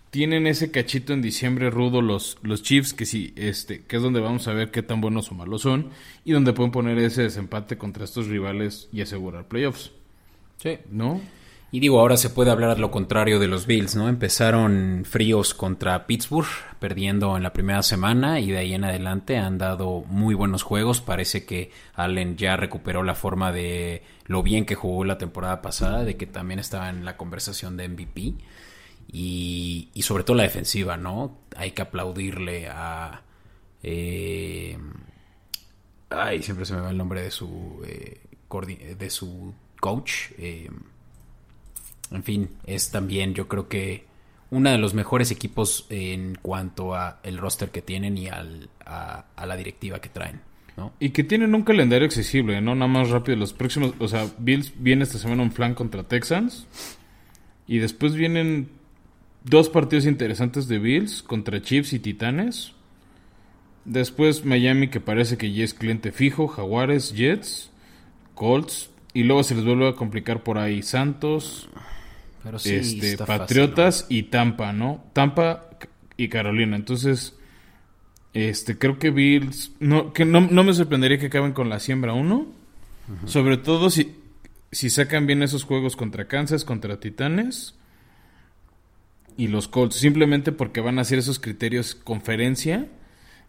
tienen 0.09 0.45
ese 0.45 0.69
cachito 0.69 1.13
en 1.13 1.21
diciembre 1.21 1.69
rudo 1.69 2.01
los, 2.01 2.37
los 2.43 2.61
Chiefs, 2.61 2.93
que 2.93 3.05
sí, 3.05 3.31
este, 3.37 3.83
que 3.85 3.95
es 3.95 4.01
donde 4.03 4.19
vamos 4.19 4.49
a 4.49 4.53
ver 4.53 4.69
qué 4.69 4.83
tan 4.83 4.99
buenos 4.99 5.31
o 5.31 5.35
malos 5.35 5.61
son. 5.61 5.87
Y 6.25 6.33
donde 6.33 6.51
pueden 6.51 6.73
poner 6.73 6.97
ese 6.99 7.21
desempate 7.23 7.77
contra 7.77 8.03
estos 8.03 8.27
rivales 8.27 8.89
y 8.91 8.99
asegurar 9.01 9.47
playoffs, 9.47 9.91
Sí. 10.57 10.77
¿no? 10.91 11.21
Y 11.73 11.79
digo, 11.79 12.01
ahora 12.01 12.17
se 12.17 12.29
puede 12.29 12.51
hablar 12.51 12.79
lo 12.79 12.91
contrario 12.91 13.39
de 13.39 13.47
los 13.47 13.65
Bills, 13.65 13.95
¿no? 13.95 14.09
Empezaron 14.09 15.03
fríos 15.09 15.53
contra 15.53 16.05
Pittsburgh, 16.05 16.49
perdiendo 16.79 17.37
en 17.37 17.43
la 17.43 17.53
primera 17.53 17.81
semana 17.81 18.41
y 18.41 18.51
de 18.51 18.57
ahí 18.57 18.73
en 18.73 18.83
adelante 18.83 19.37
han 19.37 19.57
dado 19.57 20.03
muy 20.07 20.35
buenos 20.35 20.63
juegos. 20.63 20.99
Parece 20.99 21.45
que 21.45 21.71
Allen 21.93 22.35
ya 22.35 22.57
recuperó 22.57 23.03
la 23.03 23.15
forma 23.15 23.53
de 23.53 24.03
lo 24.25 24.43
bien 24.43 24.65
que 24.65 24.75
jugó 24.75 25.05
la 25.05 25.17
temporada 25.17 25.61
pasada, 25.61 26.03
de 26.03 26.17
que 26.17 26.27
también 26.27 26.59
estaba 26.59 26.89
en 26.89 27.05
la 27.05 27.15
conversación 27.15 27.77
de 27.77 27.87
MVP. 27.87 28.33
Y, 29.13 29.89
y 29.93 30.01
sobre 30.03 30.23
todo 30.25 30.35
la 30.37 30.43
defensiva, 30.43 30.97
¿no? 30.97 31.39
Hay 31.55 31.71
que 31.71 31.81
aplaudirle 31.83 32.67
a... 32.67 33.23
eh, 33.83 34.77
ay, 36.09 36.43
siempre 36.43 36.65
se 36.65 36.73
me 36.75 36.81
va 36.81 36.89
el 36.91 36.97
nombre 36.97 37.21
de 37.23 37.31
su, 37.31 37.81
eh, 37.85 38.19
de 38.97 39.09
su 39.09 39.53
coach. 39.79 40.31
eh, 40.37 40.69
en 42.11 42.23
fin, 42.23 42.49
es 42.65 42.91
también 42.91 43.33
yo 43.33 43.47
creo 43.47 43.67
que 43.67 44.05
uno 44.51 44.69
de 44.69 44.77
los 44.77 44.93
mejores 44.93 45.31
equipos 45.31 45.85
en 45.89 46.37
cuanto 46.41 46.93
a 46.93 47.19
el 47.23 47.37
roster 47.37 47.69
que 47.69 47.81
tienen 47.81 48.17
y 48.17 48.27
al, 48.27 48.69
a, 48.85 49.25
la 49.45 49.55
directiva 49.55 49.99
que 49.99 50.09
traen, 50.09 50.41
¿no? 50.75 50.91
Y 50.99 51.11
que 51.11 51.23
tienen 51.23 51.55
un 51.55 51.63
calendario 51.63 52.05
accesible, 52.05 52.59
¿no? 52.61 52.75
Nada 52.75 52.91
más 52.91 53.09
rápido. 53.09 53.37
Los 53.37 53.53
próximos, 53.53 53.93
o 53.99 54.07
sea, 54.09 54.27
Bills 54.37 54.73
viene 54.77 55.03
esta 55.03 55.17
semana 55.17 55.41
un 55.41 55.51
flan 55.51 55.73
contra 55.73 56.03
Texans. 56.03 56.67
Y 57.65 57.77
después 57.77 58.13
vienen 58.13 58.69
dos 59.45 59.69
partidos 59.69 60.05
interesantes 60.05 60.67
de 60.67 60.79
Bills 60.79 61.23
contra 61.23 61.61
Chiefs 61.61 61.93
y 61.93 61.99
Titanes. 61.99 62.73
Después 63.85 64.43
Miami, 64.43 64.89
que 64.89 64.99
parece 64.99 65.37
que 65.37 65.53
ya 65.53 65.63
es 65.63 65.73
cliente 65.73 66.11
fijo. 66.11 66.49
Jaguares, 66.49 67.13
Jets, 67.13 67.71
Colts. 68.35 68.89
Y 69.13 69.23
luego 69.23 69.43
se 69.43 69.55
les 69.55 69.63
vuelve 69.63 69.87
a 69.87 69.95
complicar 69.95 70.43
por 70.43 70.57
ahí 70.57 70.83
Santos, 70.83 71.69
Pero 72.43 72.59
sí, 72.59 72.75
este, 72.75 73.11
está 73.11 73.25
fácil, 73.25 73.39
Patriotas 73.39 74.05
y 74.09 74.23
Tampa, 74.23 74.73
¿no? 74.73 75.03
Tampa 75.13 75.69
y 76.17 76.29
Carolina. 76.29 76.75
Entonces, 76.75 77.35
este, 78.33 78.77
creo 78.77 78.97
que 78.97 79.09
Bills, 79.09 79.71
no, 79.79 80.13
que 80.13 80.25
no, 80.25 80.41
no 80.41 80.63
me 80.63 80.73
sorprendería 80.73 81.19
que 81.19 81.27
acaben 81.27 81.53
con 81.53 81.69
la 81.69 81.79
siembra 81.79 82.13
1. 82.13 82.61
Sobre 83.25 83.57
todo 83.57 83.89
si, 83.89 84.15
si 84.71 84.89
sacan 84.89 85.27
bien 85.27 85.43
esos 85.43 85.65
juegos 85.65 85.97
contra 85.97 86.29
Kansas, 86.29 86.63
contra 86.63 86.99
Titanes 86.99 87.75
y 89.35 89.49
los 89.49 89.67
Colts. 89.67 89.95
Simplemente 89.95 90.53
porque 90.53 90.79
van 90.79 90.97
a 90.97 91.01
hacer 91.01 91.19
esos 91.19 91.39
criterios 91.39 91.93
conferencia, 91.93 92.87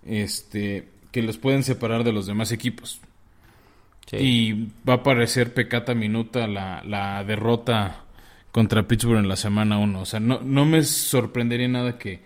este, 0.05 0.89
que 1.13 1.23
los 1.23 1.39
pueden 1.39 1.63
separar 1.63 2.03
de 2.03 2.13
los 2.13 2.27
demás 2.27 2.51
equipos. 2.51 3.01
Y 4.11 4.69
va 4.87 4.95
a 4.95 5.03
parecer 5.03 5.55
pecata 5.55 5.95
minuta 5.95 6.47
la, 6.47 6.83
la 6.85 7.23
derrota 7.25 8.05
contra 8.53 8.87
Pittsburgh 8.87 9.19
en 9.19 9.29
la 9.29 9.37
semana 9.37 9.79
1. 9.79 10.01
O 10.01 10.05
sea, 10.05 10.21
no, 10.21 10.41
no 10.41 10.65
me 10.65 10.85
sorprendería 10.85 11.69
nada 11.69 11.99
que 11.99 12.21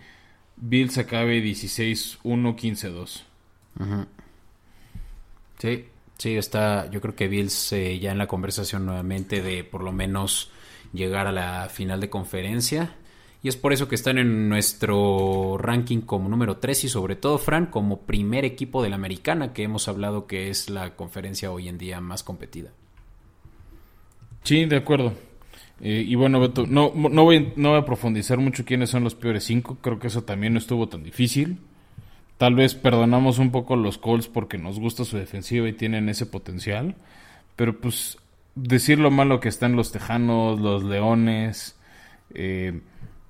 Bills 0.56 0.98
acabe 0.98 1.42
16-1, 1.42 2.18
15-2. 2.22 3.22
Sí, 5.58 5.84
sí, 6.18 6.36
está. 6.36 6.90
Yo 6.90 7.00
creo 7.00 7.14
que 7.14 7.28
Bills 7.28 7.72
eh, 7.72 7.98
ya 7.98 8.12
en 8.12 8.18
la 8.18 8.26
conversación 8.26 8.84
nuevamente 8.84 9.40
de 9.40 9.64
por 9.64 9.82
lo 9.82 9.92
menos 9.92 10.50
llegar 10.92 11.26
a 11.26 11.32
la 11.32 11.68
final 11.68 12.00
de 12.00 12.10
conferencia. 12.10 12.96
Y 13.42 13.48
es 13.48 13.56
por 13.56 13.72
eso 13.72 13.86
que 13.86 13.94
están 13.94 14.18
en 14.18 14.48
nuestro 14.48 15.56
ranking 15.56 16.00
como 16.00 16.28
número 16.28 16.56
3 16.56 16.84
y 16.84 16.88
sobre 16.88 17.14
todo, 17.14 17.38
Fran, 17.38 17.66
como 17.66 18.00
primer 18.00 18.44
equipo 18.44 18.82
de 18.82 18.88
la 18.88 18.96
americana, 18.96 19.52
que 19.52 19.62
hemos 19.62 19.86
hablado 19.86 20.26
que 20.26 20.48
es 20.48 20.68
la 20.68 20.96
conferencia 20.96 21.52
hoy 21.52 21.68
en 21.68 21.78
día 21.78 22.00
más 22.00 22.24
competida. 22.24 22.70
Sí, 24.42 24.64
de 24.64 24.76
acuerdo. 24.76 25.12
Eh, 25.80 26.04
y 26.06 26.14
bueno, 26.14 26.40
Beto, 26.40 26.66
no, 26.66 26.92
no, 26.94 27.24
voy, 27.24 27.52
no 27.56 27.70
voy 27.70 27.78
a 27.78 27.84
profundizar 27.84 28.38
mucho 28.38 28.64
quiénes 28.64 28.90
son 28.90 29.04
los 29.04 29.14
peores 29.14 29.44
cinco. 29.44 29.78
Creo 29.80 29.98
que 29.98 30.06
eso 30.06 30.24
también 30.24 30.54
no 30.54 30.58
estuvo 30.58 30.88
tan 30.88 31.02
difícil. 31.02 31.58
Tal 32.38 32.54
vez 32.54 32.74
perdonamos 32.74 33.38
un 33.38 33.50
poco 33.50 33.76
los 33.76 33.98
Colts 33.98 34.28
porque 34.28 34.58
nos 34.58 34.78
gusta 34.78 35.04
su 35.04 35.16
defensiva 35.16 35.68
y 35.68 35.72
tienen 35.72 36.08
ese 36.08 36.26
potencial. 36.26 36.94
Pero 37.56 37.80
pues 37.80 38.18
decir 38.54 38.98
lo 38.98 39.10
malo 39.10 39.40
que 39.40 39.48
están 39.48 39.76
los 39.76 39.92
Tejanos, 39.92 40.60
los 40.60 40.82
Leones, 40.84 41.78
eh, 42.34 42.80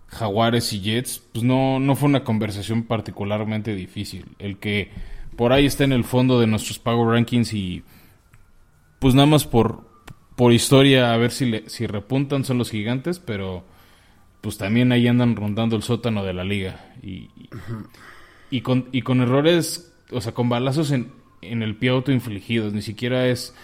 Jaguares 0.08 0.72
y 0.72 0.80
Jets, 0.80 1.22
pues 1.32 1.44
no, 1.44 1.78
no 1.78 1.96
fue 1.96 2.08
una 2.08 2.24
conversación 2.24 2.84
particularmente 2.84 3.74
difícil. 3.74 4.26
El 4.38 4.58
que 4.58 4.90
por 5.36 5.52
ahí 5.52 5.66
está 5.66 5.84
en 5.84 5.92
el 5.92 6.04
fondo 6.04 6.40
de 6.40 6.46
nuestros 6.46 6.78
Power 6.78 7.08
Rankings 7.08 7.52
y 7.52 7.82
pues 8.98 9.14
nada 9.14 9.26
más 9.26 9.44
por, 9.44 9.86
por 10.36 10.52
historia 10.52 11.12
a 11.12 11.16
ver 11.16 11.30
si, 11.30 11.46
le, 11.46 11.68
si 11.68 11.86
repuntan 11.86 12.44
son 12.44 12.58
los 12.58 12.70
gigantes, 12.70 13.18
pero 13.18 13.64
pues 14.40 14.58
también 14.58 14.92
ahí 14.92 15.08
andan 15.08 15.34
rondando 15.34 15.76
el 15.76 15.82
sótano 15.82 16.22
de 16.22 16.34
la 16.34 16.44
liga. 16.44 16.92
Y, 17.02 17.30
y, 18.50 18.60
con, 18.60 18.88
y 18.92 19.02
con 19.02 19.20
errores, 19.20 19.92
o 20.10 20.20
sea, 20.20 20.32
con 20.32 20.48
balazos 20.48 20.90
en, 20.92 21.10
en 21.42 21.62
el 21.62 21.74
pie 21.76 21.90
autoinfligidos. 21.90 22.72
Ni 22.72 22.82
siquiera 22.82 23.26
es 23.26 23.54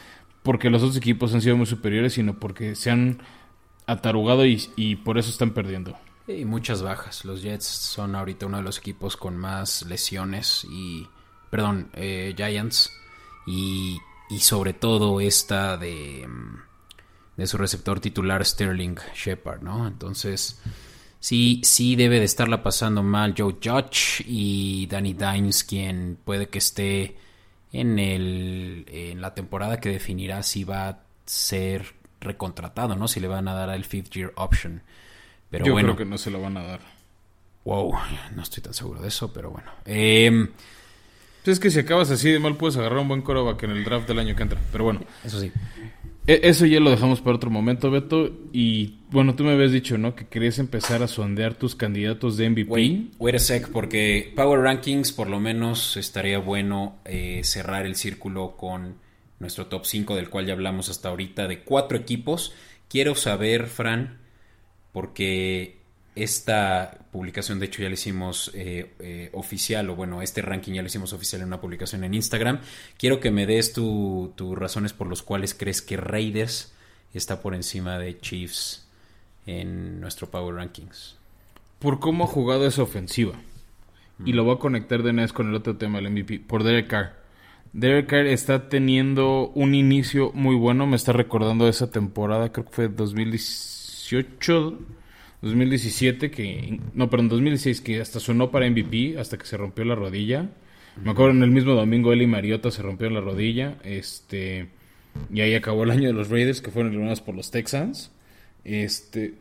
porque 0.43 0.71
los 0.71 0.83
otros 0.83 0.97
equipos 0.97 1.35
han 1.35 1.43
sido 1.43 1.57
muy 1.57 1.67
superiores, 1.67 2.15
sino 2.15 2.39
porque 2.39 2.75
se 2.75 2.91
han 2.91 3.23
atarugado 3.87 4.47
y, 4.47 4.61
y 4.75 4.97
por 4.97 5.19
eso 5.19 5.31
están 5.31 5.51
perdiendo. 5.51 5.97
Y 6.27 6.45
muchas 6.45 6.83
bajas. 6.83 7.25
Los 7.25 7.43
Jets 7.43 7.67
son 7.67 8.15
ahorita 8.15 8.47
uno 8.47 8.57
de 8.57 8.63
los 8.63 8.79
equipos 8.79 9.17
con 9.17 9.37
más 9.37 9.83
lesiones 9.83 10.67
y... 10.71 11.07
Perdón, 11.51 11.91
eh, 11.93 12.33
Giants. 12.35 12.91
Y, 13.47 13.99
y 14.33 14.41
sobre 14.41 14.73
todo 14.73 15.21
esta 15.21 15.77
de, 15.77 16.27
de 17.37 17.47
su 17.47 17.59
receptor 17.59 18.01
titular 18.01 18.45
Sterling 18.45 18.97
Shepard, 19.15 19.61
¿no? 19.61 19.87
Entonces, 19.87 20.59
sí, 21.21 21.61
sí 21.63 21.97
debe 21.97 22.19
de 22.19 22.25
estarla 22.25 22.63
pasando 22.63 23.03
mal 23.03 23.35
Joe 23.37 23.57
Judge 23.63 24.25
y 24.27 24.87
Danny 24.87 25.13
Dimes, 25.13 25.65
quien 25.65 26.19
puede 26.25 26.49
que 26.49 26.59
esté 26.59 27.19
en, 27.73 27.99
el, 27.99 28.87
en 28.89 29.21
la 29.21 29.35
temporada 29.35 29.81
que 29.81 29.91
definirá 29.91 30.43
si 30.43 30.65
va 30.65 30.89
a 30.89 31.03
ser 31.27 31.95
recontratado, 32.19 32.97
¿no? 32.97 33.09
Si 33.09 33.21
le 33.21 33.29
van 33.29 33.49
a 33.49 33.55
dar 33.55 33.69
el 33.69 33.85
fifth 33.85 34.13
year 34.13 34.33
option. 34.37 34.83
Pero 35.51 35.67
Yo 35.67 35.73
bueno, 35.73 35.89
creo 35.89 36.07
que 36.07 36.11
no 36.11 36.17
se 36.17 36.31
lo 36.31 36.41
van 36.41 36.57
a 36.57 36.63
dar. 36.63 36.81
Wow, 37.65 37.93
no 38.35 38.43
estoy 38.43 38.63
tan 38.63 38.73
seguro 38.73 39.03
de 39.03 39.09
eso, 39.09 39.31
pero 39.31 39.51
bueno. 39.51 39.71
Eh, 39.85 40.49
Es 41.45 41.59
que 41.59 41.71
si 41.71 41.81
acabas 41.81 42.11
así 42.11 42.31
de 42.31 42.39
mal 42.39 42.57
puedes 42.57 42.77
agarrar 42.77 43.01
un 43.01 43.09
buen 43.09 43.23
coreback 43.23 43.63
en 43.65 43.71
el 43.73 43.85
draft 43.85 44.07
del 44.09 44.19
año 44.21 44.37
que 44.37 44.43
entra. 44.43 44.61
Pero 44.71 44.85
bueno, 44.85 45.01
eso 45.25 45.41
sí. 45.41 45.51
e- 46.27 46.41
eso 46.45 46.67
ya 46.67 46.79
lo 46.79 46.91
dejamos 46.91 47.21
para 47.21 47.37
otro 47.37 47.51
momento, 47.51 47.91
Beto. 47.91 48.31
Y 48.53 48.99
bueno, 49.11 49.35
tú 49.35 49.43
me 49.45 49.53
habías 49.53 49.73
dicho, 49.73 49.99
¿no? 49.99 50.15
Que 50.15 50.27
querías 50.27 50.59
empezar 50.61 51.03
a 51.03 51.09
sondear 51.09 51.55
tus 51.55 51.75
candidatos 51.75 52.37
de 52.37 52.49
MVP. 52.49 52.71
Wait, 52.71 53.13
wait 53.19 53.35
a 53.35 53.39
sec, 53.41 53.69
porque 53.71 54.33
Power 54.37 54.61
Rankings 54.61 55.11
por 55.13 55.29
lo 55.29 55.41
menos 55.41 55.97
estaría 55.97 56.39
bueno 56.39 56.97
eh, 57.05 57.41
cerrar 57.45 57.87
el 57.87 57.97
círculo 57.97 58.57
con 58.57 58.95
nuestro 59.41 59.67
top 59.67 59.85
5 59.85 60.15
del 60.15 60.31
cual 60.31 60.47
ya 60.47 60.53
hablamos 60.53 60.89
hasta 60.89 61.09
ahorita 61.09 61.49
de 61.49 61.61
cuatro 61.65 61.99
equipos. 61.99 62.55
Quiero 62.89 63.17
saber, 63.17 63.67
Fran, 63.67 64.19
porque 64.93 65.82
esta 66.15 66.99
publicación 67.11 67.59
de 67.59 67.67
hecho 67.67 67.83
ya 67.83 67.89
la 67.89 67.95
hicimos 67.95 68.51
eh, 68.55 68.93
eh, 68.99 69.31
oficial, 69.33 69.89
o 69.91 69.97
bueno, 69.97 70.23
este 70.23 70.43
ranking 70.43 70.73
ya 70.73 70.83
lo 70.83 70.89
hicimos 70.89 71.13
oficial 71.13 71.43
en 71.43 71.49
una 71.49 71.61
publicación 71.61 72.05
en 72.05 72.15
Instagram. 72.15 72.61
Quiero 72.99 73.21
que 73.21 73.31
me 73.31 73.47
des 73.47 73.73
tus 73.73 74.35
tu 74.37 74.55
razones 74.55 74.93
por 74.93 75.07
los 75.07 75.23
cuales 75.23 75.55
crees 75.55 75.81
que 75.83 75.97
Raiders 75.97 76.73
está 77.15 77.41
por 77.41 77.55
encima 77.55 77.99
de 77.99 78.19
Chiefs 78.19 78.87
en 79.47 80.01
nuestro 80.01 80.31
Power 80.31 80.55
Rankings. 80.57 81.17
Por 81.79 81.99
cómo 81.99 82.25
ha 82.25 82.29
jugado 82.29 82.67
esa 82.67 82.83
ofensiva. 82.83 83.35
Y 84.25 84.35
lo 84.35 84.45
voy 84.45 84.55
a 84.55 84.59
conectar 84.59 85.03
de 85.03 85.11
una 85.11 85.23
vez 85.23 85.33
con 85.33 85.49
el 85.49 85.55
otro 85.55 85.77
tema, 85.77 85.99
el 85.99 86.09
MVP. 86.09 86.41
Por 86.47 86.63
Derek 86.63 86.87
Carr. 86.87 87.17
Derek 87.73 88.07
Carr 88.07 88.27
está 88.27 88.69
teniendo 88.69 89.49
un 89.55 89.75
inicio 89.75 90.31
muy 90.33 90.55
bueno. 90.55 90.87
Me 90.87 90.95
está 90.95 91.13
recordando 91.13 91.67
esa 91.67 91.91
temporada, 91.91 92.53
creo 92.53 92.67
que 92.67 92.73
fue 92.73 92.89
2018, 92.89 94.79
2017, 95.43 96.31
que... 96.31 96.81
No, 96.95 97.11
perdón, 97.11 97.29
2016, 97.29 97.81
que 97.81 98.01
hasta 98.01 98.21
sonó 98.21 98.51
para 98.51 98.69
MVP 98.69 99.19
hasta 99.19 99.37
que 99.37 99.45
se 99.45 99.57
rompió 99.57 99.85
la 99.85 99.95
rodilla. 99.95 100.49
Me 101.03 101.11
acuerdo 101.11 101.33
en 101.33 101.43
el 101.43 101.51
mismo 101.51 101.75
domingo 101.75 102.13
él 102.13 102.23
y 102.23 102.27
Mariota 102.27 102.71
se 102.71 102.83
rompieron 102.83 103.15
la 103.15 103.21
rodilla. 103.21 103.77
Este... 103.85 104.69
Y 105.33 105.43
ahí 105.43 105.55
acabó 105.55 105.85
el 105.85 105.91
año 105.91 106.09
de 106.09 106.15
los 106.15 106.31
Raiders, 106.31 106.63
que 106.63 106.71
fueron 106.71 106.93
eliminados 106.93 107.21
por 107.21 107.35
los 107.35 107.51
Texans. 107.51 108.13
Este... 108.65 109.35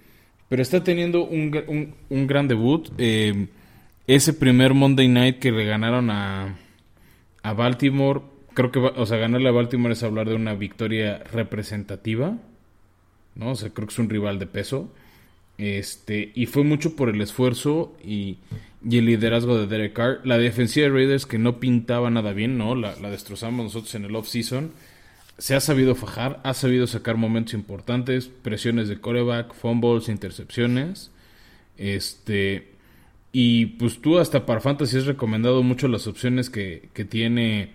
Pero 0.49 0.62
está 0.62 0.84
teniendo 0.84 1.24
un, 1.24 1.58
un, 1.68 1.95
un 2.10 2.28
gran 2.28 2.49
debut. 2.49 2.89
Eh, 2.97 3.47
ese 4.08 4.34
primer 4.34 4.74
Monday 4.74 5.08
Night 5.08 5.39
que 5.39 5.52
le 5.52 5.64
ganaron 5.64 6.10
a, 6.10 6.58
a 7.43 7.54
Baltimore, 7.54 8.22
creo 8.54 8.72
que, 8.72 8.80
o 8.80 9.06
sea, 9.06 9.18
ganarle 9.18 9.47
a 9.47 9.54
Baltimore 9.54 9.93
es 9.93 10.04
hablar 10.04 10.28
de 10.28 10.36
una 10.36 10.54
victoria 10.54 11.24
representativa, 11.32 12.38
¿no? 13.36 13.52
O 13.52 13.56
sea, 13.56 13.70
creo 13.70 13.88
que 13.88 13.93
es 13.93 13.99
un 13.99 14.10
rival 14.10 14.39
de 14.39 14.47
peso. 14.47 14.91
Este, 15.58 16.32
y 16.34 16.47
fue 16.47 16.64
mucho 16.64 16.95
por 16.95 17.10
el 17.10 17.22
esfuerzo 17.22 17.95
y, 18.04 18.38
el 18.84 19.06
liderazgo 19.06 19.58
de 19.58 19.68
Derek 19.68 19.93
Carr. 19.93 20.22
La 20.24 20.38
defensiva 20.38 20.88
de 20.88 20.93
Raiders 20.93 21.26
que 21.26 21.38
no 21.38 21.60
pintaba 21.60 22.10
nada 22.10 22.34
bien, 22.34 22.58
¿no? 22.58 22.76
La, 22.76 22.95
la 22.95 23.10
destrozamos 23.10 23.66
nosotros 23.66 23.93
en 23.95 24.06
el 24.06 24.16
off-season. 24.16 24.72
Se 25.38 25.56
ha 25.56 25.60
sabido 25.60 25.95
fajar, 25.95 26.39
ha 26.43 26.54
sabido 26.54 26.88
sacar 26.88 27.18
momentos 27.18 27.54
importantes, 27.54 28.28
presiones 28.28 28.89
de 28.89 28.99
coreback, 28.99 29.54
fumbles, 29.54 30.10
intercepciones. 30.10 31.12
Este, 31.78 32.72
y 33.32 33.66
pues 33.66 34.02
tú 34.02 34.20
hasta 34.20 34.45
para 34.45 34.62
Fantasy 34.62 34.97
has 34.97 35.06
recomendado 35.06 35.64
mucho 35.64 35.88
las 35.88 36.08
opciones 36.08 36.49
que, 36.49 36.89
que 36.93 37.06
tiene 37.06 37.74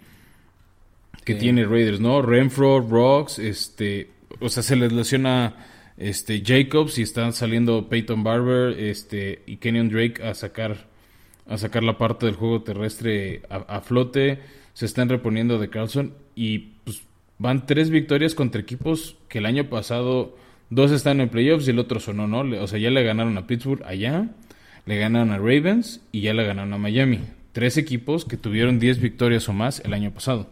que 1.27 1.35
tiene 1.35 1.65
Raiders, 1.65 1.99
¿no? 1.99 2.23
Renfro, 2.23 2.79
Rocks, 2.81 3.41
este, 3.41 4.11
o 4.39 4.49
sea, 4.49 4.63
se 4.63 4.77
les 4.77 4.93
lesiona 4.93 5.57
este 5.97 6.43
Jacobs 6.45 6.99
y 6.99 7.03
están 7.03 7.33
saliendo 7.33 7.89
Peyton 7.89 8.23
Barber, 8.23 8.79
este 8.79 9.43
y 9.47 9.57
Kenyon 9.57 9.89
Drake 9.89 10.23
a 10.23 10.35
sacar 10.35 10.87
a 11.49 11.59
sacar 11.59 11.85
la 11.85 11.97
parte 11.97 12.27
del 12.27 12.35
juego 12.35 12.63
terrestre 12.63 13.43
a, 13.49 13.81
flote, 13.81 14.41
se 14.75 14.85
están 14.85 15.09
reponiendo 15.09 15.59
de 15.59 15.71
Carlson 15.71 16.13
y 16.35 16.59
pues 16.85 17.03
van 17.39 17.67
tres 17.67 17.91
victorias 17.91 18.35
contra 18.35 18.61
equipos 18.61 19.17
que 19.29 19.39
el 19.39 19.47
año 19.47 19.69
pasado 19.69 20.37
dos 20.71 20.91
están 20.91 21.21
en 21.21 21.29
playoffs 21.29 21.69
y 21.69 21.71
el 21.71 21.79
otro 21.79 22.01
sonó, 22.01 22.27
¿no? 22.27 22.41
O 22.61 22.67
sea, 22.67 22.81
ya 22.81 22.91
le 22.91 23.05
ganaron 23.05 23.39
a 23.39 23.47
Pittsburgh 23.47 23.85
allá 23.85 24.29
le 24.87 24.99
ganaron 24.99 25.33
a 25.33 25.37
Ravens 25.37 26.01
y 26.13 26.23
ya 26.23 26.33
le 26.33 26.45
ganaron 26.45 26.73
a 26.73 26.79
Miami. 26.79 27.21
Tres 27.53 27.77
equipos 27.77 28.25
que 28.25 28.37
tuvieron 28.37 28.79
10 28.79 29.01
victorias 29.01 29.49
o 29.49 29.53
más 29.53 29.81
el 29.85 29.93
año 29.93 30.13
pasado. 30.13 30.49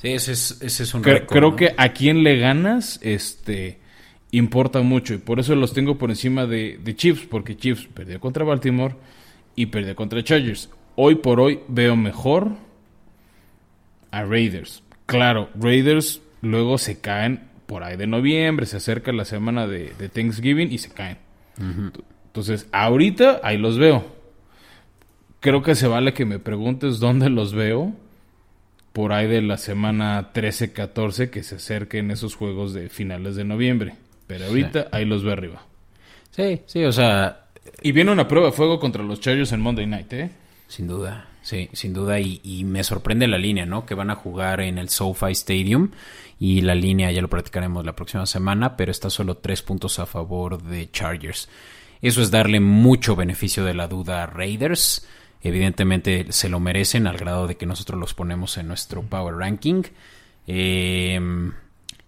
Sí, 0.00 0.08
ese 0.08 0.32
es, 0.32 0.58
ese 0.62 0.84
es 0.84 0.94
un 0.94 1.02
Creo, 1.02 1.26
creo 1.26 1.56
que 1.56 1.74
a 1.76 1.92
quién 1.92 2.22
le 2.22 2.38
ganas, 2.38 3.00
este 3.02 3.80
importa 4.32 4.82
mucho 4.82 5.14
y 5.14 5.18
por 5.18 5.38
eso 5.38 5.54
los 5.54 5.72
tengo 5.72 5.96
por 5.96 6.10
encima 6.10 6.46
de, 6.46 6.78
de 6.82 6.96
Chiefs, 6.96 7.26
porque 7.30 7.56
Chiefs 7.56 7.88
perdió 7.94 8.18
contra 8.18 8.44
Baltimore 8.44 8.96
y 9.54 9.66
perdió 9.66 9.94
contra 9.94 10.24
Chargers. 10.24 10.68
Hoy 10.96 11.16
por 11.16 11.40
hoy 11.40 11.60
veo 11.68 11.96
mejor 11.96 12.52
a 14.10 14.24
Raiders. 14.24 14.82
Claro, 15.06 15.48
Raiders 15.54 16.20
luego 16.40 16.78
se 16.78 17.00
caen 17.00 17.48
por 17.66 17.84
ahí 17.84 17.96
de 17.96 18.06
noviembre, 18.06 18.66
se 18.66 18.76
acerca 18.76 19.12
la 19.12 19.24
semana 19.24 19.66
de, 19.66 19.92
Thanksgiving 20.12 20.72
y 20.72 20.78
se 20.78 20.90
caen. 20.90 21.18
Entonces, 22.26 22.68
ahorita 22.72 23.40
ahí 23.42 23.58
los 23.58 23.78
veo. 23.78 24.04
Creo 25.40 25.62
que 25.62 25.74
se 25.74 25.86
vale 25.86 26.12
que 26.12 26.24
me 26.24 26.38
preguntes 26.38 26.98
dónde 26.98 27.30
los 27.30 27.54
veo. 27.54 27.94
Por 28.92 29.14
ahí 29.14 29.26
de 29.26 29.40
la 29.40 29.56
semana 29.56 30.32
13-14 30.34 31.30
que 31.30 31.42
se 31.42 31.54
acerquen 31.54 32.10
esos 32.10 32.34
juegos 32.34 32.74
de 32.74 32.90
finales 32.90 33.36
de 33.36 33.44
noviembre. 33.44 33.94
Pero 34.32 34.46
ahorita 34.46 34.88
ahí 34.92 35.04
los 35.04 35.22
veo 35.22 35.34
arriba. 35.34 35.62
Sí, 36.30 36.62
sí, 36.64 36.82
o 36.84 36.92
sea. 36.92 37.48
Y 37.82 37.92
viene 37.92 38.12
una 38.12 38.26
prueba 38.26 38.46
de 38.46 38.52
fuego 38.52 38.80
contra 38.80 39.02
los 39.02 39.20
Chargers 39.20 39.52
en 39.52 39.60
Monday 39.60 39.86
Night, 39.86 40.12
¿eh? 40.14 40.30
Sin 40.68 40.88
duda, 40.88 41.28
sí, 41.42 41.68
sin 41.74 41.92
duda. 41.92 42.18
Y, 42.18 42.40
y, 42.42 42.64
me 42.64 42.82
sorprende 42.82 43.28
la 43.28 43.36
línea, 43.36 43.66
¿no? 43.66 43.84
Que 43.84 43.94
van 43.94 44.08
a 44.08 44.14
jugar 44.14 44.62
en 44.62 44.78
el 44.78 44.88
SoFi 44.88 45.32
Stadium. 45.32 45.90
Y 46.40 46.62
la 46.62 46.74
línea 46.74 47.12
ya 47.12 47.20
lo 47.20 47.28
practicaremos 47.28 47.84
la 47.84 47.94
próxima 47.94 48.24
semana, 48.24 48.74
pero 48.74 48.90
está 48.90 49.10
solo 49.10 49.36
tres 49.36 49.60
puntos 49.60 49.98
a 49.98 50.06
favor 50.06 50.62
de 50.62 50.90
Chargers. 50.90 51.50
Eso 52.00 52.22
es 52.22 52.30
darle 52.30 52.58
mucho 52.58 53.14
beneficio 53.14 53.64
de 53.64 53.74
la 53.74 53.86
duda 53.86 54.22
a 54.22 54.26
Raiders. 54.26 55.06
Evidentemente 55.42 56.26
se 56.30 56.48
lo 56.48 56.58
merecen 56.58 57.06
al 57.06 57.18
grado 57.18 57.46
de 57.46 57.58
que 57.58 57.66
nosotros 57.66 58.00
los 58.00 58.14
ponemos 58.14 58.56
en 58.56 58.66
nuestro 58.66 59.02
Power 59.02 59.34
Ranking. 59.34 59.82
Em, 60.46 61.52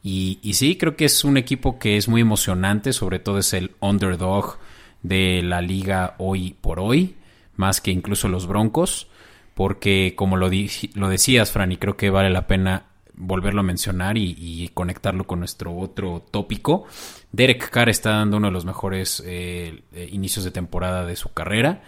y, 0.05 0.39
y, 0.43 0.53
sí, 0.53 0.77
creo 0.77 0.97
que 0.97 1.07
es 1.07 1.25
un 1.25 1.39
equipo 1.39 1.79
que 1.79 1.97
es 1.97 2.09
muy 2.09 2.21
emocionante, 2.21 2.93
sobre 2.93 3.19
todo 3.19 3.39
es 3.39 3.55
el 3.55 3.73
underdog 3.81 4.59
de 5.03 5.43
la 5.43 5.63
liga 5.63 6.15
hoy 6.19 6.55
por 6.61 6.79
hoy, 6.79 7.17
más 7.57 7.81
que 7.81 7.91
incluso 7.91 8.29
los 8.29 8.47
Broncos, 8.47 9.09
porque 9.55 10.13
como 10.15 10.37
lo, 10.37 10.51
lo 10.95 11.09
decías, 11.09 11.53
Fran, 11.53 11.73
y 11.73 11.79
creo 11.79 11.97
que 11.97 12.11
vale 12.11 12.29
la 12.29 12.47
pena 12.47 12.85
volverlo 13.17 13.61
a 13.61 13.65
mencionar 13.65 14.19
y, 14.19 14.71
conectarlo 14.75 15.25
con 15.25 15.39
nuestro 15.39 15.75
otro 15.75 16.23
tópico. 16.31 16.85
Derek 17.33 17.71
Carr 17.71 17.89
está 17.89 18.11
dando 18.11 18.37
uno 18.37 18.49
de 18.49 18.53
los 18.53 18.67
mejores 18.67 19.23
eh, 19.25 19.83
eh, 19.93 20.09
inicios 20.13 20.45
de 20.45 20.51
temporada 20.51 21.07
de 21.07 21.17
su 21.17 21.33
carrera. 21.33 21.83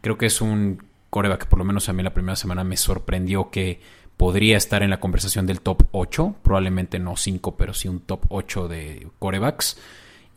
Creo 0.00 0.16
que 0.16 0.26
es 0.26 0.40
un 0.40 0.82
coreback 1.10 1.42
que 1.42 1.46
por 1.46 1.58
lo 1.58 1.64
menos 1.64 1.88
a 1.88 1.92
mí 1.92 2.02
la 2.02 2.14
primera 2.14 2.36
semana 2.36 2.64
me 2.64 2.76
sorprendió 2.76 3.50
que 3.50 3.80
podría 4.18 4.58
estar 4.58 4.82
en 4.82 4.90
la 4.90 5.00
conversación 5.00 5.46
del 5.46 5.62
top 5.62 5.84
8, 5.92 6.34
probablemente 6.42 6.98
no 6.98 7.16
5, 7.16 7.56
pero 7.56 7.72
sí 7.72 7.88
un 7.88 8.00
top 8.00 8.26
8 8.28 8.68
de 8.68 9.06
corebacks. 9.18 9.78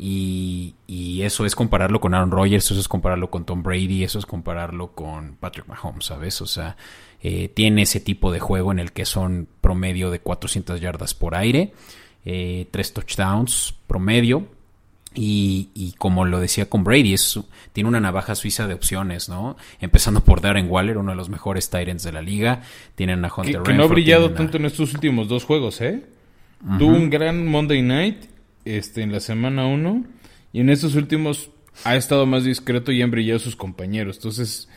Y, 0.03 0.75
eso 1.21 1.45
es 1.45 1.55
compararlo 1.55 1.99
con 1.99 2.15
Aaron 2.15 2.31
Rodgers, 2.31 2.65
eso 2.71 2.79
es 2.79 2.87
compararlo 2.87 3.29
con 3.29 3.45
Tom 3.45 3.61
Brady, 3.61 4.03
eso 4.03 4.17
es 4.17 4.25
compararlo 4.25 4.93
con 4.93 5.35
Patrick 5.35 5.67
Mahomes, 5.67 6.05
¿sabes? 6.05 6.41
O 6.41 6.47
sea, 6.47 6.75
eh, 7.21 7.49
tiene 7.49 7.83
ese 7.83 7.99
tipo 7.99 8.31
de 8.31 8.39
juego 8.39 8.71
en 8.71 8.79
el 8.79 8.91
que 8.91 9.05
son 9.05 9.47
promedio 9.61 10.09
de 10.09 10.19
400 10.19 10.81
yardas 10.81 11.13
por 11.13 11.35
aire, 11.35 11.73
eh, 12.25 12.67
tres 12.71 12.93
touchdowns 12.93 13.75
promedio. 13.85 14.47
Y, 15.13 15.93
como 15.97 16.25
lo 16.25 16.39
decía 16.39 16.69
con 16.69 16.83
Brady, 16.83 17.13
es, 17.13 17.39
tiene 17.73 17.89
una 17.89 17.99
navaja 17.99 18.33
suiza 18.35 18.67
de 18.67 18.73
opciones, 18.73 19.27
¿no? 19.27 19.57
Empezando 19.81 20.23
por 20.23 20.39
Darren 20.39 20.69
Waller, 20.69 20.97
uno 20.97 21.11
de 21.11 21.17
los 21.17 21.29
mejores 21.29 21.69
Tyrants 21.69 22.03
de 22.03 22.13
la 22.13 22.21
liga. 22.21 22.61
Tienen 22.95 23.25
a 23.25 23.31
Hunter 23.35 23.57
Que, 23.57 23.71
que 23.71 23.73
no 23.73 23.83
ha 23.83 23.87
brillado 23.87 24.31
tanto 24.31 24.57
en 24.57 24.65
estos 24.65 24.93
últimos 24.93 25.27
dos 25.27 25.43
juegos, 25.43 25.81
¿eh? 25.81 26.05
Tuvo 26.77 26.95
un 26.95 27.09
gran 27.09 27.45
Monday 27.47 27.81
Night 27.81 28.25
este, 28.65 29.01
en 29.01 29.11
la 29.11 29.19
semana 29.19 29.65
1 29.65 30.03
y 30.53 30.59
en 30.61 30.69
estos 30.69 30.95
últimos 30.95 31.49
ha 31.83 31.95
estado 31.95 32.25
más 32.25 32.43
discreto 32.43 32.91
y 32.91 33.01
han 33.01 33.11
brillado 33.11 33.39
sus 33.39 33.55
compañeros. 33.55 34.17
Entonces, 34.17 34.69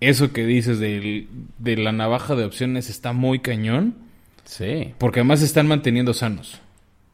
eso 0.00 0.32
que 0.32 0.46
dices 0.46 0.78
de, 0.78 1.26
de, 1.58 1.76
la 1.76 1.92
navaja 1.92 2.36
de 2.36 2.44
opciones 2.44 2.88
está 2.88 3.12
muy 3.12 3.40
cañón. 3.40 3.96
Sí. 4.44 4.94
Porque 4.98 5.20
además 5.20 5.40
se 5.40 5.46
están 5.46 5.66
manteniendo 5.66 6.14
sanos. 6.14 6.60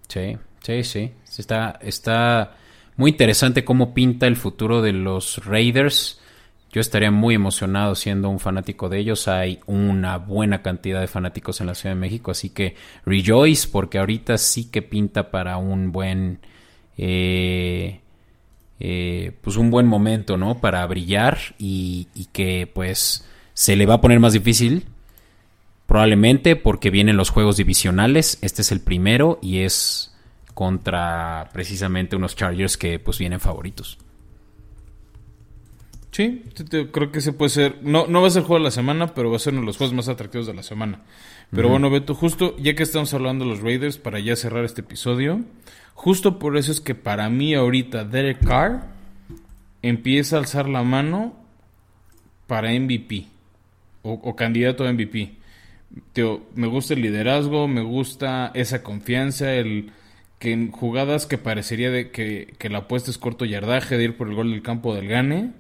Sí, 0.09 0.37
sí, 0.63 0.85
sí. 0.85 1.13
Está, 1.39 1.79
está 1.83 2.57
muy 2.97 3.11
interesante 3.13 3.65
cómo 3.65 3.95
pinta 3.95 4.27
el 4.27 4.37
futuro 4.37 4.83
de 4.83 4.93
los 4.93 5.45
Raiders. 5.45 6.21
Yo 6.73 6.81
estaría 6.81 7.11
muy 7.11 7.35
emocionado 7.35 7.95
siendo 7.95 8.31
un 8.31 8.41
fanático 8.41 8.89
de 8.89 8.99
ellos. 8.99 9.29
Hay 9.29 9.61
una 9.67 10.17
buena 10.17 10.63
cantidad 10.63 11.01
de 11.01 11.07
fanáticos 11.07 11.61
en 11.61 11.67
la 11.67 11.75
Ciudad 11.75 11.95
de 11.95 12.01
México, 12.01 12.31
así 12.31 12.51
que 12.51 12.77
rejoice 13.05 13.69
porque 13.71 13.99
ahorita 13.99 14.39
sí 14.39 14.71
que 14.71 14.83
pinta 14.83 15.31
para 15.31 15.59
un 15.59 15.93
buen... 15.93 16.41
Eh, 16.97 18.01
eh, 18.85 19.33
pues 19.43 19.57
un 19.57 19.71
buen 19.71 19.87
momento, 19.87 20.37
¿no? 20.37 20.61
Para 20.61 20.85
brillar 20.87 21.39
y, 21.59 22.09
que 22.33 22.69
pues 22.73 23.25
se 23.55 23.77
le 23.77 23.87
va 23.87 23.95
a 23.95 24.01
poner 24.01 24.19
más 24.19 24.33
difícil. 24.33 24.87
Probablemente 25.87 26.57
porque 26.57 26.91
vienen 26.91 27.17
los 27.17 27.31
juegos 27.31 27.59
divisionales. 27.59 28.39
Este 28.43 28.63
es 28.63 28.73
el 28.73 28.81
primero 28.81 29.39
y 29.43 29.61
es 29.61 30.12
contra 30.55 31.49
precisamente 31.53 32.17
unos 32.17 32.37
Chargers 32.37 32.77
que 32.77 32.99
pues 32.99 33.19
vienen 33.19 33.41
favoritos. 33.41 33.99
Sí, 36.11 36.45
creo 36.93 37.11
que 37.11 37.23
se 37.23 37.33
puede 37.33 37.49
ser. 37.49 37.79
No, 37.83 38.07
no 38.07 38.21
va 38.21 38.29
a 38.29 38.31
ser 38.31 38.43
juego 38.43 38.59
de 38.59 38.65
la 38.65 38.71
semana, 38.71 39.15
pero 39.15 39.31
va 39.31 39.37
a 39.37 39.39
ser 39.39 39.55
uno 39.55 39.63
de 39.63 39.67
los 39.67 39.79
juegos 39.79 39.95
más 39.95 40.09
atractivos 40.09 40.47
de 40.47 40.53
la 40.53 40.63
semana. 40.63 41.01
Pero 41.51 41.69
bueno, 41.69 41.91
Beto, 41.91 42.15
justo 42.15 42.55
ya 42.59 42.75
que 42.75 42.83
estamos 42.83 43.13
hablando 43.15 43.45
de 43.45 43.51
los 43.51 43.63
Raiders, 43.63 43.97
para 43.97 44.21
ya 44.21 44.37
cerrar 44.37 44.65
este 44.65 44.83
episodio, 44.83 45.41
Justo 45.95 46.39
por 46.39 46.57
eso 46.57 46.73
es 46.73 46.81
que 46.81 46.95
para 46.95 47.29
mí 47.29 47.55
ahorita 47.55 48.05
Derek 48.05 48.45
Carr 48.45 48.87
empieza 49.83 50.37
a 50.37 50.39
alzar 50.41 50.69
la 50.69 50.83
mano 50.83 51.35
para 52.47 52.73
MVP 52.73 53.27
o, 54.03 54.35
candidato 54.35 54.85
a 54.85 54.93
MVP. 54.93 55.37
me 56.57 56.67
gusta 56.67 56.95
el 56.95 57.03
liderazgo, 57.03 57.69
me 57.69 57.83
gusta 57.83 58.51
esa 58.55 58.83
confianza, 58.83 59.55
el 59.55 59.93
que 60.43 60.51
en 60.51 60.73
jugadas 60.73 61.27
que 61.27 61.39
parecería 61.39 61.93
de 61.93 62.11
que, 62.11 62.55
que 62.59 62.69
la 62.69 62.79
apuesta 62.79 63.13
es 63.13 63.19
corto 63.19 63.45
yardaje, 63.45 63.97
de 63.97 64.03
ir 64.03 64.17
por 64.17 64.27
el 64.29 64.35
gol 64.35 64.51
del 64.51 64.61
campo 64.61 64.93
del 64.93 65.07
gane, 65.07 65.53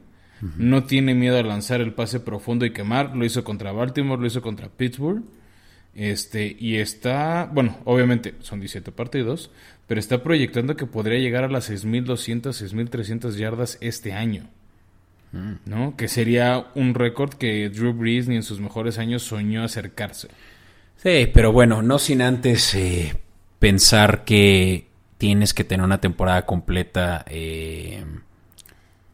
no 0.56 0.82
tiene 0.82 1.14
miedo 1.14 1.38
a 1.38 1.42
lanzar 1.44 1.80
el 1.80 1.92
pase 1.92 2.18
profundo 2.18 2.66
y 2.66 2.72
quemar, 2.72 3.14
lo 3.14 3.24
hizo 3.24 3.44
contra 3.44 3.70
Baltimore, 3.70 4.20
lo 4.20 4.26
hizo 4.26 4.42
contra 4.42 4.70
Pittsburgh. 4.70 5.22
Este, 5.94 6.56
y 6.58 6.78
está, 6.78 7.48
bueno, 7.54 7.78
obviamente 7.84 8.34
son 8.40 8.58
17 8.58 8.90
partidos, 8.90 9.52
pero 9.86 10.00
está 10.00 10.24
proyectando 10.24 10.74
que 10.74 10.86
podría 10.86 11.20
llegar 11.20 11.44
a 11.44 11.48
las 11.48 11.70
6.200, 11.70 12.42
6.300 12.50 13.36
yardas 13.36 13.78
este 13.80 14.14
año. 14.14 14.48
Mm. 15.30 15.52
¿No? 15.64 15.96
Que 15.96 16.08
sería 16.08 16.72
un 16.74 16.94
récord 16.94 17.34
que 17.34 17.68
Drew 17.68 17.92
Brees 17.92 18.26
ni 18.26 18.34
en 18.34 18.42
sus 18.42 18.58
mejores 18.58 18.98
años 18.98 19.22
soñó 19.22 19.62
acercarse. 19.62 20.26
Sí, 20.96 21.30
pero 21.32 21.52
bueno, 21.52 21.82
no 21.82 22.00
sin 22.00 22.20
antes 22.20 22.74
eh, 22.74 23.14
pensar 23.62 24.24
que 24.24 24.88
tienes 25.18 25.54
que 25.54 25.62
tener 25.62 25.84
una 25.84 26.00
temporada 26.00 26.46
completa 26.46 27.24
eh, 27.28 28.04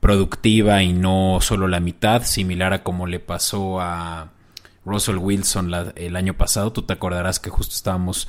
productiva 0.00 0.82
y 0.82 0.94
no 0.94 1.40
solo 1.42 1.68
la 1.68 1.80
mitad, 1.80 2.22
similar 2.22 2.72
a 2.72 2.82
como 2.82 3.06
le 3.06 3.20
pasó 3.20 3.78
a 3.78 4.32
Russell 4.86 5.18
Wilson 5.18 5.70
el 5.96 6.16
año 6.16 6.32
pasado. 6.32 6.72
Tú 6.72 6.80
te 6.80 6.94
acordarás 6.94 7.40
que 7.40 7.50
justo 7.50 7.74
estábamos 7.74 8.26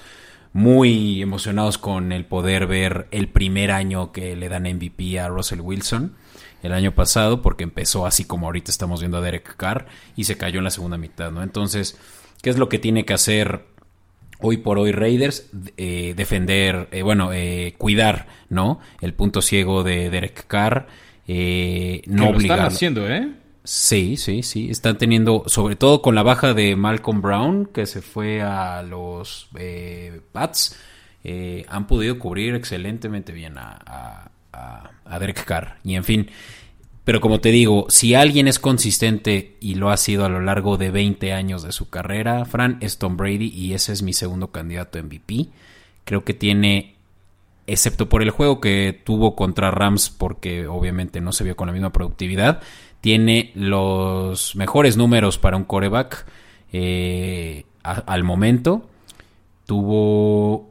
muy 0.52 1.22
emocionados 1.22 1.78
con 1.78 2.12
el 2.12 2.26
poder 2.26 2.68
ver 2.68 3.08
el 3.12 3.30
primer 3.30 3.72
año 3.72 4.12
que 4.12 4.36
le 4.36 4.50
dan 4.50 4.64
MVP 4.64 5.22
a 5.22 5.30
Russell 5.30 5.62
Wilson 5.62 6.18
el 6.64 6.74
año 6.74 6.94
pasado, 6.94 7.42
porque 7.42 7.64
empezó 7.64 8.06
así 8.06 8.26
como 8.26 8.48
ahorita 8.48 8.72
estamos 8.72 9.00
viendo 9.00 9.20
a 9.20 9.22
Derek 9.22 9.56
Carr 9.56 9.88
y 10.18 10.26
se 10.26 10.36
cayó 10.36 10.58
en 10.58 10.66
la 10.66 10.72
segunda 10.72 10.98
mitad, 10.98 11.32
¿no? 11.32 11.44
Entonces, 11.44 11.98
¿qué 12.42 12.50
es 12.50 12.58
lo 12.58 12.68
que 12.68 12.78
tiene 12.78 13.06
que 13.06 13.14
hacer 13.14 13.69
hoy 14.40 14.58
por 14.58 14.80
hoy 14.80 14.92
Raiders? 14.92 15.50
Eh, 15.78 16.14
defender, 16.16 16.88
eh, 16.92 17.02
bueno, 17.04 17.32
eh, 17.34 17.76
cuidar, 17.78 18.28
¿no? 18.50 18.80
El 19.02 19.14
punto 19.14 19.42
ciego 19.42 19.84
de 19.84 20.10
Derek 20.10 20.48
Carr, 20.48 20.88
no 21.28 22.32
lo 22.32 22.40
están 22.40 22.60
haciendo, 22.62 23.08
¿eh? 23.08 23.30
Sí, 23.70 24.18
sí, 24.18 24.42
sí. 24.42 24.72
Están 24.72 24.98
teniendo, 24.98 25.44
sobre 25.46 25.76
todo 25.76 26.02
con 26.02 26.16
la 26.16 26.24
baja 26.24 26.56
de 26.56 26.76
Malcolm 26.76 27.22
Brown, 27.22 27.68
que 27.68 27.86
se 27.86 28.02
fue 28.02 28.42
a 28.42 28.82
los 28.82 29.48
eh, 29.60 30.22
Pats, 30.32 30.76
eh, 31.24 31.66
han 31.70 31.86
podido 31.86 32.18
cubrir 32.18 32.56
excelentemente 32.56 33.32
bien 33.32 33.60
a, 33.60 34.32
a, 34.52 35.20
Derek 35.20 35.46
Carr. 35.46 35.78
Y 35.84 35.94
en 35.94 36.04
fin, 36.04 36.32
pero 37.10 37.22
como 37.22 37.40
te 37.40 37.50
digo, 37.50 37.88
si 37.90 38.14
alguien 38.14 38.48
es 38.48 38.60
consistente 38.60 39.58
y 39.60 39.74
lo 39.74 39.90
ha 39.90 39.98
sido 39.98 40.26
a 40.26 40.30
lo 40.30 40.42
largo 40.42 40.78
de 40.78 40.92
20 40.92 41.34
años 41.34 41.64
de 41.64 41.72
su 41.72 41.90
carrera, 41.90 42.46
Fran, 42.46 42.78
es 42.82 43.00
Tom 43.00 43.18
Brady 43.18 43.48
y 43.48 43.74
ese 43.74 43.94
es 43.94 44.04
mi 44.04 44.14
segundo 44.14 44.52
candidato 44.52 45.02
MVP. 45.02 45.48
Creo 46.04 46.24
que 46.24 46.36
tiene, 46.36 46.98
excepto 47.66 48.10
por 48.10 48.22
el 48.22 48.30
juego 48.30 48.62
que 48.62 49.02
tuvo 49.04 49.36
contra 49.36 49.72
Rams, 49.72 50.12
porque 50.12 50.68
obviamente 50.68 51.20
no 51.20 51.32
se 51.32 51.44
vio 51.44 51.56
con 51.56 51.66
la 51.66 51.74
misma 51.74 51.92
productividad, 51.92 52.62
tiene 53.02 53.54
los 53.56 54.56
mejores 54.56 54.96
números 54.96 55.40
para 55.40 55.58
un 55.58 55.64
coreback 55.64 56.28
eh, 56.72 57.66
al 57.82 58.24
momento. 58.24 58.88
Tuvo 59.66 60.70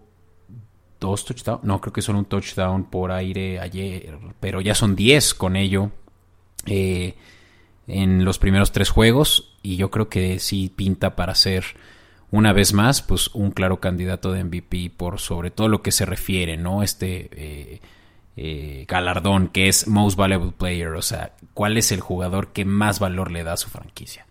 dos 1.00 1.24
touchdowns, 1.24 1.64
no 1.64 1.80
creo 1.80 1.92
que 1.92 2.00
son 2.02 2.14
un 2.14 2.26
touchdown 2.26 2.84
por 2.84 3.10
aire 3.10 3.58
ayer, 3.58 4.16
pero 4.38 4.60
ya 4.60 4.76
son 4.76 4.94
10 4.94 5.34
con 5.34 5.56
ello 5.56 5.90
eh, 6.66 7.14
en 7.86 8.24
los 8.24 8.38
primeros 8.38 8.72
tres 8.72 8.90
juegos 8.90 9.56
y 9.62 9.76
yo 9.76 9.90
creo 9.90 10.08
que 10.08 10.38
sí 10.38 10.72
pinta 10.74 11.16
para 11.16 11.34
ser 11.34 11.64
una 12.30 12.52
vez 12.52 12.72
más 12.72 13.02
pues 13.02 13.28
un 13.34 13.50
claro 13.50 13.80
candidato 13.80 14.32
de 14.32 14.44
MVP 14.44 14.92
por 14.96 15.18
sobre 15.18 15.50
todo 15.50 15.68
lo 15.68 15.82
que 15.82 15.92
se 15.92 16.04
refiere, 16.04 16.56
¿no? 16.56 16.82
Este 16.82 17.30
eh, 17.32 17.80
eh, 18.36 18.84
galardón 18.86 19.48
que 19.48 19.68
es 19.68 19.88
Most 19.88 20.16
Valuable 20.16 20.52
Player, 20.56 20.88
o 20.88 21.02
sea, 21.02 21.32
cuál 21.54 21.76
es 21.76 21.90
el 21.90 22.00
jugador 22.00 22.52
que 22.52 22.64
más 22.64 23.00
valor 23.00 23.30
le 23.30 23.42
da 23.42 23.54
a 23.54 23.56
su 23.56 23.68
franquicia 23.68 24.26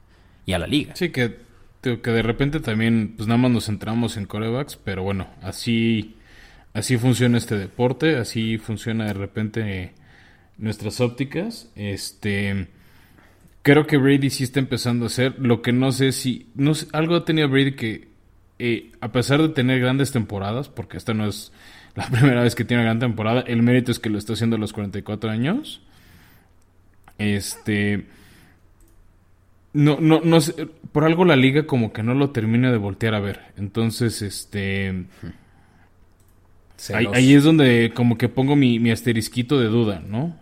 y 0.45 0.53
a 0.53 0.59
la 0.59 0.67
liga. 0.67 0.95
Sí, 0.95 1.09
que, 1.09 1.37
que 1.81 1.97
de 1.97 2.21
repente 2.21 2.59
también, 2.59 3.15
pues 3.17 3.27
nada 3.27 3.37
más 3.37 3.51
nos 3.51 3.65
centramos 3.65 4.15
en 4.17 4.25
corebacks, 4.25 4.77
pero 4.77 5.03
bueno, 5.03 5.27
así, 5.41 6.15
así 6.73 6.97
funciona 6.97 7.37
este 7.37 7.57
deporte, 7.57 8.15
así 8.15 8.57
funciona 8.57 9.05
de 9.05 9.13
repente 9.13 9.93
nuestras 10.57 11.01
ópticas. 11.01 11.71
Este, 11.75 12.67
creo 13.61 13.85
que 13.85 13.97
Brady 13.97 14.29
sí 14.29 14.43
está 14.43 14.59
empezando 14.59 15.05
a 15.05 15.07
hacer 15.07 15.35
lo 15.39 15.61
que 15.61 15.73
no 15.73 15.91
sé 15.91 16.11
si, 16.11 16.47
no 16.55 16.71
algo 16.93 17.15
ha 17.15 17.25
tenido 17.25 17.49
Brady 17.49 17.75
que, 17.75 18.07
eh, 18.59 18.91
a 19.01 19.11
pesar 19.11 19.41
de 19.41 19.49
tener 19.49 19.79
grandes 19.79 20.11
temporadas, 20.11 20.69
porque 20.69 20.97
esta 20.97 21.13
no 21.13 21.27
es 21.27 21.51
la 21.95 22.07
primera 22.11 22.43
vez 22.43 22.55
que 22.55 22.63
tiene 22.63 22.83
una 22.83 22.91
gran 22.91 22.99
temporada. 22.99 23.41
El 23.41 23.63
mérito 23.63 23.91
es 23.91 23.99
que 23.99 24.09
lo 24.09 24.17
está 24.17 24.33
haciendo 24.33 24.55
a 24.55 24.59
los 24.59 24.71
44 24.71 25.29
años. 25.29 25.81
Este. 27.17 28.05
No, 29.73 29.97
no, 29.99 30.21
no 30.23 30.39
sé. 30.39 30.67
Por 30.91 31.03
algo 31.03 31.25
la 31.25 31.35
liga 31.35 31.67
como 31.67 31.91
que 31.91 32.03
no 32.03 32.13
lo 32.13 32.29
termina 32.29 32.71
de 32.71 32.77
voltear 32.77 33.15
a 33.15 33.19
ver. 33.19 33.41
Entonces, 33.57 34.21
este. 34.21 35.05
Ahí, 36.93 37.33
es 37.33 37.43
donde 37.43 37.91
como 37.95 38.19
que 38.19 38.29
pongo 38.29 38.55
mi, 38.55 38.79
mi 38.79 38.91
asterisquito 38.91 39.59
de 39.59 39.65
duda, 39.65 39.99
¿no? 40.07 40.37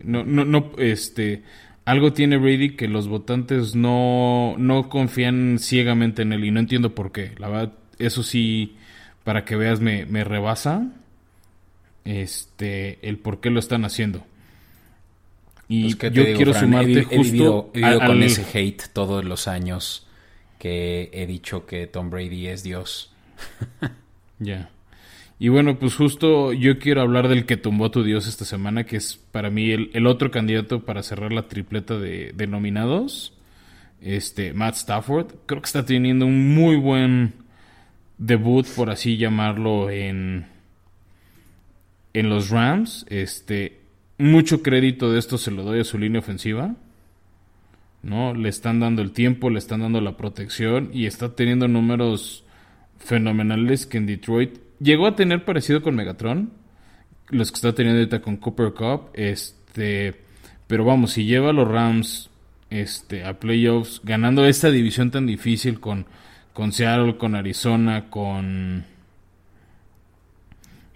No, 0.00 0.24
no, 0.24 0.44
no, 0.44 0.72
este. 0.78 1.42
Algo 1.84 2.12
tiene 2.12 2.36
Brady 2.36 2.74
que 2.74 2.88
los 2.88 3.06
votantes 3.06 3.76
no, 3.76 4.56
no 4.58 4.88
confían 4.88 5.58
ciegamente 5.60 6.22
en 6.22 6.32
él 6.32 6.44
y 6.44 6.50
no 6.50 6.58
entiendo 6.58 6.94
por 6.94 7.12
qué. 7.12 7.32
La 7.38 7.48
verdad, 7.48 7.72
eso 7.98 8.24
sí 8.24 8.76
para 9.22 9.44
que 9.44 9.56
veas 9.56 9.80
me, 9.80 10.04
me 10.06 10.24
rebasa 10.24 10.88
este 12.04 12.98
el 13.08 13.18
por 13.18 13.40
qué 13.40 13.50
lo 13.50 13.60
están 13.60 13.84
haciendo. 13.84 14.24
Y 15.68 15.94
pues, 15.96 16.12
yo 16.12 16.24
quiero 16.24 16.54
sumarte 16.54 17.04
justo 17.04 17.72
con 17.72 18.22
ese 18.22 18.46
hate 18.52 18.84
todos 18.92 19.24
los 19.24 19.48
años 19.48 20.06
que 20.58 21.10
he 21.12 21.26
dicho 21.26 21.66
que 21.66 21.86
Tom 21.86 22.10
Brady 22.10 22.46
es 22.46 22.62
Dios. 22.62 23.12
ya. 24.38 24.70
Y 25.38 25.48
bueno, 25.48 25.78
pues 25.78 25.94
justo 25.94 26.52
yo 26.54 26.78
quiero 26.78 27.02
hablar 27.02 27.28
del 27.28 27.44
que 27.44 27.58
tumbó 27.58 27.90
tu 27.90 28.02
Dios 28.02 28.26
esta 28.26 28.46
semana, 28.46 28.84
que 28.84 28.96
es 28.96 29.16
para 29.16 29.50
mí 29.50 29.70
el, 29.70 30.06
otro 30.06 30.30
candidato 30.30 30.84
para 30.84 31.02
cerrar 31.02 31.32
la 31.32 31.46
tripleta 31.46 31.98
de, 31.98 32.32
de, 32.34 32.46
nominados. 32.46 33.34
Este, 34.00 34.54
Matt 34.54 34.76
Stafford. 34.76 35.34
Creo 35.44 35.60
que 35.60 35.66
está 35.66 35.84
teniendo 35.84 36.24
un 36.24 36.54
muy 36.54 36.76
buen 36.76 37.34
debut, 38.16 38.66
por 38.74 38.88
así 38.88 39.18
llamarlo, 39.18 39.90
en, 39.90 40.46
en 42.14 42.30
los 42.30 42.48
Rams. 42.48 43.04
Este, 43.10 43.80
mucho 44.16 44.62
crédito 44.62 45.12
de 45.12 45.18
esto 45.18 45.36
se 45.36 45.50
lo 45.50 45.64
doy 45.64 45.80
a 45.80 45.84
su 45.84 45.98
línea 45.98 46.20
ofensiva. 46.20 46.74
¿no? 48.02 48.32
Le 48.34 48.48
están 48.48 48.80
dando 48.80 49.02
el 49.02 49.12
tiempo, 49.12 49.50
le 49.50 49.58
están 49.58 49.80
dando 49.80 50.00
la 50.00 50.16
protección 50.16 50.90
y 50.94 51.04
está 51.06 51.34
teniendo 51.34 51.68
números 51.68 52.44
fenomenales 52.98 53.84
que 53.84 53.98
en 53.98 54.06
Detroit 54.06 54.65
llegó 54.80 55.06
a 55.06 55.16
tener 55.16 55.44
parecido 55.44 55.82
con 55.82 55.94
Megatron, 55.94 56.52
los 57.28 57.50
que 57.50 57.56
está 57.56 57.74
teniendo 57.74 58.00
ahorita 58.00 58.20
con 58.20 58.36
Cooper 58.36 58.72
Cup, 58.72 59.10
este, 59.14 60.14
pero 60.66 60.84
vamos, 60.84 61.12
si 61.12 61.24
lleva 61.24 61.50
a 61.50 61.52
los 61.52 61.68
Rams 61.68 62.30
este, 62.70 63.24
a 63.24 63.38
playoffs, 63.38 64.00
ganando 64.04 64.46
esta 64.46 64.70
división 64.70 65.10
tan 65.10 65.26
difícil 65.26 65.80
con 65.80 66.06
con 66.56 66.72
Seattle, 66.72 67.18
con 67.18 67.34
Arizona, 67.34 68.08
con, 68.08 68.86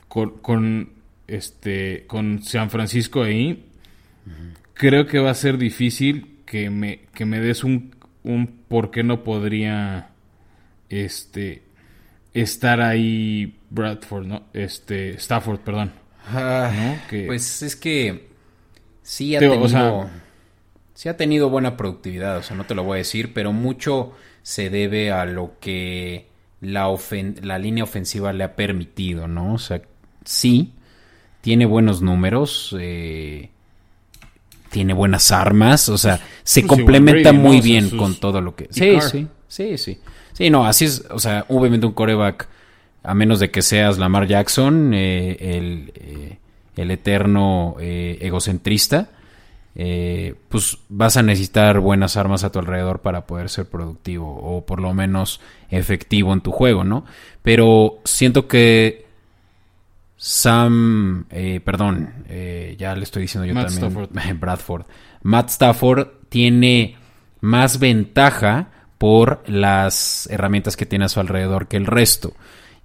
con, 0.08 0.88
este, 1.26 2.04
con 2.06 2.42
San 2.42 2.70
Francisco 2.70 3.22
ahí, 3.22 3.66
creo 4.72 5.06
que 5.06 5.18
va 5.18 5.30
a 5.30 5.34
ser 5.34 5.58
difícil 5.58 6.38
que 6.46 6.70
me, 6.70 7.00
que 7.12 7.26
me 7.26 7.40
des 7.40 7.62
un, 7.62 7.94
un 8.22 8.46
por 8.68 8.90
qué 8.90 9.02
no 9.02 9.22
podría 9.22 10.12
este 10.88 11.62
estar 12.32 12.80
ahí 12.80 13.58
Bradford, 13.70 14.26
¿no? 14.26 14.42
Este, 14.52 15.14
Stafford, 15.14 15.60
perdón. 15.60 15.92
Ah, 16.26 16.96
pues 17.26 17.62
es 17.62 17.76
que 17.76 18.28
sí 19.02 19.34
ha 19.34 19.40
tenido, 19.40 20.10
sí 20.94 21.08
ha 21.08 21.16
tenido 21.16 21.48
buena 21.48 21.76
productividad, 21.76 22.36
o 22.36 22.42
sea, 22.42 22.56
no 22.56 22.64
te 22.64 22.74
lo 22.74 22.84
voy 22.84 22.96
a 22.96 22.98
decir, 22.98 23.32
pero 23.32 23.52
mucho 23.52 24.12
se 24.42 24.70
debe 24.70 25.12
a 25.12 25.24
lo 25.24 25.54
que 25.60 26.28
la, 26.60 26.94
la 27.42 27.58
línea 27.58 27.84
ofensiva 27.84 28.32
le 28.32 28.44
ha 28.44 28.54
permitido, 28.54 29.28
¿no? 29.28 29.54
O 29.54 29.58
sea, 29.58 29.82
sí, 30.24 30.74
tiene 31.40 31.64
buenos 31.64 32.02
números, 32.02 32.76
eh, 32.78 33.50
tiene 34.70 34.92
buenas 34.92 35.32
armas, 35.32 35.88
o 35.88 35.98
sea, 35.98 36.20
se 36.42 36.66
complementa 36.66 37.32
muy 37.32 37.60
bien 37.60 37.96
con 37.96 38.14
todo 38.14 38.40
lo 38.40 38.54
que... 38.54 38.68
Sí, 38.70 39.00
sí, 39.00 39.26
sí, 39.48 39.78
sí. 39.78 39.98
Sí, 40.32 40.50
no, 40.50 40.64
así 40.66 40.84
es, 40.84 41.04
o 41.10 41.18
sea, 41.18 41.44
obviamente 41.48 41.86
un 41.86 41.92
coreback, 41.92 42.48
a 43.02 43.14
menos 43.14 43.40
de 43.40 43.50
que 43.50 43.62
seas 43.62 43.98
Lamar 43.98 44.26
Jackson, 44.26 44.92
eh, 44.94 45.36
el, 45.40 45.92
eh, 45.94 46.38
el 46.76 46.90
eterno 46.90 47.76
egocentrista, 47.78 49.08
eh, 49.76 50.34
pues 50.48 50.78
vas 50.88 51.16
a 51.16 51.22
necesitar 51.22 51.78
buenas 51.78 52.16
armas 52.16 52.42
a 52.42 52.50
tu 52.50 52.58
alrededor 52.58 53.00
para 53.00 53.26
poder 53.26 53.48
ser 53.48 53.66
productivo 53.66 54.28
o 54.28 54.66
por 54.66 54.80
lo 54.80 54.92
menos 54.92 55.40
efectivo 55.70 56.32
en 56.32 56.40
tu 56.40 56.50
juego, 56.50 56.82
¿no? 56.82 57.04
Pero 57.42 58.00
siento 58.04 58.48
que 58.48 59.06
Sam, 60.16 61.24
eh, 61.30 61.60
perdón, 61.64 62.24
eh, 62.28 62.74
ya 62.78 62.94
le 62.96 63.04
estoy 63.04 63.22
diciendo 63.22 63.46
yo 63.46 63.54
también, 63.54 64.38
Bradford. 64.40 64.86
Matt 65.22 65.50
Stafford 65.50 66.08
tiene 66.28 66.96
más 67.40 67.78
ventaja 67.78 68.68
por 68.98 69.42
las 69.46 70.28
herramientas 70.30 70.76
que 70.76 70.84
tiene 70.84 71.04
a 71.04 71.08
su 71.08 71.20
alrededor 71.20 71.68
que 71.68 71.76
el 71.76 71.86
resto. 71.86 72.34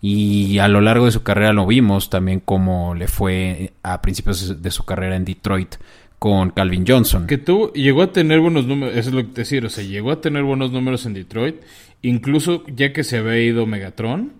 Y 0.01 0.59
a 0.59 0.67
lo 0.67 0.81
largo 0.81 1.05
de 1.05 1.11
su 1.11 1.23
carrera 1.23 1.53
lo 1.53 1.65
vimos 1.65 2.09
también 2.09 2.39
como 2.39 2.93
le 2.93 3.07
fue 3.07 3.73
a 3.81 4.01
principios 4.01 4.61
de 4.61 4.71
su 4.71 4.83
carrera 4.83 5.15
en 5.15 5.25
Detroit 5.25 5.75
con 6.19 6.51
Calvin 6.51 6.85
Johnson. 6.87 7.27
Que 7.27 7.37
tú 7.37 7.71
llegó 7.73 8.03
a 8.03 8.11
tener 8.11 8.39
buenos 8.39 8.65
números, 8.65 8.95
eso 8.95 9.09
es 9.09 9.15
lo 9.15 9.21
que 9.21 9.33
te 9.33 9.41
decir, 9.41 9.65
o 9.65 9.69
sea, 9.69 9.83
llegó 9.83 10.11
a 10.11 10.21
tener 10.21 10.43
buenos 10.43 10.71
números 10.71 11.05
en 11.05 11.13
Detroit, 11.13 11.57
incluso 12.01 12.63
ya 12.67 12.93
que 12.93 13.03
se 13.03 13.17
había 13.17 13.39
ido 13.39 13.65
Megatron. 13.65 14.33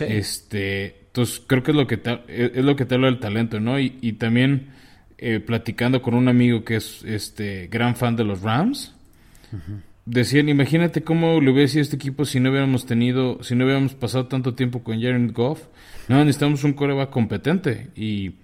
Este, 0.00 1.04
entonces 1.06 1.42
creo 1.46 1.62
que 1.62 1.70
es 1.70 1.76
lo 1.76 1.86
que 1.86 1.96
te, 1.96 2.20
es 2.28 2.64
lo 2.64 2.74
que 2.74 2.84
te 2.84 2.96
habla 2.96 3.06
del 3.06 3.20
talento, 3.20 3.60
¿no? 3.60 3.78
Y, 3.78 4.12
también 4.14 4.70
eh, 5.18 5.38
platicando 5.40 6.02
con 6.02 6.14
un 6.14 6.28
amigo 6.28 6.64
que 6.64 6.76
es 6.76 7.04
este 7.04 7.68
gran 7.68 7.94
fan 7.94 8.16
de 8.16 8.24
los 8.24 8.42
Rams, 8.42 8.94
decían, 10.06 10.48
imagínate 10.48 11.02
cómo 11.02 11.40
le 11.40 11.50
hubiera 11.50 11.68
sido 11.68 11.82
este 11.82 11.96
equipo 11.96 12.24
si 12.24 12.40
no 12.40 12.50
hubiéramos 12.50 12.86
tenido, 12.86 13.42
si 13.42 13.54
no 13.54 13.64
hubiéramos 13.64 13.94
pasado 13.94 14.26
tanto 14.26 14.54
tiempo 14.54 14.82
con 14.82 15.00
Jared 15.00 15.32
Goff. 15.32 15.62
No, 16.08 16.18
necesitamos 16.18 16.64
un 16.64 16.74
coreback 16.74 17.10
competente 17.10 17.90
y 17.96 18.34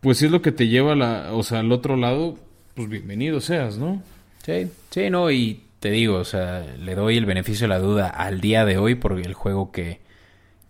pues 0.00 0.18
si 0.18 0.26
es 0.26 0.30
lo 0.30 0.42
que 0.42 0.52
te 0.52 0.68
lleva 0.68 0.94
la, 0.94 1.32
o 1.32 1.42
sea, 1.42 1.60
al 1.60 1.72
otro 1.72 1.96
lado, 1.96 2.38
pues 2.74 2.88
bienvenido 2.88 3.40
seas, 3.40 3.78
¿no? 3.78 4.02
Sí, 4.44 4.68
sí, 4.90 5.10
no, 5.10 5.30
y 5.30 5.62
te 5.78 5.90
digo, 5.90 6.16
o 6.16 6.24
sea, 6.24 6.66
le 6.78 6.94
doy 6.94 7.16
el 7.16 7.26
beneficio 7.26 7.64
de 7.64 7.68
la 7.68 7.78
duda 7.78 8.08
al 8.08 8.40
día 8.40 8.64
de 8.64 8.78
hoy 8.78 8.96
por 8.96 9.18
el 9.18 9.34
juego 9.34 9.70
que, 9.72 10.00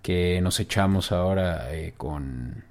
que 0.03 0.41
nos 0.43 0.61
echamos 0.61 1.13
ahora 1.13 1.75
eh, 1.75 1.95
con, 1.97 2.65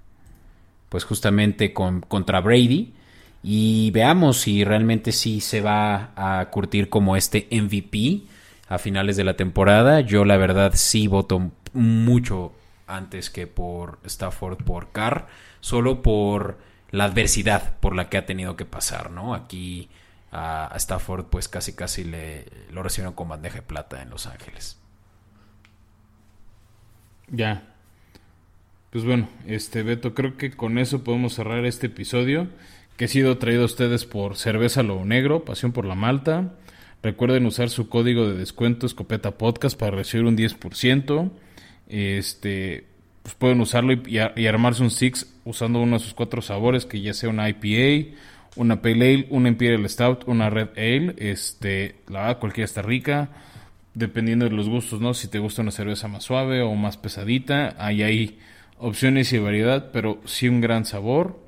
pues 0.89 1.03
justamente 1.03 1.73
con, 1.73 2.01
contra 2.01 2.41
Brady 2.41 2.93
y 3.43 3.91
veamos 3.91 4.41
si 4.41 4.63
realmente 4.63 5.11
sí 5.11 5.41
se 5.41 5.61
va 5.61 6.11
a 6.15 6.49
curtir 6.51 6.89
como 6.89 7.15
este 7.15 7.47
MVP 7.51 8.23
a 8.67 8.77
finales 8.77 9.17
de 9.17 9.23
la 9.23 9.35
temporada. 9.35 10.01
Yo 10.01 10.25
la 10.25 10.37
verdad 10.37 10.73
sí 10.75 11.07
voto 11.07 11.51
mucho 11.73 12.53
antes 12.87 13.29
que 13.29 13.47
por 13.47 13.99
Stafford 14.05 14.63
por 14.63 14.91
Carr, 14.91 15.27
solo 15.59 16.01
por 16.01 16.59
la 16.91 17.05
adversidad 17.05 17.77
por 17.79 17.95
la 17.95 18.09
que 18.09 18.17
ha 18.17 18.25
tenido 18.25 18.55
que 18.55 18.65
pasar, 18.65 19.11
¿no? 19.11 19.33
Aquí 19.33 19.89
a 20.31 20.71
Stafford 20.75 21.25
pues 21.25 21.47
casi 21.47 21.73
casi 21.73 22.03
le 22.03 22.45
lo 22.71 22.83
recibieron 22.83 23.13
con 23.13 23.27
bandeja 23.27 23.55
de 23.57 23.61
plata 23.63 24.01
en 24.01 24.09
Los 24.09 24.27
Ángeles. 24.27 24.77
Ya. 27.27 27.63
Pues 28.91 29.05
bueno, 29.05 29.29
este 29.47 29.83
Beto, 29.83 30.13
creo 30.13 30.37
que 30.37 30.51
con 30.51 30.77
eso 30.77 31.03
podemos 31.03 31.33
cerrar 31.33 31.65
este 31.65 31.87
episodio 31.87 32.47
que 33.01 33.05
ha 33.05 33.07
sido 33.07 33.39
traído 33.39 33.63
a 33.63 33.65
ustedes 33.65 34.05
por 34.05 34.37
Cerveza 34.37 34.83
Lobo 34.83 35.03
Negro, 35.05 35.43
Pasión 35.43 35.71
por 35.71 35.85
la 35.85 35.95
Malta. 35.95 36.53
Recuerden 37.01 37.47
usar 37.47 37.71
su 37.71 37.89
código 37.89 38.29
de 38.29 38.37
descuento 38.37 38.85
Escopeta 38.85 39.39
Podcast 39.39 39.75
para 39.75 39.89
recibir 39.97 40.27
un 40.27 40.37
10%. 40.37 41.31
Este, 41.87 42.85
pues 43.23 43.33
pueden 43.33 43.59
usarlo 43.59 43.93
y, 43.93 44.45
armarse 44.45 44.83
un 44.83 44.91
Six 44.91 45.33
usando 45.45 45.79
uno 45.81 45.97
de 45.97 46.03
sus 46.03 46.13
cuatro 46.13 46.43
sabores, 46.43 46.85
que 46.85 47.01
ya 47.01 47.15
sea 47.15 47.29
una 47.29 47.49
IPA, 47.49 48.15
una 48.55 48.83
Pale 48.83 49.13
Ale, 49.15 49.27
una 49.31 49.49
Imperial 49.49 49.89
Stout, 49.89 50.27
una 50.27 50.51
Red 50.51 50.69
Ale. 50.77 51.15
Este, 51.17 51.95
la 52.07 52.19
verdad, 52.19 52.37
cualquiera 52.37 52.65
está 52.65 52.83
rica, 52.83 53.29
dependiendo 53.95 54.45
de 54.45 54.51
los 54.51 54.69
gustos, 54.69 55.01
¿no? 55.01 55.15
Si 55.15 55.27
te 55.27 55.39
gusta 55.39 55.63
una 55.63 55.71
cerveza 55.71 56.07
más 56.07 56.23
suave 56.23 56.61
o 56.61 56.75
más 56.75 56.97
pesadita, 56.97 57.73
ahí 57.79 58.03
hay 58.03 58.37
opciones 58.77 59.33
y 59.33 59.39
variedad, 59.39 59.89
pero 59.91 60.21
sí 60.25 60.47
un 60.47 60.61
gran 60.61 60.85
sabor 60.85 61.40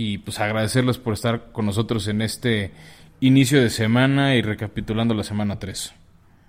y 0.00 0.18
pues 0.18 0.38
agradecerles 0.38 0.96
por 0.96 1.14
estar 1.14 1.50
con 1.50 1.66
nosotros 1.66 2.06
en 2.06 2.22
este 2.22 2.70
inicio 3.18 3.60
de 3.60 3.68
semana 3.68 4.36
y 4.36 4.42
recapitulando 4.42 5.12
la 5.12 5.24
semana 5.24 5.58
3. 5.58 5.92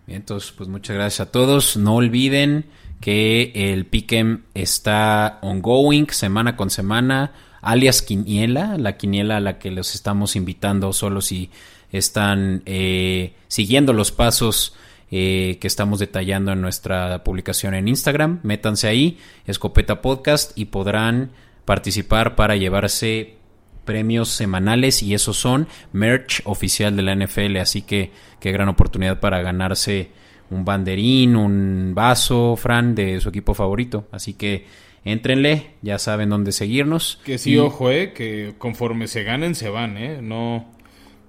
Bien, 0.05 0.17
entonces 0.17 0.51
pues 0.51 0.69
muchas 0.69 0.95
gracias 0.95 1.27
a 1.27 1.31
todos. 1.31 1.75
No 1.75 1.95
olviden 1.95 2.65
que 3.01 3.51
el 3.55 3.87
Piquem 3.87 4.43
está 4.53 5.39
ongoing 5.41 6.11
semana 6.11 6.55
con 6.55 6.69
semana, 6.69 7.31
alias 7.63 8.03
Quiniela, 8.03 8.77
la 8.77 8.97
quiniela 8.97 9.37
a 9.37 9.39
la 9.39 9.57
que 9.57 9.71
los 9.71 9.95
estamos 9.95 10.35
invitando 10.35 10.93
solo 10.93 11.19
si 11.19 11.49
están 11.91 12.61
eh, 12.67 13.33
siguiendo 13.47 13.93
los 13.93 14.11
pasos 14.11 14.75
eh, 15.09 15.57
que 15.59 15.65
estamos 15.65 15.97
detallando 15.97 16.51
en 16.51 16.61
nuestra 16.61 17.23
publicación 17.23 17.73
en 17.73 17.87
Instagram. 17.87 18.41
Métanse 18.43 18.87
ahí, 18.87 19.17
Escopeta 19.47 20.03
Podcast, 20.03 20.55
y 20.55 20.65
podrán 20.65 21.31
participar 21.65 22.35
para 22.35 22.55
llevarse 22.55 23.38
premios 23.85 24.29
semanales 24.29 25.01
y 25.01 25.13
esos 25.13 25.37
son 25.37 25.67
merch 25.93 26.41
oficial 26.45 26.95
de 26.95 27.01
la 27.01 27.15
NFL, 27.15 27.57
así 27.57 27.81
que 27.81 28.11
qué 28.39 28.51
gran 28.51 28.69
oportunidad 28.69 29.19
para 29.19 29.41
ganarse 29.41 30.11
un 30.49 30.65
banderín, 30.65 31.35
un 31.35 31.93
vaso, 31.93 32.55
Fran, 32.55 32.95
de 32.95 33.19
su 33.19 33.29
equipo 33.29 33.53
favorito. 33.53 34.07
Así 34.11 34.33
que 34.33 34.65
éntrenle, 35.05 35.71
ya 35.81 35.99
saben 35.99 36.29
dónde 36.29 36.51
seguirnos. 36.51 37.19
Que 37.23 37.37
sí, 37.37 37.57
ojo, 37.57 37.91
eh, 37.91 38.13
que 38.13 38.55
conforme 38.57 39.07
se 39.07 39.23
ganen, 39.23 39.55
se 39.55 39.69
van, 39.69 39.97
eh. 39.97 40.21
No, 40.21 40.65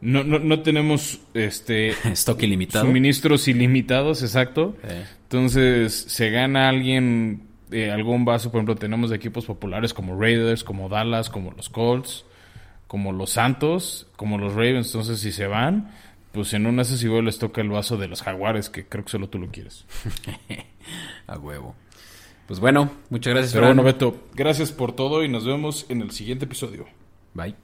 no, 0.01 0.25
no, 0.25 0.61
tenemos 0.61 1.21
este 1.35 1.91
stock 2.13 2.43
ilimitado. 2.43 2.87
Suministros 2.87 3.49
ilimitados, 3.49 4.23
exacto. 4.23 4.77
Entonces, 5.23 5.95
se 5.95 6.31
gana 6.31 6.69
alguien 6.69 7.43
eh, 7.71 7.91
algún 7.91 8.25
vaso, 8.25 8.51
por 8.51 8.59
ejemplo, 8.59 8.77
tenemos 8.77 9.11
de 9.11 9.17
equipos 9.17 9.45
populares 9.45 9.93
como 9.95 10.19
Raiders, 10.19 10.65
como 10.65 10.89
Dallas, 10.89 11.29
como 11.29 11.53
los 11.53 11.69
Colts 11.69 12.25
como 12.91 13.13
los 13.13 13.31
Santos, 13.31 14.09
como 14.17 14.37
los 14.37 14.55
Ravens. 14.55 14.89
Entonces, 14.89 15.21
si 15.21 15.31
se 15.31 15.47
van, 15.47 15.93
pues 16.33 16.53
en 16.55 16.67
vez 16.77 17.01
igual 17.05 17.25
les 17.25 17.39
toca 17.39 17.61
el 17.61 17.69
vaso 17.69 17.97
de 17.97 18.09
los 18.09 18.21
Jaguares, 18.21 18.69
que 18.69 18.85
creo 18.85 19.05
que 19.05 19.13
solo 19.13 19.29
tú 19.29 19.39
lo 19.39 19.47
quieres. 19.47 19.87
A 21.29 21.39
huevo. 21.39 21.77
Pues 22.49 22.59
bueno, 22.59 22.91
muchas 23.09 23.33
gracias. 23.33 23.53
Pero 23.53 23.67
bueno, 23.67 23.85
Beto, 23.85 24.17
gracias 24.35 24.73
por 24.73 24.91
todo 24.91 25.23
y 25.23 25.29
nos 25.29 25.47
vemos 25.47 25.87
en 25.89 26.01
el 26.03 26.11
siguiente 26.11 26.47
episodio. 26.47 26.87
Bye. 27.33 27.55